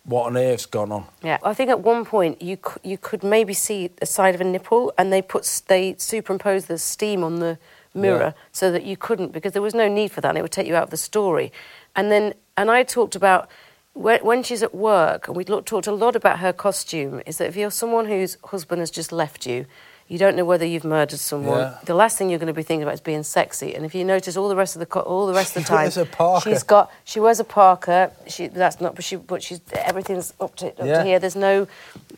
what 0.04 0.26
on 0.26 0.36
earth's 0.36 0.66
gone 0.66 0.92
on. 0.92 1.04
Yeah, 1.22 1.38
I 1.42 1.54
think 1.54 1.70
at 1.70 1.80
one 1.80 2.04
point 2.04 2.42
you 2.42 2.56
c- 2.56 2.80
you 2.90 2.98
could 2.98 3.22
maybe 3.22 3.54
see 3.54 3.88
the 3.88 4.06
side 4.06 4.34
of 4.34 4.40
a 4.40 4.44
nipple, 4.44 4.92
and 4.98 5.12
they 5.12 5.22
put 5.22 5.42
s- 5.44 5.60
they 5.60 5.94
superimposed 5.98 6.68
the 6.68 6.78
steam 6.78 7.24
on 7.24 7.36
the 7.40 7.58
mirror 7.94 8.34
Yeah. 8.36 8.42
so 8.52 8.70
that 8.70 8.82
you 8.82 8.96
couldn't 8.96 9.32
because 9.32 9.52
there 9.52 9.62
was 9.62 9.74
no 9.74 9.88
need 9.88 10.10
for 10.12 10.20
that, 10.20 10.28
and 10.30 10.38
it 10.38 10.42
would 10.42 10.52
take 10.52 10.66
you 10.66 10.76
out 10.76 10.84
of 10.84 10.90
the 10.90 10.96
story. 10.98 11.52
And 11.96 12.10
then 12.12 12.34
and 12.56 12.70
I 12.70 12.82
talked 12.82 13.16
about 13.16 13.48
when, 13.94 14.20
when 14.24 14.42
she's 14.42 14.62
at 14.62 14.74
work, 14.74 15.26
and 15.28 15.36
we 15.36 15.44
looked, 15.44 15.68
talked 15.68 15.86
a 15.86 15.92
lot 15.92 16.14
about 16.16 16.40
her 16.40 16.52
costume. 16.52 17.22
Is 17.26 17.38
that 17.38 17.48
if 17.48 17.56
you're 17.56 17.70
someone 17.70 18.06
whose 18.06 18.36
husband 18.44 18.80
has 18.80 18.90
just 18.90 19.10
left 19.12 19.46
you. 19.46 19.64
You 20.06 20.18
don't 20.18 20.36
know 20.36 20.44
whether 20.44 20.66
you've 20.66 20.84
murdered 20.84 21.18
someone. 21.18 21.58
Yeah. 21.60 21.78
The 21.86 21.94
last 21.94 22.18
thing 22.18 22.28
you're 22.28 22.38
going 22.38 22.46
to 22.48 22.52
be 22.52 22.62
thinking 22.62 22.82
about 22.82 22.92
is 22.94 23.00
being 23.00 23.22
sexy. 23.22 23.74
And 23.74 23.86
if 23.86 23.94
you 23.94 24.04
notice, 24.04 24.36
all 24.36 24.50
the 24.50 24.54
rest 24.56 24.76
of 24.76 24.80
the 24.80 24.86
co- 24.86 25.00
all 25.00 25.26
the 25.26 25.32
rest 25.32 25.56
of 25.56 25.62
the 25.62 25.66
She 25.66 25.68
time, 25.68 25.84
wears 25.84 25.96
a 25.96 26.04
parka. 26.04 26.50
she's 26.50 26.62
got 26.62 26.92
she 27.04 27.20
wears 27.20 27.40
a 27.40 27.44
parka. 27.44 28.12
She 28.28 28.48
that's 28.48 28.80
not, 28.82 28.94
but 28.94 29.02
she 29.04 29.16
but 29.16 29.42
she's 29.42 29.60
everything's 29.72 30.34
up 30.40 30.56
to, 30.56 30.66
up 30.68 30.74
Yeah. 30.84 30.98
to 30.98 31.04
here. 31.04 31.18
There's 31.18 31.36
no 31.36 31.66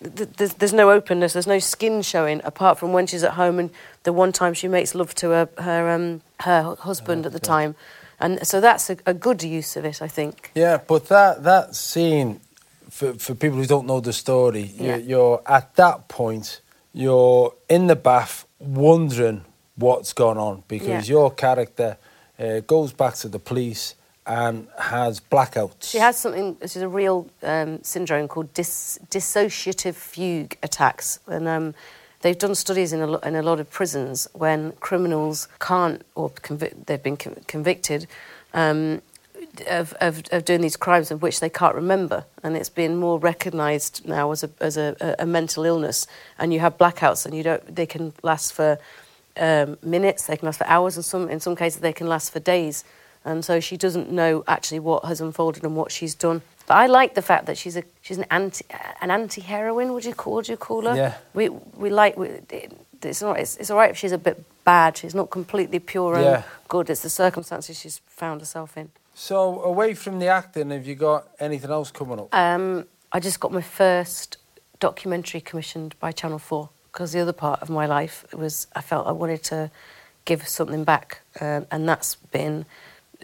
there's, 0.01 0.55
there's 0.55 0.73
no 0.73 0.91
openness. 0.91 1.33
There's 1.33 1.47
no 1.47 1.61
skin 1.61 2.03
showing 2.03 2.41
apart 2.45 2.79
from 2.79 2.93
when 2.93 3.07
she's 3.07 3.23
at 3.23 3.35
home 3.35 3.59
and 3.61 3.71
the 4.03 4.13
one 4.13 4.33
time 4.33 4.53
she 4.55 4.67
makes 4.69 4.95
love 4.95 5.15
to 5.17 5.31
her 5.31 5.49
her 5.59 5.89
um 5.91 6.23
her 6.41 6.75
husband 6.81 7.25
at 7.25 7.33
the 7.33 7.41
time, 7.41 7.77
and 8.19 8.45
so 8.47 8.61
that's 8.61 8.91
a, 8.91 8.97
a 9.07 9.15
good 9.15 9.43
use 9.45 9.77
of 9.77 9.85
it, 9.85 10.03
I 10.03 10.09
think. 10.09 10.51
Yeah, 10.57 10.79
but 10.87 11.07
that 11.07 11.45
that 11.45 11.77
scene, 11.77 12.41
for 12.91 13.15
for 13.15 13.35
people 13.37 13.59
who 13.59 13.67
don't 13.67 13.87
know 13.87 14.01
the 14.01 14.13
story, 14.13 14.73
Yeah. 14.75 14.97
you're, 14.97 14.99
you're 15.09 15.43
at 15.47 15.77
that 15.77 16.09
point, 16.09 16.61
you're 16.97 17.53
in 17.69 17.87
the 17.89 17.95
bath 17.97 18.47
wondering 18.59 19.45
what's 19.77 20.15
gone 20.15 20.39
on 20.39 20.63
because 20.67 20.89
Yeah. 21.09 21.15
your 21.17 21.31
character 21.31 21.99
uh, 22.39 22.61
goes 22.61 22.93
back 22.95 23.15
to 23.17 23.29
the 23.29 23.39
police 23.39 23.95
and 24.27 24.67
has 24.79 25.21
blackouts. 25.21 25.91
She 25.91 25.99
has 25.99 26.17
something. 26.17 26.57
This 26.59 26.75
is 26.75 26.83
a 26.83 26.89
real 26.89 27.29
um, 27.43 27.83
syndrome 27.83 28.29
called 28.29 28.53
dis- 28.55 28.99
dissociative 29.11 29.95
fugue 29.95 30.57
attacks, 30.63 31.21
and 31.27 31.47
um, 31.47 31.75
they've 32.23 32.39
done 32.39 32.55
studies 32.55 32.93
in 32.93 33.01
a, 33.03 33.07
lo- 33.07 33.21
in 33.23 33.37
a 33.37 33.43
lot 33.43 33.61
of 33.61 33.71
prisons 33.71 34.27
when 34.33 34.73
criminals 34.81 35.49
can't 35.61 36.03
or 36.15 36.33
they've 36.87 37.03
been 37.03 37.17
con- 37.19 37.37
convicted. 37.47 38.07
Um, 38.55 39.03
of, 39.63 39.95
of, 40.01 40.23
of 40.33 40.45
doing 40.45 40.61
these 40.61 40.77
crimes 40.77 41.11
of 41.11 41.23
which 41.23 41.41
they 41.41 41.49
can't 41.49 41.75
remember, 41.75 42.25
and 42.43 42.57
it's 42.57 42.69
been 42.69 42.97
more 42.97 43.19
recognised 43.19 44.07
now 44.07 44.31
as 44.31 44.43
a 44.45 44.51
as 44.61 44.77
a, 44.77 45.17
a, 45.19 45.27
mental 45.27 45.65
illness. 45.65 46.07
And 46.39 46.53
you 46.53 46.61
have 46.61 46.79
blackouts, 46.79 47.27
and 47.27 47.35
you 47.35 47.43
don't. 47.43 47.75
They 47.75 47.87
can 47.87 48.13
last 48.23 48.53
for 48.53 48.79
um, 49.37 49.79
minutes, 49.83 50.27
they 50.27 50.37
can 50.37 50.47
last 50.47 50.59
for 50.59 50.67
hours, 50.67 50.97
and 50.97 51.05
some 51.05 51.29
in 51.29 51.41
some 51.41 51.57
cases 51.57 51.81
they 51.81 51.93
can 51.93 52.07
last 52.09 52.33
for 52.33 52.41
days. 52.41 52.85
And 53.25 53.45
so 53.45 53.59
she 53.59 53.77
doesn't 53.77 54.11
know 54.11 54.45
actually 54.47 54.79
what 54.79 55.05
has 55.05 55.21
unfolded 55.21 55.65
and 55.65 55.75
what 55.75 55.91
she's 55.91 56.15
done. 56.15 56.43
But 56.69 56.75
I 56.75 56.87
like 56.87 57.15
the 57.15 57.23
fact 57.23 57.47
that 57.47 57.59
she's 57.59 57.77
a 57.77 57.83
she's 58.01 58.19
an 58.19 58.27
anti 58.31 58.65
an 59.01 59.11
anti 59.11 59.41
heroine. 59.41 59.93
Would 59.93 60.05
you 60.05 60.15
call 60.15 60.35
would 60.35 60.49
you 60.49 60.57
call 60.57 60.83
her? 60.83 60.95
Yeah. 60.95 61.15
We 61.35 61.49
we 61.49 61.91
like 61.91 62.17
we, 62.17 62.29
it, 62.29 62.73
it's 63.03 63.23
not 63.23 63.39
it's, 63.39 63.57
it's 63.57 63.71
all 63.71 63.79
right 63.79 63.91
if 63.91 63.97
she's 63.97 64.13
a 64.13 64.19
bit 64.19 64.43
bad. 64.65 64.97
She's 64.97 65.15
not 65.15 65.31
completely 65.31 65.79
pure 65.79 66.15
and 66.15 66.25
Yeah. 66.25 66.43
good. 66.69 66.89
It's 66.91 67.03
the 67.03 67.11
circumstances 67.11 67.79
she's 67.79 68.01
found 68.07 68.41
herself 68.41 68.77
in. 68.77 68.91
So 69.19 69.63
away 69.63 69.95
from 69.95 70.19
the 70.19 70.27
acting, 70.27 70.69
have 70.69 70.87
you 70.87 70.95
got 70.95 71.29
anything 71.41 71.71
else 71.71 71.91
coming 71.91 72.21
up? 72.21 72.35
Um, 72.35 72.85
I 73.11 73.19
just 73.19 73.41
got 73.41 73.51
my 73.51 73.63
first 73.63 74.37
documentary 74.79 75.41
commissioned 75.41 75.99
by 75.99 76.13
Channel 76.13 76.39
4 76.39 76.69
because 76.93 77.13
the 77.13 77.21
other 77.21 77.33
part 77.33 77.63
of 77.63 77.71
my 77.71 77.87
life 77.87 78.27
was 78.35 78.67
I 78.77 78.83
felt 78.83 79.07
I 79.07 79.13
wanted 79.13 79.43
to 79.45 79.71
give 80.27 80.47
something 80.47 80.85
back, 80.85 81.23
um, 81.41 81.67
and 81.71 81.89
that's 81.89 82.17
been 82.17 82.67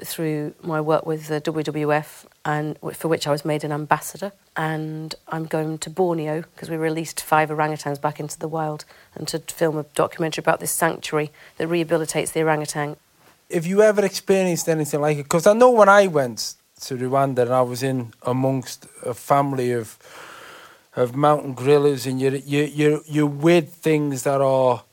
through 0.03 0.55
my 0.63 0.81
work 0.81 1.05
with 1.05 1.27
the 1.27 1.43
WWF, 1.43 2.25
and 2.47 2.79
for 2.95 3.09
which 3.09 3.27
I 3.27 3.31
was 3.31 3.45
made 3.45 3.63
an 3.63 3.71
ambassador. 3.71 4.33
And 4.57 5.15
I'm 5.29 5.45
going 5.45 5.77
to 5.77 5.91
Borneo 5.91 6.41
because 6.55 6.71
we 6.71 6.77
released 6.79 7.23
five 7.23 7.51
orangutans 7.51 8.01
back 8.01 8.19
into 8.19 8.39
the 8.39 8.49
wild, 8.49 8.87
and 9.15 9.29
to 9.29 9.41
film 9.41 9.77
a 9.77 9.83
documentary 9.95 10.41
about 10.41 10.59
this 10.59 10.71
sanctuary 10.71 11.31
that 11.59 11.69
rehabilitates 11.69 12.33
the 12.33 12.41
orangutan. 12.41 12.97
Have 13.53 13.67
you 13.67 13.83
ever 13.83 14.05
experienced 14.05 14.69
anything 14.69 15.01
like 15.01 15.19
it? 15.19 15.25
Because 15.25 15.47
I 15.47 15.53
know 15.53 15.71
when 15.71 15.89
I 15.89 16.07
went 16.07 16.55
to 16.83 16.97
Rwanda 16.97 17.41
and 17.41 17.53
I 17.53 17.63
was 17.63 17.83
in 17.83 18.13
amongst 18.23 18.87
a 19.05 19.15
family 19.15 19.73
of 19.73 19.99
of 20.95 21.17
mountain 21.17 21.55
gorillas, 21.55 22.07
and 22.07 22.21
you're 22.21 22.37
you 22.37 22.65
you 22.65 23.03
you're 23.07 23.27
with 23.27 23.75
things 23.75 24.23
that 24.25 24.41
are 24.41 24.85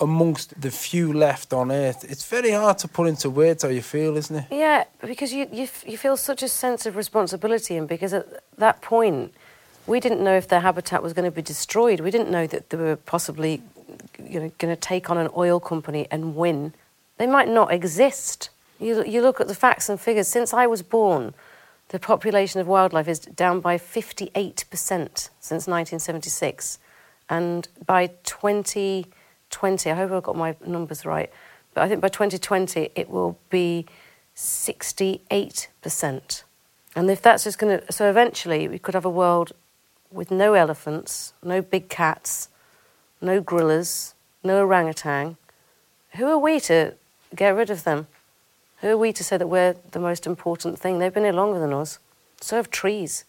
amongst 0.00 0.60
the 0.60 0.70
few 0.70 1.12
left 1.12 1.52
on 1.52 1.70
earth. 1.70 2.04
It's 2.08 2.26
very 2.28 2.50
hard 2.50 2.78
to 2.78 2.88
put 2.88 3.08
into 3.08 3.30
words 3.30 3.62
how 3.62 3.68
you 3.68 3.82
feel, 3.82 4.16
isn't 4.16 4.36
it? 4.36 4.44
Yeah, 4.50 4.84
because 5.00 5.32
you, 5.32 5.48
you, 5.52 5.68
you 5.86 5.96
feel 5.96 6.16
such 6.16 6.42
a 6.42 6.48
sense 6.48 6.84
of 6.84 6.96
responsibility, 6.96 7.76
and 7.76 7.88
because 7.88 8.12
at 8.12 8.26
that 8.58 8.82
point, 8.82 9.32
we 9.86 10.00
didn't 10.00 10.22
know 10.22 10.36
if 10.36 10.48
their 10.48 10.60
habitat 10.60 11.02
was 11.02 11.12
going 11.12 11.24
to 11.24 11.30
be 11.30 11.42
destroyed. 11.42 12.00
We 12.00 12.10
didn't 12.10 12.30
know 12.30 12.46
that 12.48 12.70
they 12.70 12.76
were 12.76 12.96
possibly 12.96 13.62
you 14.18 14.40
know, 14.40 14.52
going 14.58 14.74
to 14.74 14.80
take 14.80 15.10
on 15.10 15.18
an 15.18 15.28
oil 15.36 15.60
company 15.60 16.06
and 16.10 16.34
win. 16.34 16.74
They 17.16 17.26
might 17.26 17.48
not 17.48 17.72
exist. 17.72 18.50
You, 18.80 19.04
you 19.04 19.22
look 19.22 19.40
at 19.40 19.48
the 19.48 19.54
facts 19.54 19.88
and 19.88 20.00
figures. 20.00 20.28
Since 20.28 20.52
I 20.52 20.66
was 20.66 20.82
born, 20.82 21.34
the 21.88 21.98
population 21.98 22.60
of 22.60 22.66
wildlife 22.66 23.08
is 23.08 23.20
down 23.20 23.60
by 23.60 23.78
58% 23.78 24.68
since 24.68 25.66
1976. 25.66 26.78
And 27.28 27.68
by 27.86 28.08
2020, 28.24 29.90
I 29.90 29.94
hope 29.94 30.12
I've 30.12 30.22
got 30.22 30.36
my 30.36 30.56
numbers 30.66 31.06
right, 31.06 31.30
but 31.72 31.82
I 31.82 31.88
think 31.88 32.00
by 32.00 32.08
2020 32.08 32.90
it 32.94 33.08
will 33.08 33.38
be 33.48 33.86
68%. 34.36 36.42
And 36.96 37.10
if 37.10 37.22
that's 37.22 37.44
just 37.44 37.58
going 37.58 37.80
to, 37.80 37.92
so 37.92 38.10
eventually 38.10 38.68
we 38.68 38.78
could 38.78 38.94
have 38.94 39.04
a 39.04 39.10
world 39.10 39.52
with 40.10 40.30
no 40.30 40.54
elephants, 40.54 41.32
no 41.42 41.60
big 41.60 41.88
cats, 41.88 42.48
no 43.20 43.40
gorillas, 43.40 44.14
no 44.42 44.64
orangutan. 44.64 45.36
Who 46.16 46.26
are 46.26 46.38
we 46.38 46.60
to 46.60 46.94
get 47.36 47.54
rid 47.54 47.70
of 47.70 47.84
them? 47.84 48.06
Who 48.80 48.88
are 48.90 48.98
we 48.98 49.12
to 49.12 49.24
say 49.24 49.36
that 49.36 49.46
we're 49.46 49.74
the 49.92 50.00
most 50.00 50.26
important 50.26 50.78
thing? 50.78 50.98
They've 50.98 51.12
been 51.12 51.24
here 51.24 51.32
longer 51.32 51.58
than 51.58 51.72
us. 51.72 51.98
So 52.40 52.56
have 52.56 52.70
trees. 52.70 53.24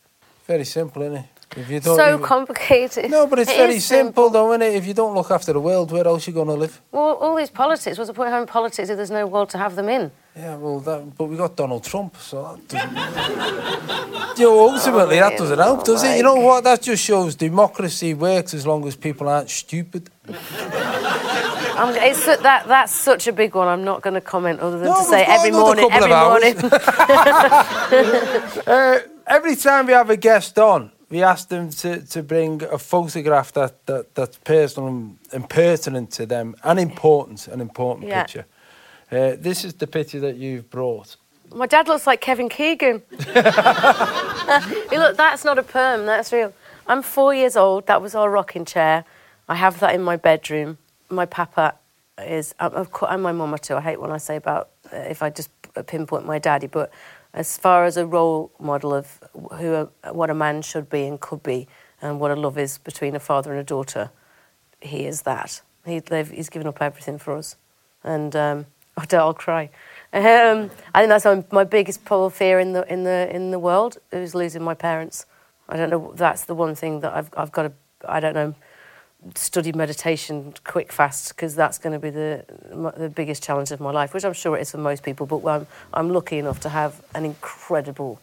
Very 0.48 0.65
simple, 0.65 1.02
isn't 1.04 1.18
it? 1.18 1.26
If 1.56 1.70
you 1.70 1.80
don't, 1.80 1.96
So 1.96 2.18
you- 2.18 2.24
complicated. 2.24 3.10
No, 3.10 3.28
but 3.28 3.39
it's 3.39 3.52
It 3.54 3.58
very 3.58 3.76
is 3.76 3.86
simple, 3.86 4.30
though, 4.30 4.52
isn't 4.52 4.62
it? 4.62 4.76
If 4.76 4.86
you 4.86 4.94
don't 4.94 5.15
look 5.15 5.32
after 5.32 5.54
the 5.54 5.60
world, 5.62 5.91
where 5.91 6.06
else 6.06 6.28
are 6.28 6.32
you 6.32 6.36
going 6.36 6.48
to 6.48 6.54
live? 6.54 6.82
Well, 6.91 7.13
all 7.15 7.36
these 7.36 7.50
politics, 7.50 7.98
what's 7.98 8.10
the 8.10 8.13
point 8.13 8.28
of 8.28 8.34
having 8.34 8.48
politics 8.48 8.89
if 8.89 8.98
there's 8.98 9.12
no 9.12 9.26
world 9.26 9.50
to 9.52 9.58
have 9.58 9.76
them 9.76 9.88
in? 9.88 10.12
Yeah, 10.36 10.56
well, 10.58 10.82
that, 10.82 11.18
but 11.18 11.26
we 11.26 11.38
got 11.38 11.56
Donald 11.56 11.86
Trump, 11.86 12.18
so 12.18 12.60
that 12.68 12.68
doesn't. 12.68 14.38
you 14.38 14.46
know, 14.46 14.70
ultimately, 14.70 15.20
that 15.20 15.34
oh, 15.34 15.38
doesn't 15.38 15.60
help, 15.60 15.86
does 15.86 16.04
it? 16.04 16.18
You 16.18 16.24
know 16.24 16.36
what? 16.36 16.65
That 16.65 16.82
just 16.82 17.02
shows 17.04 17.36
democracy 17.36 18.13
works 18.13 18.54
as 18.54 18.68
long 18.68 18.86
as 18.86 18.98
people 18.98 19.30
aren't 19.30 19.50
stupid. 19.50 20.10
I'm, 21.78 21.94
it's, 21.96 22.26
that, 22.26 22.68
that's 22.68 22.94
such 22.94 23.28
a 23.28 23.34
big 23.34 23.54
one. 23.54 23.68
I'm 23.68 23.84
not 23.84 24.02
going 24.02 24.14
to 24.16 24.22
comment 24.22 24.60
other 24.60 24.80
than 24.80 24.88
No, 24.88 24.98
to 24.98 25.04
say 25.04 25.24
every 25.26 25.52
morning, 25.52 25.90
every 25.92 26.10
morning. 26.10 26.56
Uh, 28.68 29.00
every 29.28 29.56
time 29.56 29.86
we 29.86 29.94
have 29.94 30.10
a 30.10 30.18
guest 30.18 30.58
on, 30.58 30.92
we 31.10 31.22
ask 31.22 31.50
them 31.50 31.70
to, 31.70 32.02
to 32.08 32.24
bring 32.24 32.64
a 32.64 32.78
photograph 32.78 33.54
that, 33.54 33.86
that 33.86 34.16
that's 34.16 34.38
personal 34.40 34.90
and, 34.90 35.18
and 35.32 35.50
pertinent 35.50 36.12
to 36.12 36.26
them 36.26 36.56
and 36.64 36.80
important, 36.80 37.48
an 37.48 37.62
important 37.62 38.08
Yeah. 38.08 38.24
picture. 38.24 38.46
Uh, 39.12 39.36
this 39.38 39.64
is 39.64 39.76
the 39.76 39.88
picture 39.88 40.20
that 40.22 40.38
you've 40.38 40.70
brought. 40.70 41.16
My 41.54 41.68
dad 41.68 41.88
looks 41.88 42.08
like 42.08 42.22
Kevin 42.22 42.50
Keegan. 42.50 43.04
look, 43.16 43.26
that's 45.18 45.46
not 45.46 45.60
a 45.60 45.64
perm, 45.64 46.06
that's 46.08 46.34
real. 46.34 46.54
I'm 46.88 47.02
four 47.02 47.34
years 47.34 47.56
old. 47.56 47.88
That 47.88 48.02
was 48.02 48.16
our 48.16 48.30
rocking 48.30 48.66
chair. 48.66 49.06
I 49.47 49.55
have 49.55 49.79
that 49.79 49.93
in 49.93 50.01
my 50.01 50.15
bedroom. 50.15 50.77
My 51.10 51.25
papa 51.25 51.75
is, 52.17 52.55
I'm, 52.60 52.73
of 52.73 52.91
course, 52.91 53.12
and 53.12 53.21
my 53.21 53.31
mama 53.31 53.60
too. 53.60 53.75
I 53.75 53.81
hate 53.81 54.01
when 54.01 54.12
I 54.12 54.17
say 54.17 54.36
about 54.36 54.69
uh, 54.91 54.97
if 54.97 55.21
I 55.21 55.29
just 55.29 55.49
pinpoint 55.88 56.25
my 56.25 56.39
daddy, 56.39 56.67
but 56.67 56.91
as 57.34 57.58
far 57.58 57.86
as 57.86 57.97
a 57.97 58.05
role 58.05 58.51
model 58.60 58.93
of 58.93 59.19
who 59.58 59.89
a, 60.03 60.13
what 60.13 60.29
a 60.29 60.34
man 60.34 60.62
should 60.62 60.89
be 60.89 61.05
and 61.05 61.19
could 61.19 61.43
be, 61.43 61.67
and 62.02 62.19
what 62.19 62.31
a 62.31 62.35
love 62.35 62.58
is 62.58 62.77
between 62.77 63.15
a 63.15 63.19
father 63.19 63.52
and 63.52 63.60
a 63.60 63.63
daughter, 63.63 64.10
he 64.81 65.06
is 65.06 65.23
that. 65.23 65.62
He, 65.85 66.02
he's 66.33 66.50
given 66.50 66.67
up 66.67 66.81
everything 66.81 67.19
for 67.19 67.37
us, 67.37 67.58
and 68.04 68.35
um, 68.35 68.65
I'll 69.12 69.33
cry. 69.33 69.69
Um, 70.13 70.71
I 70.93 71.02
think 71.02 71.10
that's 71.10 71.25
my, 71.25 71.43
my 71.52 71.63
biggest 71.63 72.06
probable 72.06 72.29
fear 72.29 72.60
in 72.60 72.73
the 72.73 72.91
in 72.91 73.04
the 73.04 73.29
in 73.35 73.52
the 73.52 73.60
world 73.60 73.98
is 74.12 74.33
losing 74.33 74.63
my 74.63 74.73
parents. 74.73 75.25
I 75.67 75.77
don't 75.77 75.89
know. 75.89 76.13
That's 76.15 76.46
the 76.46 76.56
one 76.56 76.73
thing 76.75 77.02
that 77.02 77.13
I've 77.13 77.29
I've 77.35 77.52
got 77.52 77.63
to. 77.63 77.73
I 78.08 78.19
don't 78.19 78.33
know. 78.33 78.56
Study 79.34 79.71
meditation 79.73 80.54
quick 80.63 80.92
fast 80.92 81.30
because 81.30 81.56
that's 81.56 81.80
going 81.80 81.94
to 81.94 82.00
be 82.00 82.12
the 82.12 82.46
the 82.96 83.10
biggest 83.10 83.42
challenge 83.42 83.71
of 83.71 83.80
my 83.80 83.90
life, 83.90 84.13
which 84.13 84.23
I'm 84.23 84.34
sure 84.34 84.56
it 84.56 84.62
is 84.62 84.71
for 84.71 84.78
most 84.78 85.02
people. 85.02 85.26
But 85.26 85.44
I'm 85.48 85.67
I'm 85.94 86.10
lucky 86.12 86.38
enough 86.38 86.60
to 86.60 86.69
have 86.69 87.02
an 87.15 87.26
incredible 87.26 88.19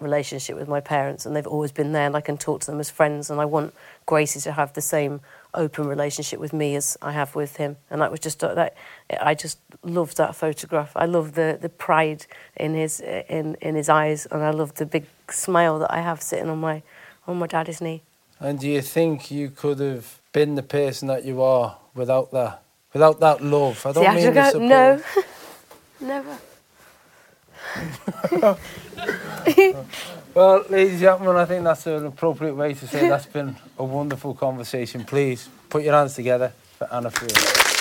relationship 0.00 0.56
with 0.56 0.68
my 0.68 0.80
parents, 0.80 1.26
and 1.26 1.34
they've 1.34 1.46
always 1.46 1.72
been 1.72 1.92
there, 1.92 2.06
and 2.06 2.16
I 2.16 2.20
can 2.20 2.38
talk 2.38 2.60
to 2.60 2.66
them 2.70 2.80
as 2.80 2.90
friends. 2.90 3.30
And 3.30 3.40
I 3.40 3.44
want 3.44 3.74
Gracie 4.06 4.40
to 4.40 4.52
have 4.52 4.72
the 4.74 4.80
same 4.80 5.20
open 5.54 5.86
relationship 5.86 6.38
with 6.38 6.52
me 6.52 6.76
as 6.76 6.96
I 7.02 7.12
have 7.12 7.34
with 7.34 7.56
him. 7.56 7.76
And 7.90 8.00
that 8.00 8.10
was 8.10 8.20
just 8.20 8.42
uh, 8.44 8.54
that. 8.54 8.76
I 9.20 9.34
just 9.34 9.58
loved 9.82 10.16
that 10.18 10.36
photograph. 10.36 10.92
I 10.94 11.06
love 11.06 11.32
the, 11.32 11.58
the 11.60 11.68
pride 11.68 12.26
in 12.56 12.74
his 12.74 13.00
in 13.00 13.56
in 13.60 13.74
his 13.74 13.88
eyes, 13.88 14.26
and 14.30 14.42
I 14.42 14.50
love 14.50 14.74
the 14.74 14.86
big 14.86 15.06
smile 15.30 15.78
that 15.80 15.92
I 15.92 16.00
have 16.00 16.22
sitting 16.22 16.48
on 16.48 16.58
my 16.58 16.82
on 17.26 17.38
my 17.38 17.46
daddy's 17.46 17.80
knee. 17.80 18.02
And 18.40 18.60
do 18.60 18.68
you 18.68 18.82
think 18.82 19.30
you 19.30 19.50
could 19.50 19.80
have 19.80 20.17
been 20.32 20.54
the 20.54 20.62
person 20.62 21.08
that 21.08 21.24
you 21.24 21.42
are 21.42 21.78
without 21.94 22.30
that 22.32 22.62
without 22.92 23.20
that 23.20 23.42
love? 23.42 23.84
I 23.86 23.92
don't 23.92 24.04
The 24.04 24.10
mean 24.10 24.36
actual 24.38 24.68
support. 24.68 24.70
no, 26.00 26.06
never. 26.06 26.38
Well, 30.34 30.64
ladies 30.70 30.92
and 30.92 31.00
gentlemen, 31.00 31.36
I 31.36 31.44
think 31.46 31.64
that's 31.64 31.86
an 31.86 32.06
appropriate 32.06 32.54
way 32.54 32.74
to 32.74 32.86
say 32.86 33.08
that's 33.08 33.26
been 33.26 33.56
a 33.78 33.84
wonderful 33.84 34.34
conversation. 34.34 35.04
Please 35.04 35.48
put 35.68 35.82
your 35.82 35.94
hands 35.94 36.14
together 36.14 36.52
for 36.78 36.88
Anna 36.92 37.10
Friel. 37.10 37.77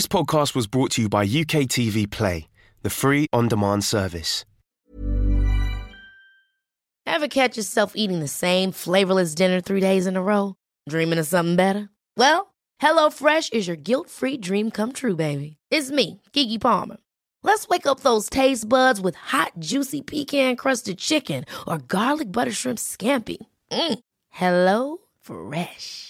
This 0.00 0.06
podcast 0.06 0.54
was 0.54 0.66
brought 0.66 0.92
to 0.92 1.02
you 1.02 1.10
by 1.10 1.24
UK 1.24 1.68
TV 1.68 2.10
Play, 2.10 2.48
the 2.80 2.88
free 2.88 3.26
on 3.34 3.48
demand 3.48 3.84
service. 3.84 4.46
Ever 7.04 7.28
catch 7.28 7.58
yourself 7.58 7.92
eating 7.94 8.20
the 8.20 8.26
same 8.26 8.72
flavorless 8.72 9.34
dinner 9.34 9.60
three 9.60 9.82
days 9.82 10.06
in 10.06 10.16
a 10.16 10.22
row? 10.22 10.54
Dreaming 10.88 11.18
of 11.18 11.26
something 11.26 11.56
better? 11.56 11.90
Well, 12.16 12.54
HelloFresh 12.80 13.52
is 13.52 13.66
your 13.66 13.76
guilt 13.76 14.08
free 14.08 14.38
dream 14.38 14.70
come 14.70 14.92
true, 14.92 15.16
baby. 15.16 15.58
It's 15.70 15.90
me, 15.90 16.22
Keke 16.32 16.58
Palmer. 16.58 16.96
Let's 17.42 17.68
wake 17.68 17.86
up 17.86 18.00
those 18.00 18.30
taste 18.30 18.70
buds 18.70 19.02
with 19.02 19.16
hot, 19.16 19.52
juicy 19.58 20.00
pecan 20.00 20.56
crusted 20.56 20.96
chicken 20.96 21.44
or 21.68 21.76
garlic 21.76 22.32
butter 22.32 22.52
shrimp 22.52 22.78
scampi. 22.78 23.36
Mm. 23.70 23.98
Hello 24.30 24.96
Fresh. 25.20 26.09